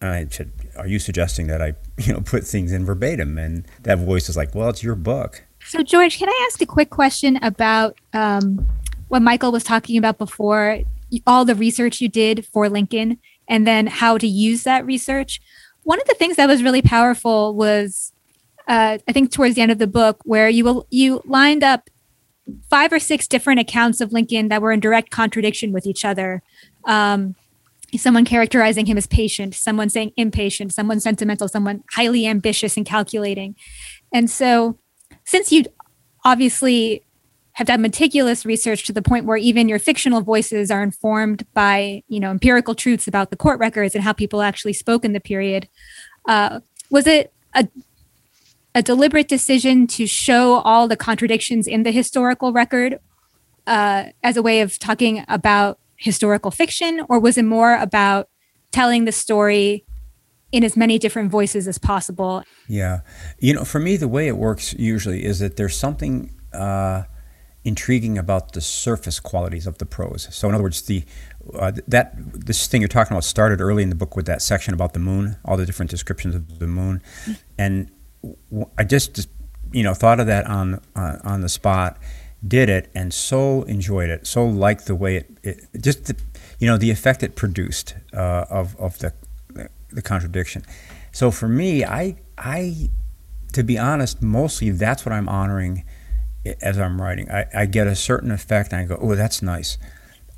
and 0.00 0.10
I 0.10 0.26
said, 0.30 0.52
Are 0.76 0.86
you 0.86 0.98
suggesting 0.98 1.46
that 1.48 1.62
I, 1.62 1.74
you 1.98 2.12
know, 2.12 2.20
put 2.20 2.44
things 2.44 2.72
in 2.72 2.84
verbatim? 2.84 3.38
And 3.38 3.66
that 3.82 3.98
voice 3.98 4.28
was 4.28 4.36
like, 4.36 4.54
Well, 4.54 4.68
it's 4.68 4.82
your 4.82 4.96
book. 4.96 5.44
So, 5.64 5.82
George, 5.82 6.18
can 6.18 6.28
I 6.28 6.46
ask 6.48 6.60
a 6.62 6.66
quick 6.66 6.90
question 6.90 7.38
about 7.42 7.98
um, 8.12 8.68
what 9.08 9.22
Michael 9.22 9.52
was 9.52 9.64
talking 9.64 9.96
about 9.96 10.18
before? 10.18 10.80
All 11.26 11.44
the 11.44 11.54
research 11.54 12.00
you 12.00 12.08
did 12.08 12.46
for 12.46 12.68
Lincoln 12.68 13.18
and 13.48 13.66
then 13.66 13.86
how 13.86 14.16
to 14.18 14.26
use 14.26 14.62
that 14.62 14.86
research. 14.86 15.40
One 15.82 16.00
of 16.00 16.06
the 16.06 16.14
things 16.14 16.36
that 16.36 16.48
was 16.48 16.62
really 16.62 16.82
powerful 16.82 17.54
was, 17.54 18.12
uh, 18.68 18.98
I 19.06 19.12
think, 19.12 19.32
towards 19.32 19.56
the 19.56 19.62
end 19.62 19.72
of 19.72 19.78
the 19.78 19.86
book, 19.86 20.20
where 20.24 20.48
you 20.48 20.86
you 20.90 21.20
lined 21.24 21.64
up 21.64 21.90
five 22.68 22.92
or 22.92 22.98
six 22.98 23.26
different 23.26 23.60
accounts 23.60 24.00
of 24.00 24.12
Lincoln 24.12 24.48
that 24.48 24.62
were 24.62 24.72
in 24.72 24.80
direct 24.80 25.10
contradiction 25.10 25.72
with 25.72 25.86
each 25.86 26.04
other. 26.04 26.42
Um, 26.84 27.34
someone 27.96 28.24
characterizing 28.24 28.86
him 28.86 28.96
as 28.96 29.06
patient, 29.06 29.54
someone 29.54 29.88
saying 29.88 30.12
impatient, 30.16 30.72
someone 30.72 31.00
sentimental, 31.00 31.48
someone 31.48 31.82
highly 31.92 32.26
ambitious 32.26 32.76
and 32.76 32.86
calculating. 32.86 33.56
And 34.12 34.30
so, 34.30 34.78
since 35.30 35.52
you 35.52 35.64
obviously 36.24 37.04
have 37.52 37.66
done 37.66 37.82
meticulous 37.82 38.44
research 38.44 38.86
to 38.86 38.92
the 38.92 39.02
point 39.02 39.26
where 39.26 39.36
even 39.36 39.68
your 39.68 39.78
fictional 39.78 40.20
voices 40.20 40.70
are 40.70 40.82
informed 40.82 41.46
by 41.54 42.02
you 42.08 42.20
know 42.20 42.30
empirical 42.30 42.74
truths 42.74 43.06
about 43.06 43.30
the 43.30 43.36
court 43.36 43.58
records 43.58 43.94
and 43.94 44.04
how 44.04 44.12
people 44.12 44.42
actually 44.42 44.72
spoke 44.72 45.04
in 45.04 45.12
the 45.12 45.20
period 45.20 45.68
uh, 46.28 46.60
was 46.90 47.06
it 47.06 47.32
a, 47.54 47.68
a 48.74 48.82
deliberate 48.82 49.28
decision 49.28 49.86
to 49.86 50.06
show 50.06 50.54
all 50.60 50.88
the 50.88 50.96
contradictions 50.96 51.66
in 51.66 51.82
the 51.82 51.92
historical 51.92 52.52
record 52.52 52.98
uh, 53.66 54.04
as 54.22 54.36
a 54.36 54.42
way 54.42 54.60
of 54.60 54.78
talking 54.78 55.24
about 55.28 55.78
historical 55.96 56.50
fiction? 56.50 57.04
Or 57.08 57.18
was 57.18 57.38
it 57.38 57.44
more 57.44 57.76
about 57.76 58.28
telling 58.72 59.04
the 59.04 59.12
story 59.12 59.84
in 60.52 60.64
as 60.64 60.76
many 60.76 60.98
different 60.98 61.30
voices 61.30 61.68
as 61.68 61.78
possible. 61.78 62.42
Yeah. 62.68 63.00
You 63.38 63.54
know 63.54 63.64
for 63.64 63.78
me 63.78 63.96
the 63.96 64.08
way 64.08 64.28
it 64.28 64.36
works 64.36 64.72
usually 64.74 65.24
is 65.24 65.38
that 65.38 65.56
there's 65.56 65.76
something 65.76 66.34
uh, 66.52 67.04
intriguing 67.64 68.16
about 68.16 68.52
the 68.52 68.60
surface 68.60 69.20
qualities 69.20 69.66
of 69.66 69.78
the 69.78 69.86
prose. 69.86 70.28
So, 70.34 70.48
in 70.48 70.54
other 70.54 70.64
words, 70.64 70.82
the 70.82 71.04
uh, 71.54 71.72
that 71.88 72.12
this 72.16 72.66
thing 72.66 72.80
you're 72.80 72.88
talking 72.88 73.12
about 73.12 73.24
started 73.24 73.60
early 73.60 73.82
in 73.82 73.88
the 73.90 73.94
book 73.94 74.16
with 74.16 74.26
that 74.26 74.42
section 74.42 74.74
about 74.74 74.92
the 74.92 74.98
moon, 74.98 75.36
all 75.44 75.56
the 75.56 75.66
different 75.66 75.90
descriptions 75.90 76.34
of 76.34 76.58
the 76.58 76.66
moon, 76.66 77.02
and 77.58 77.90
I 78.78 78.84
just 78.84 79.28
you 79.72 79.82
know 79.82 79.94
thought 79.94 80.20
of 80.20 80.26
that 80.26 80.46
on 80.46 80.80
uh, 80.96 81.18
on 81.22 81.40
the 81.40 81.48
spot, 81.48 81.98
did 82.46 82.68
it, 82.68 82.90
and 82.94 83.12
so 83.12 83.62
enjoyed 83.62 84.10
it, 84.10 84.26
so 84.26 84.46
liked 84.46 84.86
the 84.86 84.94
way 84.94 85.16
it, 85.16 85.30
it 85.42 85.66
just 85.80 86.06
the, 86.06 86.16
you 86.58 86.66
know 86.66 86.76
the 86.76 86.90
effect 86.90 87.22
it 87.22 87.36
produced 87.36 87.94
uh, 88.12 88.46
of 88.50 88.76
of 88.76 88.98
the 88.98 89.12
the 89.92 90.02
contradiction. 90.02 90.64
So 91.12 91.30
for 91.30 91.48
me, 91.48 91.84
I 91.84 92.16
I 92.38 92.90
to 93.52 93.62
be 93.62 93.78
honest, 93.78 94.22
mostly 94.22 94.70
that's 94.70 95.04
what 95.04 95.12
I'm 95.12 95.28
honoring 95.28 95.84
as 96.62 96.78
I'm 96.78 97.00
writing. 97.00 97.30
I, 97.30 97.46
I 97.54 97.66
get 97.66 97.86
a 97.86 97.96
certain 97.96 98.30
effect 98.30 98.72
and 98.72 98.80
I 98.80 98.84
go, 98.84 98.98
oh, 99.00 99.14
that's 99.14 99.42
nice. 99.42 99.76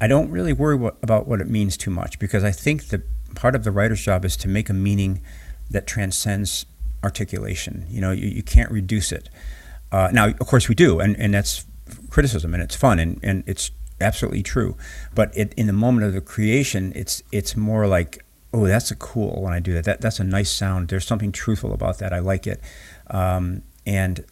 I 0.01 0.09
don't 0.09 0.31
really 0.31 0.53
worry 0.53 0.75
what, 0.75 0.97
about 1.03 1.29
what 1.29 1.41
it 1.41 1.49
means 1.49 1.77
too 1.77 1.91
much 1.91 2.19
because 2.19 2.43
I 2.43 2.51
think 2.51 2.89
that 2.89 3.03
part 3.35 3.55
of 3.55 3.65
the 3.65 3.71
writer's 3.71 4.03
job 4.03 4.25
is 4.25 4.37
to 4.39 4.49
make 4.49 4.69
a 4.69 4.73
meaning 4.73 5.23
that 5.71 5.87
transcends 5.87 6.67
articulation. 7.05 7.87
You 7.89 8.01
know, 8.01 8.11
you, 8.11 8.29
you 8.29 8.43
can't 8.43 8.71
reduce 8.71 9.13
it. 9.13 9.29
Uh, 9.93 10.09
now, 10.13 10.29
of 10.29 10.47
course, 10.47 10.69
we 10.69 10.75
do, 10.75 11.01
and, 11.01 11.17
and 11.19 11.35
that's 11.35 11.67
criticism, 12.11 12.55
and 12.55 12.63
it's 12.63 12.75
fun, 12.75 12.99
and, 12.99 13.21
and 13.23 13.45
it's 13.47 13.71
absolutely 14.01 14.43
true. 14.43 14.77
But 15.15 15.37
it, 15.37 15.53
in 15.55 15.67
the 15.67 15.73
moment 15.73 16.07
of 16.07 16.15
the 16.15 16.21
creation, 16.21 16.93
it's 16.97 17.23
it's 17.31 17.57
more 17.57 17.87
like, 17.87 18.25
oh, 18.53 18.67
that's 18.67 18.91
a 18.91 18.97
cool 18.97 19.43
when 19.43 19.53
I 19.53 19.61
do 19.61 19.73
that. 19.75 19.85
That 19.85 20.01
that's 20.01 20.21
a 20.21 20.25
nice 20.25 20.51
sound. 20.51 20.89
There's 20.89 21.07
something 21.07 21.33
truthful 21.33 21.73
about 21.73 21.99
that. 21.99 22.13
I 22.13 22.19
like 22.19 22.47
it, 22.47 22.61
um, 23.09 23.63
and 23.87 24.25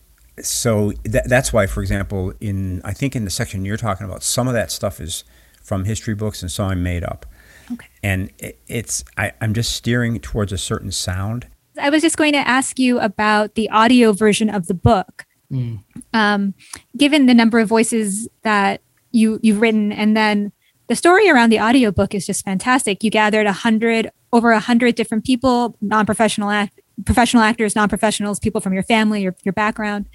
so 0.42 0.92
th- 1.04 1.24
that's 1.26 1.52
why, 1.52 1.66
for 1.66 1.82
example, 1.82 2.32
in 2.40 2.82
I 2.84 2.92
think 2.92 3.16
in 3.16 3.24
the 3.24 3.30
section 3.30 3.64
you're 3.64 3.76
talking 3.76 4.06
about, 4.06 4.22
some 4.22 4.48
of 4.48 4.54
that 4.54 4.70
stuff 4.70 5.00
is 5.00 5.24
from 5.62 5.84
history 5.84 6.14
books 6.14 6.42
and 6.42 6.50
some 6.50 6.70
I 6.70 6.74
made 6.74 7.04
up. 7.04 7.26
Okay. 7.72 7.86
And 8.02 8.30
it, 8.38 8.58
it's 8.66 9.04
I, 9.16 9.32
I'm 9.40 9.54
just 9.54 9.72
steering 9.72 10.18
towards 10.20 10.52
a 10.52 10.58
certain 10.58 10.92
sound. 10.92 11.46
I 11.80 11.90
was 11.90 12.02
just 12.02 12.16
going 12.16 12.32
to 12.32 12.46
ask 12.46 12.78
you 12.78 12.98
about 12.98 13.54
the 13.54 13.70
audio 13.70 14.12
version 14.12 14.50
of 14.50 14.66
the 14.66 14.74
book. 14.74 15.24
Mm. 15.50 15.82
Um, 16.12 16.54
given 16.96 17.26
the 17.26 17.34
number 17.34 17.58
of 17.58 17.68
voices 17.68 18.28
that 18.42 18.82
you 19.12 19.40
you've 19.42 19.60
written, 19.60 19.92
and 19.92 20.16
then 20.16 20.52
the 20.91 20.97
story 20.97 21.30
around 21.30 21.51
the 21.51 21.61
audiobook 21.61 22.16
is 22.16 22.26
just 22.26 22.45
fantastic. 22.45 23.05
You 23.05 23.11
gathered 23.11 23.47
a 23.47 23.53
hundred 23.53 24.11
over 24.32 24.51
a 24.51 24.59
hundred 24.59 24.97
different 24.97 25.24
people, 25.24 25.76
non-professional 25.80 26.51
act, 26.51 26.80
professional 27.07 27.45
actors, 27.45 27.76
non-professionals, 27.76 28.41
people 28.41 28.61
from 28.61 28.72
your 28.72 28.82
family, 28.82 29.22
your, 29.22 29.36
your 29.45 29.53
background. 29.53 30.09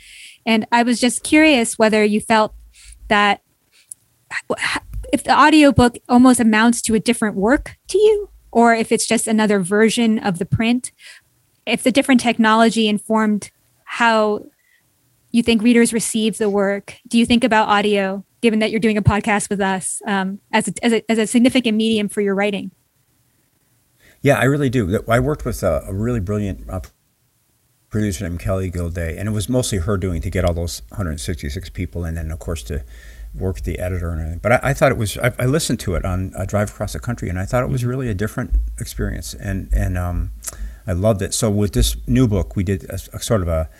And 0.45 0.67
I 0.73 0.83
was 0.83 0.99
just 0.99 1.23
curious 1.23 1.79
whether 1.79 2.03
you 2.03 2.19
felt 2.19 2.53
that 3.07 3.41
if 5.13 5.23
the 5.23 5.33
audiobook 5.33 5.97
almost 6.09 6.41
amounts 6.41 6.81
to 6.81 6.93
a 6.93 6.99
different 6.99 7.37
work 7.37 7.77
to 7.87 7.97
you, 7.97 8.29
or 8.51 8.75
if 8.75 8.91
it's 8.91 9.07
just 9.07 9.27
another 9.27 9.61
version 9.61 10.19
of 10.19 10.39
the 10.39 10.45
print, 10.45 10.91
if 11.65 11.83
the 11.83 11.91
different 11.91 12.19
technology 12.19 12.89
informed 12.89 13.49
how 13.85 14.45
you 15.31 15.41
think 15.41 15.61
readers 15.61 15.93
receive 15.93 16.37
the 16.37 16.49
work. 16.49 16.95
Do 17.07 17.17
you 17.17 17.25
think 17.25 17.45
about 17.45 17.69
audio, 17.69 18.25
given 18.45 18.59
that 18.59 18.69
you're 18.69 18.79
doing 18.79 18.95
a 18.95 19.01
podcast 19.01 19.49
with 19.49 19.59
us, 19.59 20.03
um, 20.05 20.39
as, 20.51 20.67
a, 20.67 20.73
as, 20.83 20.93
a, 20.93 21.11
as 21.11 21.17
a 21.17 21.25
significant 21.25 21.75
medium 21.75 22.07
for 22.07 22.21
your 22.21 22.35
writing? 22.35 22.69
Yeah, 24.21 24.37
I 24.37 24.43
really 24.43 24.69
do. 24.69 24.99
I 25.07 25.19
worked 25.19 25.45
with 25.45 25.63
a, 25.63 25.83
a 25.87 25.91
really 25.91 26.19
brilliant 26.19 26.69
uh, 26.69 26.81
producer 27.89 28.23
named 28.23 28.39
Kelly 28.39 28.69
Gildea, 28.69 29.17
and 29.17 29.27
it 29.27 29.31
was 29.31 29.49
mostly 29.49 29.79
her 29.79 29.97
doing 29.97 30.21
to 30.21 30.29
get 30.29 30.45
all 30.45 30.53
those 30.53 30.83
166 30.89 31.71
people, 31.71 32.05
and 32.05 32.15
then 32.15 32.29
of 32.29 32.37
course 32.37 32.61
to 32.63 32.83
work 33.33 33.61
the 33.61 33.79
editor 33.79 34.11
and 34.11 34.19
everything. 34.21 34.39
But 34.43 34.51
I, 34.51 34.59
I 34.61 34.73
thought 34.75 34.91
it 34.91 34.99
was. 34.99 35.17
I, 35.17 35.33
I, 35.39 35.45
listened 35.45 35.79
to 35.79 35.95
it 35.95 36.05
on 36.05 36.31
a 36.37 36.45
drive 36.45 36.69
across 36.69 36.93
the 36.93 36.99
country, 36.99 37.29
and 37.29 37.39
I 37.39 37.45
thought 37.45 37.63
it 37.63 37.69
was 37.71 37.83
really 37.83 38.09
a 38.09 38.13
different 38.13 38.51
experience. 38.79 39.33
And 39.33 39.69
and 39.73 39.97
um, 39.97 40.33
I 40.85 40.93
loved 40.93 41.23
it. 41.23 41.33
So 41.33 41.49
with 41.49 41.73
this 41.73 41.97
new 42.05 42.27
book, 42.27 42.55
we 42.55 42.63
did 42.63 42.83
a, 42.91 42.99
a 43.13 43.19
sort 43.19 43.41
of 43.41 43.47
a 43.47 43.71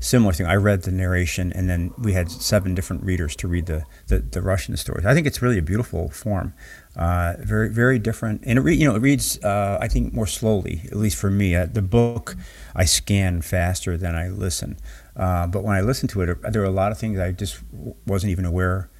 similar 0.00 0.32
thing. 0.32 0.46
I 0.46 0.54
read 0.54 0.82
the 0.82 0.90
narration, 0.90 1.52
and 1.52 1.68
then 1.68 1.92
we 1.98 2.12
had 2.12 2.30
seven 2.30 2.74
different 2.74 3.04
readers 3.04 3.34
to 3.36 3.48
read 3.48 3.66
the, 3.66 3.84
the, 4.06 4.18
the 4.18 4.42
Russian 4.42 4.76
stories. 4.76 5.06
I 5.06 5.14
think 5.14 5.26
it's 5.26 5.42
really 5.42 5.58
a 5.58 5.62
beautiful 5.62 6.08
form, 6.10 6.54
uh, 6.96 7.34
very 7.40 7.68
very 7.68 7.98
different, 7.98 8.42
and 8.44 8.58
it 8.58 8.62
re- 8.62 8.76
you 8.76 8.88
know 8.88 8.94
it 8.94 9.02
reads 9.02 9.42
uh, 9.44 9.78
I 9.80 9.88
think 9.88 10.12
more 10.12 10.26
slowly, 10.26 10.82
at 10.86 10.96
least 10.96 11.16
for 11.16 11.30
me. 11.30 11.54
Uh, 11.54 11.66
the 11.66 11.82
book 11.82 12.36
I 12.74 12.84
scan 12.84 13.42
faster 13.42 13.96
than 13.96 14.14
I 14.14 14.28
listen, 14.28 14.78
uh, 15.16 15.46
but 15.46 15.64
when 15.64 15.76
I 15.76 15.80
listen 15.80 16.08
to 16.08 16.22
it, 16.22 16.52
there 16.52 16.62
were 16.62 16.68
a 16.68 16.70
lot 16.70 16.92
of 16.92 16.98
things 16.98 17.18
I 17.18 17.32
just 17.32 17.60
wasn't 18.06 18.30
even 18.30 18.44
aware 18.44 18.90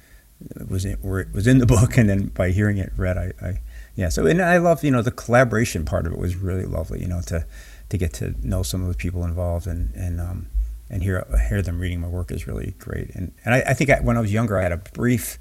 was 0.69 0.85
in, 0.85 0.97
was 1.01 1.47
in 1.47 1.57
the 1.57 1.65
book, 1.65 1.97
and 1.97 2.09
then 2.09 2.27
by 2.27 2.51
hearing 2.51 2.77
it 2.77 2.91
read, 2.95 3.17
I, 3.17 3.31
I 3.41 3.61
yeah. 3.95 4.09
So 4.09 4.25
and 4.25 4.41
I 4.41 4.57
love 4.57 4.83
you 4.83 4.91
know 4.91 5.01
the 5.01 5.11
collaboration 5.11 5.85
part 5.85 6.05
of 6.05 6.13
it 6.13 6.19
was 6.19 6.35
really 6.35 6.65
lovely. 6.65 7.01
You 7.01 7.07
know 7.07 7.21
to 7.27 7.45
to 7.89 7.97
get 7.97 8.13
to 8.13 8.35
know 8.43 8.63
some 8.63 8.81
of 8.81 8.87
the 8.87 8.95
people 8.95 9.23
involved 9.23 9.67
and 9.67 9.93
and 9.95 10.21
um, 10.21 10.47
and 10.89 11.03
hear 11.03 11.25
hear 11.49 11.61
them 11.61 11.79
reading 11.79 12.01
my 12.01 12.07
work 12.07 12.31
is 12.31 12.47
really 12.47 12.75
great. 12.79 13.09
And 13.15 13.33
and 13.45 13.53
I, 13.53 13.59
I 13.67 13.73
think 13.73 13.89
I, 13.89 13.99
when 14.01 14.17
I 14.17 14.21
was 14.21 14.33
younger, 14.33 14.57
I 14.57 14.63
had 14.63 14.71
a 14.71 14.77
brief, 14.77 15.37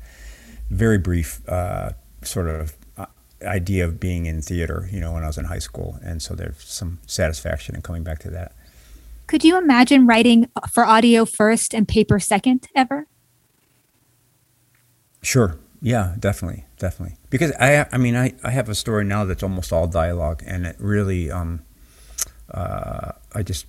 very 0.70 0.98
brief 0.98 1.46
uh, 1.48 1.90
sort 2.22 2.48
of 2.48 2.76
uh, 2.96 3.06
idea 3.42 3.84
of 3.84 3.98
being 3.98 4.26
in 4.26 4.42
theater. 4.42 4.88
You 4.92 5.00
know, 5.00 5.12
when 5.12 5.24
I 5.24 5.26
was 5.26 5.38
in 5.38 5.46
high 5.46 5.58
school, 5.58 5.98
and 6.02 6.22
so 6.22 6.34
there's 6.34 6.62
some 6.62 6.98
satisfaction 7.06 7.74
in 7.74 7.82
coming 7.82 8.04
back 8.04 8.18
to 8.20 8.30
that. 8.30 8.52
Could 9.26 9.44
you 9.44 9.58
imagine 9.58 10.06
writing 10.06 10.48
for 10.70 10.86
audio 10.86 11.24
first 11.24 11.74
and 11.74 11.86
paper 11.86 12.18
second 12.18 12.66
ever? 12.74 13.06
Sure. 15.22 15.58
Yeah, 15.80 16.16
definitely, 16.18 16.64
definitely. 16.78 17.16
Because 17.30 17.52
I, 17.60 17.86
I 17.92 17.98
mean, 17.98 18.16
I, 18.16 18.34
I 18.42 18.50
have 18.50 18.68
a 18.68 18.74
story 18.74 19.04
now 19.04 19.24
that's 19.24 19.42
almost 19.42 19.72
all 19.72 19.86
dialogue, 19.86 20.42
and 20.46 20.66
it 20.66 20.76
really, 20.78 21.30
um, 21.30 21.62
uh, 22.50 23.12
I 23.34 23.42
just 23.42 23.66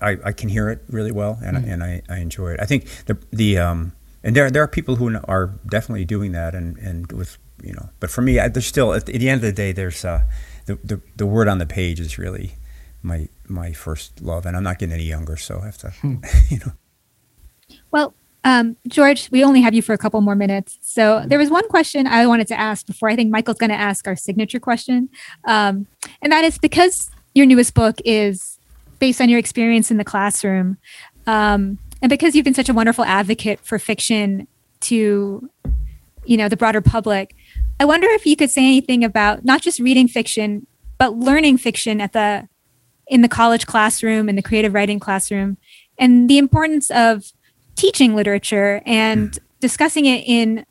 I, 0.00 0.16
I 0.24 0.32
can 0.32 0.48
hear 0.48 0.68
it 0.68 0.82
really 0.88 1.12
well, 1.12 1.38
and, 1.44 1.56
mm-hmm. 1.56 1.70
and 1.70 1.84
I, 1.84 2.02
I 2.08 2.18
enjoy 2.18 2.52
it. 2.52 2.60
I 2.60 2.66
think 2.66 2.88
the 3.06 3.18
the 3.30 3.58
um, 3.58 3.92
and 4.22 4.34
there 4.34 4.50
there 4.50 4.62
are 4.62 4.68
people 4.68 4.96
who 4.96 5.18
are 5.24 5.54
definitely 5.68 6.04
doing 6.04 6.32
that, 6.32 6.54
and, 6.54 6.76
and 6.78 7.10
with 7.12 7.38
you 7.62 7.72
know, 7.72 7.88
but 8.00 8.10
for 8.10 8.22
me, 8.22 8.38
I, 8.38 8.48
there's 8.48 8.66
still 8.66 8.92
at 8.92 9.06
the 9.06 9.28
end 9.28 9.38
of 9.38 9.42
the 9.42 9.52
day, 9.52 9.72
there's 9.72 10.04
uh, 10.04 10.22
the, 10.66 10.76
the 10.82 11.00
the 11.16 11.26
word 11.26 11.48
on 11.48 11.58
the 11.58 11.66
page 11.66 12.00
is 12.00 12.18
really 12.18 12.54
my 13.02 13.28
my 13.46 13.72
first 13.72 14.20
love, 14.20 14.46
and 14.46 14.56
I'm 14.56 14.62
not 14.62 14.78
getting 14.78 14.94
any 14.94 15.04
younger, 15.04 15.36
so 15.36 15.60
I 15.60 15.66
have 15.66 15.78
to, 15.78 15.90
hmm. 15.90 16.16
you 16.48 16.58
know. 16.58 16.72
Well, 17.90 18.14
um, 18.44 18.76
George, 18.86 19.28
we 19.30 19.42
only 19.42 19.60
have 19.62 19.74
you 19.74 19.82
for 19.82 19.92
a 19.92 19.98
couple 19.98 20.20
more 20.20 20.36
minutes. 20.36 20.78
So 20.80 21.24
there 21.26 21.38
was 21.38 21.50
one 21.50 21.66
question 21.68 22.06
I 22.06 22.26
wanted 22.26 22.46
to 22.48 22.58
ask 22.58 22.86
before 22.86 23.08
I 23.08 23.16
think 23.16 23.30
Michael's 23.30 23.58
going 23.58 23.70
to 23.70 23.76
ask 23.76 24.06
our 24.06 24.14
signature 24.14 24.60
question. 24.60 25.08
Um, 25.44 25.88
and 26.22 26.30
that 26.30 26.44
is 26.44 26.56
because 26.56 27.10
your 27.34 27.44
newest 27.44 27.74
book 27.74 27.96
is 28.04 28.55
based 28.98 29.20
on 29.20 29.28
your 29.28 29.38
experience 29.38 29.90
in 29.90 29.96
the 29.96 30.04
classroom. 30.04 30.78
Um, 31.26 31.78
and 32.02 32.10
because 32.10 32.34
you've 32.34 32.44
been 32.44 32.54
such 32.54 32.68
a 32.68 32.74
wonderful 32.74 33.04
advocate 33.04 33.60
for 33.60 33.78
fiction 33.78 34.46
to, 34.80 35.50
you 36.24 36.36
know, 36.36 36.48
the 36.48 36.56
broader 36.56 36.80
public, 36.80 37.34
I 37.80 37.84
wonder 37.84 38.06
if 38.10 38.26
you 38.26 38.36
could 38.36 38.50
say 38.50 38.62
anything 38.62 39.04
about 39.04 39.44
not 39.44 39.62
just 39.62 39.80
reading 39.80 40.08
fiction, 40.08 40.66
but 40.98 41.16
learning 41.16 41.58
fiction 41.58 42.00
at 42.00 42.12
the 42.12 42.48
in 43.08 43.22
the 43.22 43.28
college 43.28 43.66
classroom, 43.66 44.28
in 44.28 44.34
the 44.34 44.42
creative 44.42 44.74
writing 44.74 44.98
classroom, 44.98 45.56
and 45.98 46.28
the 46.28 46.38
importance 46.38 46.90
of 46.90 47.32
teaching 47.76 48.16
literature 48.16 48.82
and 48.84 49.38
discussing 49.60 50.06
it 50.06 50.24
in 50.26 50.66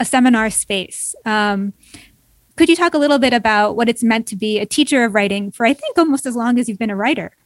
a 0.00 0.04
seminar 0.04 0.50
space. 0.50 1.14
Um, 1.24 1.74
could 2.56 2.68
you 2.68 2.76
talk 2.76 2.94
a 2.94 2.98
little 2.98 3.18
bit 3.18 3.32
about 3.32 3.76
what 3.76 3.88
it's 3.88 4.02
meant 4.02 4.26
to 4.28 4.36
be 4.36 4.58
a 4.58 4.66
teacher 4.66 5.04
of 5.04 5.14
writing 5.14 5.52
for, 5.52 5.64
I 5.64 5.74
think, 5.74 5.96
almost 5.96 6.26
as 6.26 6.34
long 6.34 6.58
as 6.58 6.68
you've 6.68 6.78
been 6.78 6.90
a 6.90 6.96
writer? 6.96 7.36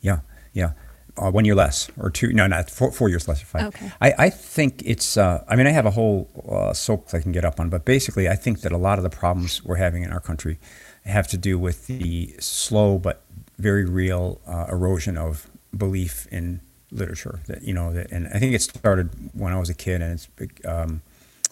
Yeah, 0.00 0.20
yeah. 0.52 0.72
Uh, 1.16 1.30
one 1.30 1.44
year 1.44 1.54
less, 1.54 1.90
or 1.98 2.08
two, 2.08 2.32
no, 2.32 2.46
not 2.46 2.70
four, 2.70 2.92
four 2.92 3.08
years 3.08 3.28
less, 3.28 3.42
or 3.42 3.46
five. 3.46 3.66
Okay. 3.66 3.90
I, 4.00 4.14
I 4.26 4.30
think 4.30 4.82
it's, 4.84 5.16
uh, 5.16 5.44
I 5.48 5.56
mean, 5.56 5.66
I 5.66 5.70
have 5.70 5.84
a 5.84 5.90
whole 5.90 6.30
uh, 6.48 6.72
soap 6.72 7.08
I 7.12 7.20
can 7.20 7.32
get 7.32 7.44
up 7.44 7.60
on, 7.60 7.68
but 7.68 7.84
basically, 7.84 8.28
I 8.28 8.36
think 8.36 8.60
that 8.60 8.72
a 8.72 8.78
lot 8.78 8.98
of 8.98 9.02
the 9.02 9.10
problems 9.10 9.62
we're 9.64 9.76
having 9.76 10.02
in 10.02 10.12
our 10.12 10.20
country 10.20 10.58
have 11.04 11.26
to 11.28 11.36
do 11.36 11.58
with 11.58 11.86
the 11.88 12.34
slow 12.38 12.98
but 12.98 13.22
very 13.58 13.84
real 13.84 14.40
uh, 14.46 14.66
erosion 14.70 15.18
of 15.18 15.50
belief 15.76 16.26
in 16.30 16.60
literature. 16.90 17.40
That 17.48 17.62
you 17.62 17.74
know, 17.74 17.92
that, 17.92 18.10
and 18.12 18.28
I 18.28 18.38
think 18.38 18.54
it 18.54 18.62
started 18.62 19.10
when 19.34 19.52
I 19.52 19.58
was 19.58 19.68
a 19.68 19.74
kid, 19.74 20.00
and 20.00 20.12
it's, 20.12 20.28
um, 20.64 21.02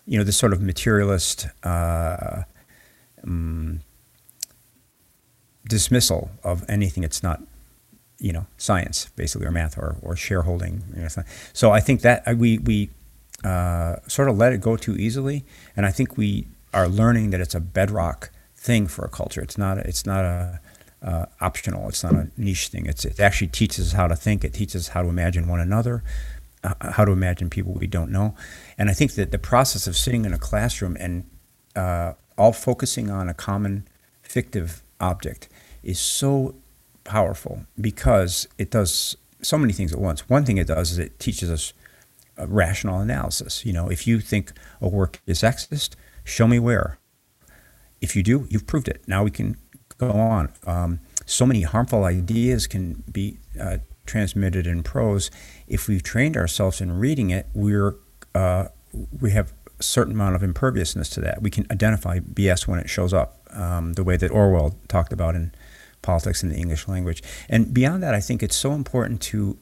you 0.07 0.17
know, 0.19 0.25
this 0.25 0.37
sort 0.37 0.53
of 0.53 0.63
materialist. 0.63 1.49
Um, 1.65 2.45
dismissal 5.69 6.31
of 6.43 6.65
anything 6.69 7.03
that's 7.03 7.23
not 7.23 7.43
you 8.19 8.33
know 8.33 8.47
science 8.57 9.11
basically 9.17 9.47
or 9.47 9.51
math 9.51 9.79
or, 9.79 9.97
or 10.03 10.17
shareholding 10.17 10.83
you 10.95 11.03
know, 11.03 11.09
so 11.53 11.71
i 11.71 11.81
think 11.81 12.01
that 12.03 12.27
uh, 12.27 12.35
we 12.37 12.59
we 12.59 12.91
uh, 13.45 13.95
sort 14.09 14.29
of 14.29 14.37
let 14.37 14.53
it 14.53 14.61
go 14.61 14.77
too 14.77 14.97
easily 14.97 15.45
and 15.77 15.87
i 15.87 15.91
think 15.91 16.17
we 16.17 16.47
are 16.75 16.89
learning 16.89 17.31
that 17.31 17.41
it's 17.41 17.55
a 17.55 17.61
bedrock 17.61 18.31
thing 18.59 18.87
for 18.87 19.05
a 19.05 19.09
culture. 19.09 19.41
It's 19.41 19.57
not 19.57 19.79
it's 19.79 20.05
not 20.05 20.25
a 20.25 20.61
uh, 21.03 21.27
optional. 21.41 21.89
It's 21.89 22.03
not 22.03 22.15
a 22.15 22.29
niche 22.37 22.69
thing. 22.69 22.87
It's, 22.87 23.05
it 23.05 23.21
actually 23.21 23.47
teaches 23.47 23.89
us 23.89 23.93
how 23.93 24.09
to 24.09 24.17
think. 24.17 24.45
It 24.45 24.53
teaches 24.53 24.83
us 24.83 24.89
how 24.89 25.03
to 25.03 25.09
imagine 25.09 25.47
one 25.47 25.61
another 25.61 26.03
uh, 26.65 26.75
how 26.91 27.05
to 27.05 27.13
imagine 27.13 27.49
people 27.49 27.73
we 27.73 27.87
don't 27.87 28.11
know. 28.11 28.35
And 28.77 28.91
i 28.91 28.95
think 28.95 29.13
that 29.15 29.31
the 29.31 29.39
process 29.39 29.87
of 29.87 29.97
sitting 29.97 30.25
in 30.25 30.33
a 30.35 30.39
classroom 30.39 30.97
and 30.99 31.25
uh, 31.77 32.15
all 32.37 32.53
focusing 32.53 33.11
on 33.11 33.29
a 33.29 33.35
common 33.35 33.87
fictive 34.23 34.83
object 35.01 35.49
is 35.83 36.01
so 36.01 36.55
powerful 37.09 37.65
because 37.81 38.47
it 38.59 38.71
does 38.71 39.17
so 39.43 39.59
many 39.59 39.73
things 39.73 39.93
at 39.93 39.99
once. 39.99 40.29
One 40.29 40.45
thing 40.45 40.59
it 40.59 40.67
does 40.67 40.93
is 40.93 40.99
it 40.99 41.19
teaches 41.19 41.51
us 41.51 41.73
rational 42.47 43.01
analysis. 43.01 43.65
You 43.65 43.73
know, 43.73 43.89
if 43.89 44.07
you 44.07 44.21
think 44.21 44.53
a 44.81 44.89
work 44.89 45.21
is 45.27 45.41
sexist, 45.41 45.97
show 46.23 46.47
me 46.47 46.59
where. 46.59 46.99
If 48.01 48.15
you 48.15 48.23
do, 48.23 48.47
you've 48.51 48.67
proved 48.67 48.89
it. 48.89 49.03
Now 49.09 49.25
we 49.25 49.31
can 49.31 49.57
go 49.97 50.11
on. 50.11 50.53
Um, 50.67 51.01
so 51.27 51.45
many 51.47 51.63
harmful 51.63 52.05
ideas 52.05 52.67
can 52.67 53.03
be 53.11 53.39
uh, 53.61 53.79
transmitted 54.07 54.67
in 54.67 54.83
prose. 54.83 55.31
If 55.67 55.89
we've 55.89 56.03
trained 56.03 56.37
ourselves 56.37 56.81
in 56.81 56.99
reading 56.99 57.31
it, 57.31 57.47
we're 57.55 57.97
uh, 58.35 58.69
we 59.21 59.33
have 59.33 59.53
a 59.79 59.83
certain 59.83 60.13
amount 60.13 60.37
of 60.37 60.43
imperviousness 60.43 61.09
to 61.11 61.21
that. 61.21 61.43
We 61.43 61.51
can 61.51 61.67
identify 61.71 62.21
BS 62.21 62.67
when 62.67 62.79
it 62.79 62.89
shows 62.89 63.13
up, 63.13 63.41
um, 63.51 63.95
the 63.95 64.05
way 64.05 64.17
that 64.17 64.31
Orwell 64.31 64.77
talked 64.87 65.13
about 65.13 65.35
in 65.35 65.53
politics 66.03 66.43
in 66.43 66.49
the 66.49 66.57
English 66.57 66.89
language. 66.89 67.23
And 67.49 67.73
beyond 67.73 68.03
that, 68.03 68.15
I 68.15 68.21
think 68.21 68.43
it's 68.43 68.57
so 68.57 68.73
important 68.73 69.21
to, 69.23 69.59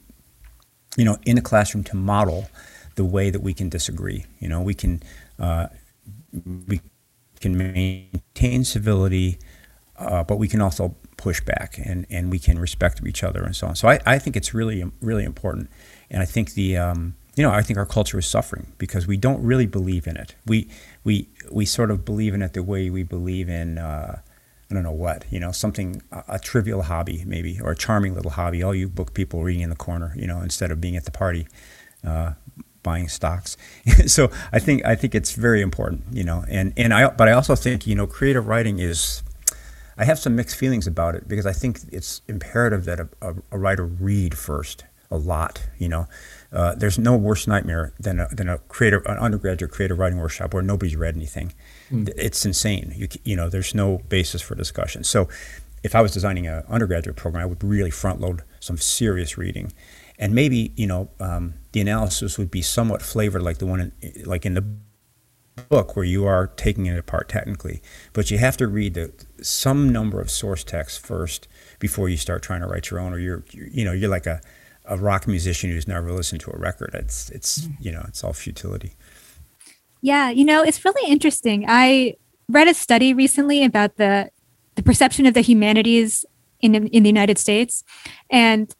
you 0.95 1.05
know, 1.05 1.17
in 1.25 1.35
the 1.35 1.41
classroom 1.41 1.83
to 1.85 1.95
model 1.95 2.49
the 2.95 3.05
way 3.05 3.29
that 3.29 3.41
we 3.41 3.53
can 3.53 3.69
disagree. 3.69 4.25
You 4.39 4.49
know, 4.49 4.61
we 4.61 4.73
can 4.73 5.01
uh, 5.39 5.67
we 6.67 6.81
can 7.39 7.57
maintain 7.57 8.63
civility, 8.65 9.39
uh, 9.97 10.23
but 10.23 10.37
we 10.37 10.47
can 10.47 10.61
also 10.61 10.95
push 11.15 11.41
back 11.41 11.79
and, 11.83 12.05
and 12.09 12.29
we 12.31 12.39
can 12.39 12.59
respect 12.59 13.01
each 13.05 13.23
other 13.23 13.43
and 13.43 13.55
so 13.55 13.67
on. 13.67 13.75
So 13.75 13.87
I, 13.87 13.99
I 14.05 14.19
think 14.19 14.35
it's 14.35 14.53
really 14.53 14.83
really 15.01 15.23
important, 15.23 15.69
and 16.09 16.21
I 16.21 16.25
think 16.25 16.53
the 16.53 16.77
um, 16.77 17.15
you 17.35 17.43
know 17.43 17.51
I 17.51 17.61
think 17.61 17.77
our 17.77 17.85
culture 17.85 18.19
is 18.19 18.25
suffering 18.25 18.73
because 18.77 19.07
we 19.07 19.17
don't 19.17 19.41
really 19.41 19.67
believe 19.67 20.07
in 20.07 20.17
it. 20.17 20.35
We 20.45 20.69
we 21.03 21.29
we 21.51 21.65
sort 21.65 21.91
of 21.91 22.03
believe 22.03 22.33
in 22.33 22.41
it 22.41 22.53
the 22.53 22.63
way 22.63 22.89
we 22.89 23.03
believe 23.03 23.47
in. 23.49 23.77
Uh, 23.77 24.21
I 24.69 24.73
don't 24.73 24.83
know 24.83 24.91
what, 24.91 25.25
you 25.29 25.39
know, 25.39 25.51
something, 25.51 26.01
a, 26.11 26.23
a, 26.29 26.39
trivial 26.39 26.81
hobby 26.81 27.23
maybe, 27.25 27.59
or 27.61 27.71
a 27.71 27.75
charming 27.75 28.13
little 28.13 28.31
hobby. 28.31 28.61
All 28.61 28.75
you 28.75 28.89
book 28.89 29.13
people 29.13 29.43
reading 29.43 29.61
in 29.61 29.69
the 29.69 29.77
corner, 29.77 30.13
you 30.17 30.27
know, 30.27 30.41
instead 30.41 30.71
of 30.71 30.81
being 30.81 30.97
at 30.97 31.05
the 31.05 31.11
party, 31.11 31.47
uh, 32.05 32.33
buying 32.83 33.07
stocks. 33.07 33.57
so 34.07 34.29
I 34.51 34.59
think 34.59 34.85
I 34.85 34.95
think 34.95 35.15
it's 35.15 35.33
very 35.33 35.61
important, 35.61 36.03
you 36.11 36.23
know, 36.23 36.43
and 36.49 36.73
and 36.77 36.93
I 36.93 37.09
but 37.09 37.27
I 37.27 37.33
also 37.33 37.55
think 37.55 37.87
you 37.87 37.95
know 37.95 38.07
creative 38.07 38.47
writing 38.47 38.79
is. 38.79 39.23
I 39.99 40.05
have 40.05 40.19
some 40.19 40.35
mixed 40.35 40.55
feelings 40.55 40.85
about 40.85 41.15
it 41.15 41.27
because 41.27 41.47
I 41.47 41.53
think 41.53 41.79
it's 41.91 42.21
imperative 42.27 42.85
that 42.85 42.99
a, 42.99 43.09
a, 43.19 43.33
a 43.53 43.57
writer 43.57 43.83
read 43.83 44.37
first 44.37 44.85
a 45.09 45.17
lot, 45.17 45.67
you 45.79 45.89
know. 45.89 46.07
Uh, 46.51 46.75
there's 46.75 46.99
no 46.99 47.17
worse 47.17 47.47
nightmare 47.47 47.93
than 47.99 48.19
a, 48.19 48.27
than 48.27 48.47
a 48.47 48.59
creative, 48.59 49.03
an 49.05 49.17
undergraduate 49.17 49.71
creative 49.71 49.97
writing 49.97 50.19
workshop 50.19 50.53
where 50.53 50.63
nobody's 50.63 50.95
read 50.95 51.15
anything. 51.15 51.51
Mm. 51.89 52.09
It's 52.17 52.45
insane. 52.45 52.93
You, 52.95 53.07
you 53.23 53.35
know, 53.35 53.49
there's 53.49 53.73
no 53.73 53.99
basis 54.09 54.41
for 54.41 54.55
discussion. 54.55 55.03
So, 55.03 55.27
if 55.83 55.95
I 55.95 56.01
was 56.01 56.11
designing 56.11 56.47
an 56.47 56.63
undergraduate 56.67 57.15
program, 57.15 57.43
I 57.43 57.45
would 57.45 57.63
really 57.63 57.91
front 57.91 58.19
load 58.19 58.41
some 58.59 58.77
serious 58.77 59.37
reading, 59.37 59.71
and 60.19 60.33
maybe 60.33 60.73
you 60.75 60.87
know 60.87 61.09
um, 61.19 61.53
the 61.71 61.81
analysis 61.81 62.37
would 62.37 62.51
be 62.51 62.61
somewhat 62.61 63.01
flavored 63.01 63.43
like 63.43 63.59
the 63.59 63.65
one 63.65 63.79
in, 64.01 64.23
like 64.25 64.45
in 64.45 64.53
the 64.53 64.65
book 65.69 65.95
where 65.95 66.05
you 66.05 66.25
are 66.25 66.47
taking 66.47 66.85
it 66.85 66.97
apart 66.97 67.29
technically, 67.29 67.81
but 68.13 68.29
you 68.29 68.37
have 68.37 68.57
to 68.57 68.67
read 68.67 68.93
the, 68.93 69.11
some 69.41 69.91
number 69.91 70.21
of 70.21 70.29
source 70.29 70.63
texts 70.63 70.97
first 70.97 71.47
before 71.79 72.09
you 72.09 72.17
start 72.17 72.43
trying 72.43 72.61
to 72.61 72.67
write 72.67 72.89
your 72.89 72.99
own, 72.99 73.13
or 73.13 73.19
you're, 73.19 73.43
you're 73.51 73.67
you 73.67 73.85
know 73.85 73.93
you're 73.93 74.09
like 74.09 74.25
a 74.25 74.41
a 74.85 74.97
rock 74.97 75.27
musician 75.27 75.69
who's 75.69 75.87
never 75.87 76.11
listened 76.11 76.41
to 76.41 76.51
a 76.51 76.57
record. 76.57 76.91
It's 76.93 77.29
it's 77.29 77.67
you 77.79 77.91
know 77.91 78.03
it's 78.07 78.23
all 78.23 78.33
futility. 78.33 78.93
Yeah, 80.01 80.29
you 80.29 80.45
know 80.45 80.63
it's 80.63 80.83
really 80.85 81.09
interesting. 81.11 81.65
I 81.67 82.15
read 82.49 82.67
a 82.67 82.73
study 82.73 83.13
recently 83.13 83.63
about 83.63 83.97
the 83.97 84.29
the 84.75 84.83
perception 84.83 85.25
of 85.25 85.33
the 85.33 85.41
humanities 85.41 86.25
in 86.61 86.75
in 86.75 87.03
the 87.03 87.09
United 87.09 87.37
States, 87.37 87.83
and 88.29 88.73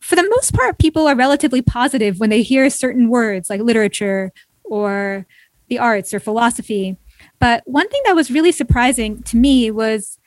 for 0.00 0.16
the 0.16 0.28
most 0.30 0.52
part, 0.52 0.78
people 0.78 1.06
are 1.06 1.14
relatively 1.14 1.62
positive 1.62 2.18
when 2.18 2.30
they 2.30 2.42
hear 2.42 2.68
certain 2.70 3.08
words 3.08 3.48
like 3.48 3.60
literature 3.60 4.32
or 4.64 5.26
the 5.68 5.78
arts 5.78 6.12
or 6.12 6.20
philosophy. 6.20 6.96
But 7.38 7.62
one 7.66 7.88
thing 7.88 8.02
that 8.04 8.16
was 8.16 8.30
really 8.30 8.52
surprising 8.52 9.22
to 9.24 9.36
me 9.36 9.70
was 9.70 10.18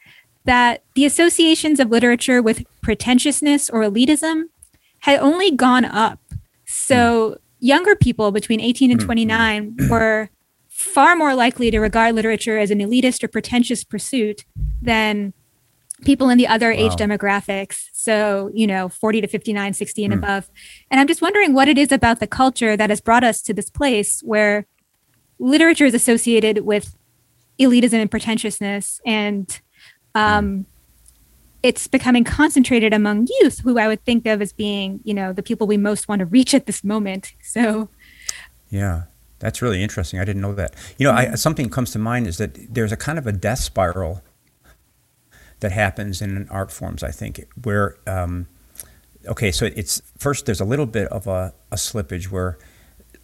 that 0.45 0.83
the 0.95 1.05
associations 1.05 1.79
of 1.79 1.89
literature 1.89 2.41
with 2.41 2.63
pretentiousness 2.81 3.69
or 3.69 3.81
elitism 3.81 4.45
had 4.99 5.19
only 5.19 5.51
gone 5.51 5.85
up. 5.85 6.19
So 6.65 7.37
younger 7.65 7.95
people 7.95 8.31
between 8.31 8.61
18 8.61 8.91
and 8.91 9.01
hmm. 9.01 9.05
29 9.05 9.77
were 9.89 10.29
far 10.69 11.15
more 11.15 11.33
likely 11.33 11.71
to 11.71 11.79
regard 11.79 12.13
literature 12.13 12.57
as 12.57 12.69
an 12.69 12.79
elitist 12.79 13.23
or 13.23 13.27
pretentious 13.27 13.83
pursuit 13.83 14.45
than 14.81 15.33
people 16.03 16.29
in 16.29 16.37
the 16.37 16.47
other 16.47 16.69
wow. 16.69 16.77
age 16.77 16.91
demographics. 16.93 17.85
So, 17.93 18.51
you 18.53 18.67
know, 18.67 18.89
40 18.89 19.21
to 19.21 19.27
59, 19.27 19.73
60 19.73 20.03
and 20.03 20.13
mm. 20.13 20.17
above. 20.17 20.49
And 20.91 20.99
I'm 20.99 21.07
just 21.07 21.21
wondering 21.21 21.53
what 21.53 21.67
it 21.67 21.77
is 21.77 21.91
about 21.91 22.19
the 22.19 22.27
culture 22.27 22.75
that 22.77 22.89
has 22.89 23.01
brought 23.01 23.23
us 23.23 23.41
to 23.43 23.53
this 23.53 23.69
place 23.69 24.21
where 24.21 24.67
literature 25.39 25.85
is 25.85 25.93
associated 25.93 26.65
with 26.65 26.95
elitism 27.59 27.93
and 27.93 28.11
pretentiousness 28.11 29.01
and 29.05 29.61
um. 30.13 30.65
It's 31.65 31.87
becoming 31.87 32.23
concentrated 32.23 32.93
among 32.93 33.27
youth 33.39 33.59
who 33.59 33.77
i 33.79 33.87
would 33.87 34.03
think 34.05 34.25
of 34.25 34.41
as 34.41 34.53
being 34.53 34.99
you 35.03 35.13
know 35.13 35.33
the 35.33 35.43
people 35.43 35.65
we 35.65 35.77
most 35.77 36.07
want 36.07 36.19
to 36.19 36.25
reach 36.25 36.53
at 36.53 36.65
this 36.65 36.83
moment 36.83 37.33
so 37.41 37.89
yeah 38.69 39.03
that's 39.39 39.61
really 39.61 39.81
interesting 39.81 40.19
i 40.19 40.25
didn't 40.25 40.41
know 40.41 40.53
that 40.53 40.73
you 40.97 41.05
know 41.05 41.11
I, 41.11 41.25
mm. 41.25 41.37
something 41.37 41.69
comes 41.69 41.91
to 41.91 41.99
mind 41.99 42.27
is 42.27 42.37
that 42.37 42.73
there's 42.73 42.91
a 42.91 42.97
kind 42.97 43.17
of 43.17 43.25
a 43.25 43.31
death 43.31 43.59
spiral 43.59 44.21
that 45.61 45.71
happens 45.71 46.21
in 46.21 46.47
art 46.49 46.71
forms 46.71 47.03
i 47.03 47.11
think 47.11 47.45
where 47.63 47.97
um, 48.05 48.47
okay 49.27 49.51
so 49.51 49.65
it's 49.75 50.01
first 50.17 50.45
there's 50.45 50.61
a 50.61 50.65
little 50.65 50.85
bit 50.85 51.07
of 51.07 51.25
a, 51.27 51.53
a 51.71 51.75
slippage 51.75 52.25
where 52.29 52.57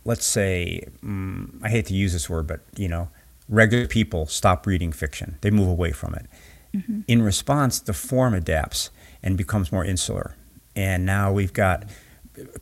let's 0.04 0.26
say, 0.26 0.84
um, 1.04 1.60
I 1.64 1.70
hate 1.70 1.86
to 1.88 1.94
use 1.94 2.14
this 2.14 2.30
word, 2.30 2.48
but 2.48 2.62
you 2.76 2.88
know, 2.88 3.10
regular 3.48 3.88
people 3.88 4.26
stop 4.26 4.66
reading 4.66 4.92
fiction. 4.92 5.38
They 5.42 5.52
move 5.52 5.68
away 5.68 5.92
from 5.92 6.16
it. 6.16 6.26
Mm-hmm. 6.76 7.02
In 7.08 7.22
response, 7.22 7.80
the 7.80 7.94
form 7.94 8.34
adapts 8.34 8.90
and 9.22 9.38
becomes 9.38 9.72
more 9.72 9.86
insular. 9.86 10.36
And 10.76 11.06
now 11.06 11.32
we've 11.32 11.54
got 11.54 11.86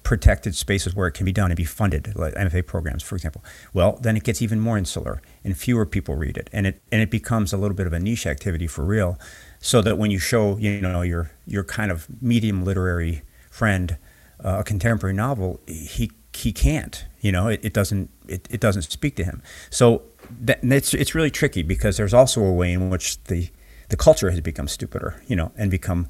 protected 0.04 0.56
spaces 0.56 0.96
where 0.96 1.08
it 1.08 1.12
can 1.12 1.26
be 1.26 1.32
done 1.32 1.52
and 1.52 1.56
be 1.56 1.64
funded, 1.64 2.16
like 2.16 2.34
MFA 2.34 2.66
programs, 2.66 3.04
for 3.04 3.16
example. 3.16 3.44
Well, 3.74 4.00
then 4.02 4.18
it 4.18 4.24
gets 4.24 4.42
even 4.42 4.60
more 4.60 4.78
insular, 4.78 5.22
and 5.44 5.56
fewer 5.56 5.86
people 5.86 6.16
read 6.16 6.38
it, 6.38 6.50
and 6.52 6.66
it 6.66 6.82
and 6.92 7.02
it 7.02 7.12
becomes 7.12 7.54
a 7.54 7.58
little 7.58 7.76
bit 7.76 7.88
of 7.88 7.94
a 7.94 8.00
niche 8.00 8.26
activity 8.26 8.68
for 8.68 8.84
real. 8.84 9.20
So 9.60 9.82
that 9.82 9.98
when 9.98 10.10
you 10.10 10.20
show, 10.20 10.58
you 10.58 10.82
know, 10.82 11.02
your 11.02 11.32
your 11.46 11.64
kind 11.64 11.92
of 11.92 12.08
medium 12.22 12.64
literary 12.64 13.22
friend 13.52 13.98
uh, 14.44 14.58
a 14.60 14.64
contemporary 14.64 15.16
novel, 15.16 15.60
he 15.68 16.12
he 16.34 16.52
can't. 16.52 17.06
You 17.22 17.32
know, 17.32 17.48
it, 17.48 17.60
it 17.64 17.74
doesn't 17.74 18.10
it, 18.28 18.48
it 18.50 18.60
doesn't 18.60 18.84
speak 18.84 19.16
to 19.18 19.24
him. 19.24 19.42
So 19.70 20.04
that, 20.42 20.60
it's 20.64 20.94
it's 20.94 21.14
really 21.14 21.32
tricky 21.32 21.64
because 21.64 21.98
there's 21.98 22.14
also 22.14 22.44
a 22.44 22.54
way 22.54 22.74
in 22.74 22.90
which 22.90 23.22
the 23.26 23.50
the 23.90 23.98
culture 23.98 24.30
has 24.30 24.42
become 24.42 24.68
stupider. 24.68 25.22
You 25.28 25.36
know, 25.36 25.52
and 25.58 25.70
become 25.70 26.08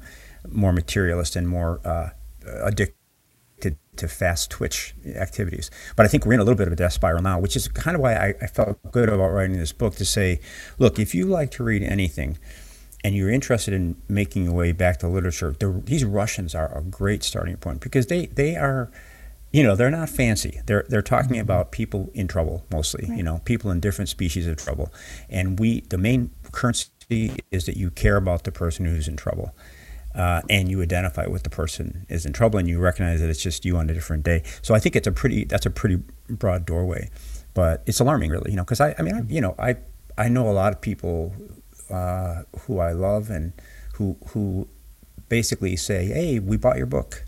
more 0.48 0.72
materialist 0.72 1.36
and 1.36 1.48
more 1.48 1.80
uh, 1.84 2.10
addicted 2.62 2.94
to 3.96 4.08
fast 4.08 4.50
twitch 4.50 4.94
activities. 5.14 5.70
But 5.96 6.06
I 6.06 6.08
think 6.08 6.24
we're 6.24 6.32
in 6.32 6.40
a 6.40 6.44
little 6.44 6.56
bit 6.56 6.66
of 6.66 6.72
a 6.72 6.76
death 6.76 6.94
spiral 6.94 7.22
now, 7.22 7.38
which 7.38 7.56
is 7.56 7.68
kind 7.68 7.94
of 7.94 8.00
why 8.00 8.14
I, 8.14 8.34
I 8.40 8.46
felt 8.46 8.78
good 8.90 9.08
about 9.08 9.28
writing 9.28 9.58
this 9.58 9.72
book 9.72 9.96
to 9.96 10.04
say, 10.04 10.40
look, 10.78 10.98
if 10.98 11.14
you 11.14 11.26
like 11.26 11.50
to 11.52 11.64
read 11.64 11.82
anything 11.82 12.38
and 13.04 13.14
you're 13.14 13.30
interested 13.30 13.74
in 13.74 14.00
making 14.08 14.44
your 14.44 14.54
way 14.54 14.72
back 14.72 14.98
to 14.98 15.08
literature, 15.08 15.54
the, 15.58 15.82
these 15.84 16.04
Russians 16.04 16.54
are 16.54 16.76
a 16.76 16.82
great 16.82 17.22
starting 17.22 17.56
point 17.56 17.80
because 17.80 18.06
they, 18.06 18.26
they 18.26 18.56
are 18.56 18.90
you 19.52 19.64
know 19.64 19.74
they're 19.74 19.90
not 19.90 20.08
fancy 20.08 20.60
they're 20.66 20.84
they're 20.88 21.02
talking 21.02 21.32
mm-hmm. 21.32 21.40
about 21.40 21.72
people 21.72 22.08
in 22.14 22.28
trouble 22.28 22.64
mostly 22.70 23.04
right. 23.08 23.18
you 23.18 23.22
know 23.24 23.40
people 23.44 23.68
in 23.72 23.80
different 23.80 24.08
species 24.08 24.46
of 24.46 24.56
trouble 24.56 24.92
and 25.28 25.58
we 25.58 25.80
the 25.88 25.98
main 25.98 26.30
currency 26.52 26.86
is 27.10 27.66
that 27.66 27.76
you 27.76 27.90
care 27.90 28.16
about 28.16 28.44
the 28.44 28.52
person 28.52 28.84
who's 28.86 29.08
in 29.08 29.16
trouble 29.16 29.54
uh, 30.14 30.42
and 30.50 30.68
you 30.68 30.82
identify 30.82 31.26
with 31.26 31.42
the 31.42 31.50
person 31.50 32.06
is 32.08 32.26
in 32.26 32.32
trouble 32.32 32.58
and 32.58 32.68
you 32.68 32.78
recognize 32.78 33.20
that 33.20 33.30
it's 33.30 33.42
just 33.42 33.64
you 33.64 33.76
on 33.76 33.88
a 33.90 33.94
different 33.94 34.22
day 34.24 34.42
so 34.62 34.74
i 34.74 34.78
think 34.78 34.96
it's 34.96 35.06
a 35.06 35.12
pretty 35.12 35.44
that's 35.44 35.66
a 35.66 35.70
pretty 35.70 36.02
broad 36.28 36.64
doorway 36.66 37.08
but 37.54 37.82
it's 37.86 38.00
alarming 38.00 38.30
really 38.30 38.50
you 38.50 38.56
know 38.56 38.64
because 38.64 38.80
I, 38.80 38.94
I 38.98 39.02
mean 39.02 39.14
I, 39.14 39.20
you 39.28 39.40
know 39.40 39.54
i 39.58 39.76
i 40.16 40.28
know 40.28 40.48
a 40.48 40.52
lot 40.52 40.72
of 40.72 40.80
people 40.80 41.34
uh, 41.90 42.42
who 42.60 42.78
i 42.78 42.92
love 42.92 43.30
and 43.30 43.52
who 43.94 44.16
who 44.28 44.68
basically 45.28 45.76
say 45.76 46.06
hey 46.06 46.38
we 46.38 46.56
bought 46.56 46.76
your 46.76 46.86
book 46.86 47.24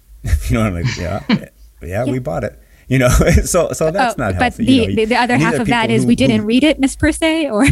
you 0.48 0.56
know 0.56 0.62
i'm 0.62 0.74
like 0.74 0.96
yeah 0.96 1.22
yeah, 1.28 2.04
yeah. 2.04 2.04
we 2.04 2.18
bought 2.18 2.44
it. 2.44 2.58
You 2.88 2.98
know, 2.98 3.08
so 3.44 3.72
so 3.72 3.90
that's 3.90 4.14
oh, 4.14 4.22
not 4.22 4.34
healthy. 4.34 4.38
But 4.38 4.54
the, 4.56 4.72
you 4.72 4.88
know, 4.88 4.94
the, 4.94 5.04
the 5.06 5.16
other 5.16 5.36
half 5.36 5.54
of 5.54 5.66
that 5.68 5.90
is 5.90 6.02
who, 6.02 6.08
we 6.08 6.16
didn't 6.16 6.40
who, 6.40 6.46
read 6.46 6.64
it, 6.64 6.78
Miss 6.78 6.96
Per 6.96 7.12
se, 7.12 7.48
or 7.48 7.66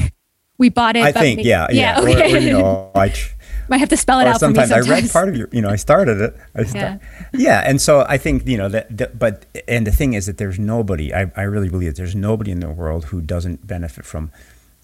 we 0.60 0.68
bought 0.68 0.94
it. 0.94 1.02
I 1.02 1.10
think, 1.10 1.38
we, 1.38 1.44
yeah, 1.44 1.66
yeah. 1.70 2.00
yeah 2.04 2.10
okay. 2.10 2.32
or, 2.34 2.36
or, 2.36 2.38
you 2.38 2.52
know, 2.52 2.90
I 2.94 3.14
might 3.70 3.78
have 3.78 3.88
to 3.88 3.96
spell 3.96 4.20
it 4.20 4.26
out. 4.26 4.38
Sometimes, 4.38 4.68
sometimes 4.68 4.88
I 4.88 4.92
read 4.92 5.10
part 5.10 5.30
of 5.30 5.36
your, 5.36 5.48
you 5.52 5.62
know, 5.62 5.70
I 5.70 5.76
started 5.76 6.20
it. 6.20 6.36
I 6.54 6.64
start, 6.64 7.00
yeah. 7.00 7.28
yeah, 7.32 7.62
and 7.66 7.80
so 7.80 8.04
I 8.06 8.18
think 8.18 8.46
you 8.46 8.58
know 8.58 8.68
that, 8.68 8.94
that, 8.98 9.18
but 9.18 9.46
and 9.66 9.86
the 9.86 9.90
thing 9.90 10.12
is 10.12 10.26
that 10.26 10.36
there's 10.36 10.58
nobody. 10.58 11.14
I, 11.14 11.32
I 11.34 11.42
really 11.42 11.70
believe 11.70 11.88
that 11.88 11.96
there's 11.96 12.14
nobody 12.14 12.50
in 12.50 12.60
the 12.60 12.70
world 12.70 13.06
who 13.06 13.22
doesn't 13.22 13.66
benefit 13.66 14.04
from 14.04 14.30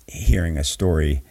hearing 0.08 0.56
a 0.56 0.64
story 0.64 1.22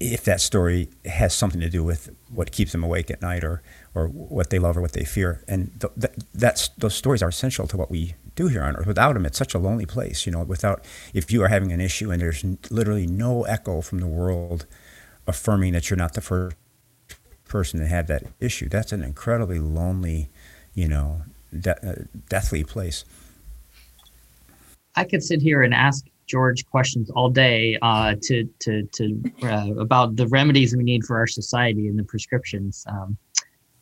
if 0.00 0.24
that 0.24 0.40
story 0.40 0.88
has 1.04 1.34
something 1.34 1.60
to 1.60 1.68
do 1.68 1.84
with 1.84 2.14
what 2.32 2.50
keeps 2.50 2.72
them 2.72 2.82
awake 2.82 3.10
at 3.10 3.20
night 3.20 3.44
or 3.44 3.62
or 3.94 4.08
what 4.08 4.48
they 4.48 4.58
love 4.58 4.76
or 4.78 4.80
what 4.80 4.92
they 4.92 5.04
fear. 5.04 5.44
And 5.46 5.70
th- 5.80 5.92
th- 6.00 6.14
that's 6.32 6.68
those 6.78 6.94
stories 6.94 7.22
are 7.22 7.28
essential 7.28 7.66
to 7.66 7.76
what 7.76 7.90
we 7.90 8.14
do 8.34 8.48
here 8.48 8.62
on 8.62 8.76
earth. 8.76 8.86
Without 8.86 9.14
them, 9.14 9.26
it's 9.26 9.38
such 9.38 9.54
a 9.54 9.58
lonely 9.58 9.86
place. 9.86 10.26
You 10.26 10.32
know, 10.32 10.42
without 10.42 10.84
if 11.12 11.30
you 11.30 11.42
are 11.42 11.48
having 11.48 11.72
an 11.72 11.80
issue 11.80 12.10
and 12.10 12.20
there's 12.20 12.44
literally 12.70 13.06
no 13.06 13.44
echo 13.44 13.80
from 13.80 13.98
the 13.98 14.06
world 14.06 14.66
affirming 15.26 15.72
that 15.72 15.88
you're 15.88 15.96
not 15.96 16.14
the 16.14 16.20
first 16.20 16.56
person 17.46 17.80
to 17.80 17.86
have 17.86 18.06
that 18.08 18.24
issue, 18.40 18.68
that's 18.68 18.92
an 18.92 19.02
incredibly 19.02 19.58
lonely, 19.58 20.28
you 20.74 20.88
know, 20.88 21.22
de- 21.58 21.88
uh, 21.88 22.04
deathly 22.28 22.64
place. 22.64 23.04
I 24.96 25.04
could 25.04 25.22
sit 25.22 25.42
here 25.42 25.62
and 25.62 25.74
ask 25.74 26.04
George 26.26 26.64
questions 26.66 27.10
all 27.10 27.30
day 27.30 27.78
uh, 27.82 28.14
to 28.22 28.44
to 28.60 28.82
to 28.92 29.22
uh, 29.42 29.74
about 29.78 30.16
the 30.16 30.26
remedies 30.28 30.74
we 30.74 30.82
need 30.82 31.04
for 31.04 31.16
our 31.16 31.26
society 31.26 31.88
and 31.88 31.98
the 31.98 32.04
prescriptions. 32.04 32.84
Um, 32.88 33.16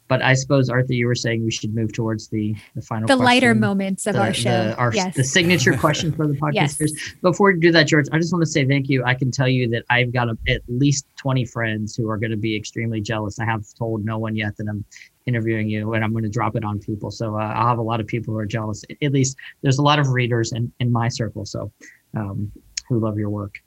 but 0.09 0.23
I 0.23 0.35
suppose 0.35 0.69
Aarthi, 0.69 0.97
you 0.97 1.07
were 1.07 1.15
saying 1.15 1.45
we 1.45 1.51
should 1.51 1.75
move 1.75 1.93
towards 1.93 2.29
the 2.29 2.55
the 2.75 2.83
final 2.83 3.07
the 3.07 3.15
question, 3.15 3.25
lighter 3.25 3.55
moments 3.55 4.07
of 4.07 4.15
the, 4.15 4.21
our 4.21 4.35
show. 4.35 4.65
The, 4.65 4.77
our, 4.77 4.95
yes. 4.95 5.17
the 5.17 5.25
signature 5.25 5.77
question 5.79 6.13
for 6.13 6.27
the 6.27 6.35
podcasters. 6.35 6.91
yes. 6.95 7.15
Before 7.23 7.53
we 7.53 7.61
do 7.61 7.73
that, 7.73 7.87
George, 7.87 8.07
I 8.13 8.19
just 8.19 8.33
want 8.33 8.43
to 8.43 8.51
say 8.51 8.67
thank 8.67 8.89
you. 8.89 9.05
I 9.05 9.15
can 9.15 9.31
tell 9.31 9.49
you 9.49 9.69
that 9.71 9.85
I've 9.91 10.13
got 10.13 10.29
a, 10.29 10.37
at 10.49 10.63
least 10.69 11.07
twenty 11.17 11.45
friends 11.45 11.97
who 11.97 12.11
are 12.11 12.19
going 12.19 12.31
to 12.31 12.37
be 12.37 12.57
extremely 12.57 13.01
jealous. 13.01 13.39
I 13.39 13.45
have 13.45 13.65
told 13.79 14.05
no 14.05 14.19
one 14.19 14.37
yet 14.37 14.57
that 14.59 14.67
I'm 14.69 14.85
interviewing 15.27 15.69
you, 15.69 15.95
and 15.95 16.05
I'm 16.05 16.13
going 16.13 16.25
to 16.25 16.31
drop 16.31 16.57
it 16.57 16.65
on 16.65 16.79
people. 16.79 17.11
So 17.11 17.37
uh, 17.37 17.41
I'll 17.43 17.69
have 17.69 17.79
a 17.79 17.83
lot 17.83 18.01
of 18.01 18.07
people 18.07 18.35
who 18.35 18.39
are 18.39 18.47
jealous. 18.47 18.85
At 19.03 19.13
least 19.13 19.37
there's 19.63 19.79
a 19.79 19.83
lot 19.83 19.99
of 19.99 20.09
readers 20.09 20.53
in 20.53 20.73
in 20.81 20.93
my 20.93 21.09
circle, 21.09 21.47
so 21.47 21.73
um, 22.15 22.51
who 22.89 22.99
love 22.99 23.19
your 23.19 23.31
work. 23.31 23.61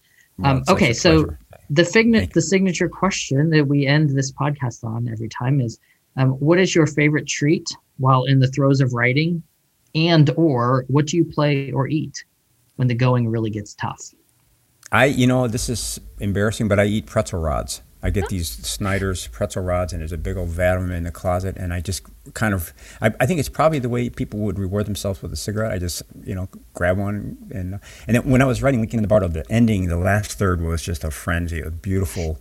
Um, 0.44 0.64
okay, 0.68 0.92
so 0.92 1.30
the 1.70 1.84
figna- 1.84 2.32
the 2.34 2.42
signature 2.42 2.90
question 2.90 3.50
that 3.52 3.68
we 3.68 3.88
end 3.88 4.10
this 4.10 4.32
podcast 4.34 4.84
on 4.84 5.08
every 5.08 5.30
time 5.30 5.62
is 5.62 5.80
um, 6.18 6.32
what 6.32 6.60
is 6.60 6.74
your 6.74 6.88
favorite 6.88 7.28
treat 7.28 7.68
while 7.98 8.26
in 8.26 8.40
the 8.40 8.48
throes 8.48 8.82
of 8.82 8.94
writing, 8.94 9.44
and 9.94 10.30
or 10.36 10.86
what 10.88 11.08
do 11.08 11.18
you 11.18 11.26
play 11.26 11.72
or 11.72 11.88
eat 11.88 12.24
when 12.76 12.88
the 12.88 12.96
going 12.96 13.28
really 13.28 13.50
gets 13.50 13.74
tough? 13.74 14.12
I, 14.92 15.06
you 15.06 15.28
know, 15.28 15.48
this 15.48 15.70
is 15.70 16.00
embarrassing, 16.20 16.68
but 16.68 16.80
I 16.80 16.86
eat 16.86 17.06
pretzel 17.06 17.40
rods. 17.40 17.82
I 18.06 18.12
get 18.12 18.30
these 18.30 18.48
Snyder's 18.48 19.28
pretzel 19.28 19.64
rods, 19.64 19.92
and 19.92 20.00
there's 20.00 20.12
a 20.12 20.18
big 20.18 20.38
old 20.38 20.50
vat 20.50 20.76
of 20.76 20.84
them 20.84 20.92
in 20.92 21.04
the 21.06 21.12
closet, 21.12 21.58
and 21.58 21.74
I 21.74 21.82
just 21.82 22.04
kind 22.36 22.54
of, 22.54 22.72
I, 23.02 23.12
I, 23.20 23.26
think 23.26 23.40
it's 23.40 23.50
probably 23.50 23.80
the 23.80 23.90
way 23.90 24.12
people 24.12 24.42
would 24.42 24.60
reward 24.60 24.86
themselves 24.86 25.24
with 25.24 25.34
a 25.34 25.36
cigarette. 25.36 25.72
I 25.72 25.80
just, 25.80 26.04
you 26.24 26.36
know, 26.36 26.48
grab 26.76 27.00
one, 27.00 27.38
and 27.52 27.80
and 28.08 28.16
then 28.16 28.30
when 28.30 28.44
I 28.44 28.46
was 28.46 28.62
writing 28.62 28.80
Lincoln 28.80 29.00
in 29.00 29.02
the 29.02 29.08
Bardo, 29.08 29.28
the 29.28 29.44
ending, 29.52 29.88
the 29.88 29.98
last 29.98 30.38
third 30.38 30.62
was 30.62 30.84
just 30.84 31.04
a 31.04 31.10
frenzy, 31.10 31.60
a 31.62 31.72
beautiful 31.72 32.40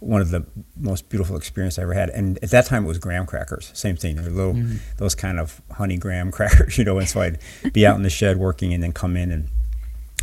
one 0.00 0.20
of 0.20 0.30
the 0.30 0.44
most 0.76 1.08
beautiful 1.08 1.36
experiences 1.36 1.78
I 1.78 1.82
ever 1.82 1.94
had. 1.94 2.10
And 2.10 2.38
at 2.42 2.50
that 2.50 2.66
time, 2.66 2.84
it 2.84 2.88
was 2.88 2.98
graham 2.98 3.26
crackers. 3.26 3.70
Same 3.74 3.96
thing. 3.96 4.16
Little, 4.16 4.54
mm-hmm. 4.54 4.76
those 4.96 5.14
kind 5.14 5.38
of 5.38 5.60
honey 5.70 5.96
graham 5.96 6.32
crackers, 6.32 6.76
you 6.78 6.84
know. 6.84 6.98
And 6.98 7.08
so 7.08 7.20
I'd 7.20 7.38
be 7.72 7.86
out 7.86 7.96
in 7.96 8.02
the 8.02 8.10
shed 8.10 8.38
working, 8.38 8.74
and 8.74 8.82
then 8.82 8.92
come 8.92 9.16
in 9.16 9.30
and 9.30 9.48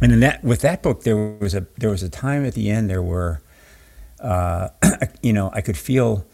and 0.01 0.11
in 0.11 0.19
that 0.19 0.43
with 0.43 0.61
that 0.61 0.83
book, 0.83 1.03
there 1.03 1.15
was 1.15 1.55
a 1.55 1.65
there 1.77 1.89
was 1.89 2.03
a 2.03 2.09
time 2.09 2.45
at 2.45 2.53
the 2.53 2.69
end 2.69 2.89
there 2.89 3.01
were, 3.01 3.41
uh, 4.19 4.69
you 5.21 5.33
know, 5.33 5.49
I 5.53 5.61
could 5.61 5.77
feel 5.77 6.25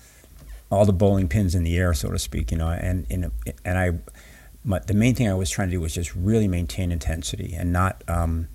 all 0.70 0.86
the 0.86 0.94
bowling 0.94 1.28
pins 1.28 1.56
in 1.56 1.64
the 1.64 1.78
air, 1.78 1.94
so 1.94 2.10
to 2.10 2.20
speak, 2.20 2.52
you 2.52 2.58
know, 2.58 2.70
and 2.70 3.06
and 3.10 3.32
and 3.64 3.78
I, 3.78 3.92
my, 4.64 4.80
the 4.80 4.94
main 4.94 5.16
thing 5.16 5.30
I 5.30 5.34
was 5.34 5.50
trying 5.50 5.70
to 5.70 5.76
do 5.76 5.82
was 5.82 5.94
just 5.94 6.16
really 6.16 6.48
maintain 6.48 6.92
intensity 6.92 7.54
and 7.54 7.72
not. 7.72 8.04
Um, 8.08 8.48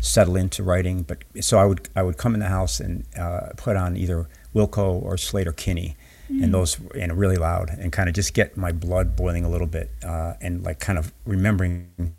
settle 0.00 0.36
into 0.36 0.62
writing. 0.62 1.02
But 1.02 1.24
so 1.40 1.58
I 1.58 1.64
would 1.64 1.88
I 1.94 2.02
would 2.02 2.16
come 2.16 2.34
in 2.34 2.40
the 2.40 2.48
house 2.48 2.80
and 2.80 3.04
uh, 3.18 3.50
put 3.56 3.76
on 3.76 3.96
either 3.96 4.28
Wilco 4.54 5.02
or 5.02 5.14
Sleater-Kinney, 5.14 5.96
mm. 6.30 6.42
and 6.42 6.52
those 6.52 6.78
and 6.98 7.16
really 7.16 7.36
loud 7.36 7.70
and 7.70 7.92
kind 7.92 8.08
of 8.08 8.14
just 8.14 8.34
get 8.34 8.56
my 8.56 8.72
blood 8.72 9.16
boiling 9.16 9.44
a 9.44 9.48
little 9.48 9.66
bit 9.66 9.90
uh, 10.04 10.34
and 10.40 10.62
like 10.62 10.80
kind 10.80 10.98
of 10.98 11.12
remembering 11.24 12.14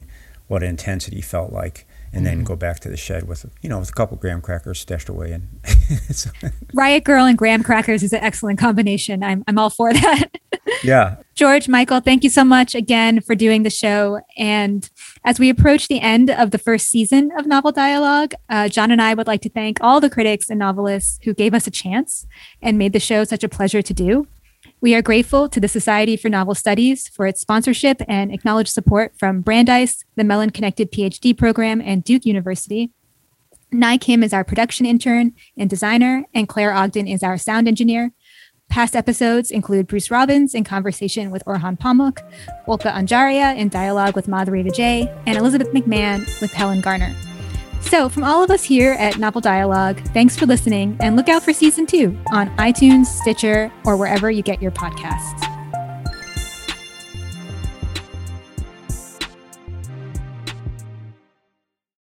what 0.48 0.64
intensity 0.64 1.22
felt 1.22 1.52
like 1.52 1.86
and 2.14 2.26
then 2.26 2.38
mm-hmm. 2.38 2.44
go 2.44 2.56
back 2.56 2.80
to 2.82 2.90
the 2.90 2.98
shed 2.98 3.28
with 3.28 3.46
you 3.62 3.70
know 3.70 3.80
with 3.80 3.90
a 3.90 3.94
couple 3.94 4.18
graham 4.18 4.42
crackers 4.42 4.80
stashed 4.80 5.10
away 5.10 5.32
and 5.32 5.48
riot 6.74 7.04
grrrl 7.04 7.30
and 7.30 7.38
graham 7.38 7.64
crackers 7.64 8.04
is 8.04 8.14
an 8.14 8.22
excellent 8.22 8.60
combination. 8.60 9.24
I'm, 9.24 9.44
I'm 9.48 9.58
all 9.58 9.70
for 9.70 9.94
that. 9.94 10.30
Yeah. 10.84 11.18
George 11.36 11.68
michael 11.68 12.00
thank 12.00 12.24
you 12.24 12.30
so 12.30 12.44
much 12.44 12.76
again 12.76 13.22
for 13.22 13.36
doing 13.36 13.64
the 13.64 13.70
show. 13.70 14.22
And 14.38 14.90
as 15.26 15.40
we 15.40 15.50
approach 15.50 15.88
the 15.88 16.00
end 16.00 16.30
of 16.30 16.52
the 16.52 16.58
first 16.58 16.90
season 16.90 17.32
of 17.38 17.46
novel 17.46 17.72
dialogue 17.72 18.34
uh, 18.50 18.68
john 18.68 18.92
and 18.92 19.02
i 19.02 19.14
would 19.14 19.28
like 19.28 19.42
to 19.42 19.50
thank 19.50 19.78
all 19.82 20.00
the 20.00 20.10
critics 20.10 20.50
and 20.50 20.60
novelists 20.60 21.20
who 21.24 21.34
gave 21.34 21.54
us 21.54 21.68
a 21.68 21.72
chance 21.72 22.26
and 22.62 22.78
made 22.78 22.94
the 22.94 23.00
show 23.00 23.24
such 23.24 23.44
a 23.44 23.50
pleasure 23.50 23.82
to 23.82 23.94
do 23.94 24.28
we 24.82 24.96
are 24.96 25.02
grateful 25.04 25.48
to 25.48 25.60
the 25.60 25.68
Society 25.68 26.18
for 26.18 26.28
Novel 26.28 26.56
Studies 26.56 27.08
for 27.08 27.28
its 27.28 27.40
sponsorship 27.40 28.02
and 28.08 28.34
acknowledged 28.34 28.72
support 28.74 29.14
from 29.18 29.42
Brandeis, 29.42 30.04
the 30.16 30.24
Mellon 30.24 30.50
Connected 30.50 30.92
PhD 30.92 31.38
program, 31.38 31.80
and 31.80 32.04
Duke 32.04 32.26
University. 32.26 32.90
Nai 33.72 33.98
Kim 33.98 34.24
is 34.24 34.34
our 34.34 34.44
production 34.44 34.88
intern 34.88 35.34
and 35.56 35.70
designer, 35.70 36.26
and 36.34 36.50
Claire 36.50 36.74
Ogden 36.74 37.08
is 37.08 37.22
our 37.22 37.38
sound 37.38 37.68
engineer. 37.68 38.12
Past 38.70 38.96
episodes 38.96 39.52
include 39.52 39.86
Bruce 39.86 40.10
Robbins 40.10 40.56
in 40.56 40.64
conversation 40.64 41.30
with 41.30 41.46
Orhan 41.46 41.78
Pamuk, 41.78 42.18
Ulka 42.68 42.92
Anjaria 42.92 43.56
in 43.56 43.70
dialogue 43.70 44.16
with 44.16 44.28
Madhuri 44.28 44.68
Vijay, 44.68 45.16
and 45.28 45.38
Elizabeth 45.38 45.72
McMahon 45.74 46.20
with 46.42 46.52
Helen 46.54 46.82
Garner. 46.82 47.14
So, 47.82 48.08
from 48.08 48.24
all 48.24 48.44
of 48.44 48.50
us 48.50 48.64
here 48.64 48.94
at 48.94 49.18
Novel 49.18 49.42
Dialogue, 49.42 50.00
thanks 50.14 50.38
for 50.38 50.46
listening 50.46 50.96
and 51.02 51.16
look 51.16 51.28
out 51.28 51.44
for 51.44 51.52
season 51.52 51.86
two 51.86 52.18
on 52.32 52.50
iTunes, 52.58 53.08
Stitcher, 53.08 53.72
or 53.84 53.98
wherever 53.98 54.32
you 54.32 54.42
get 54.42 54.62
your 54.62 54.72
podcasts. 54.72 55.61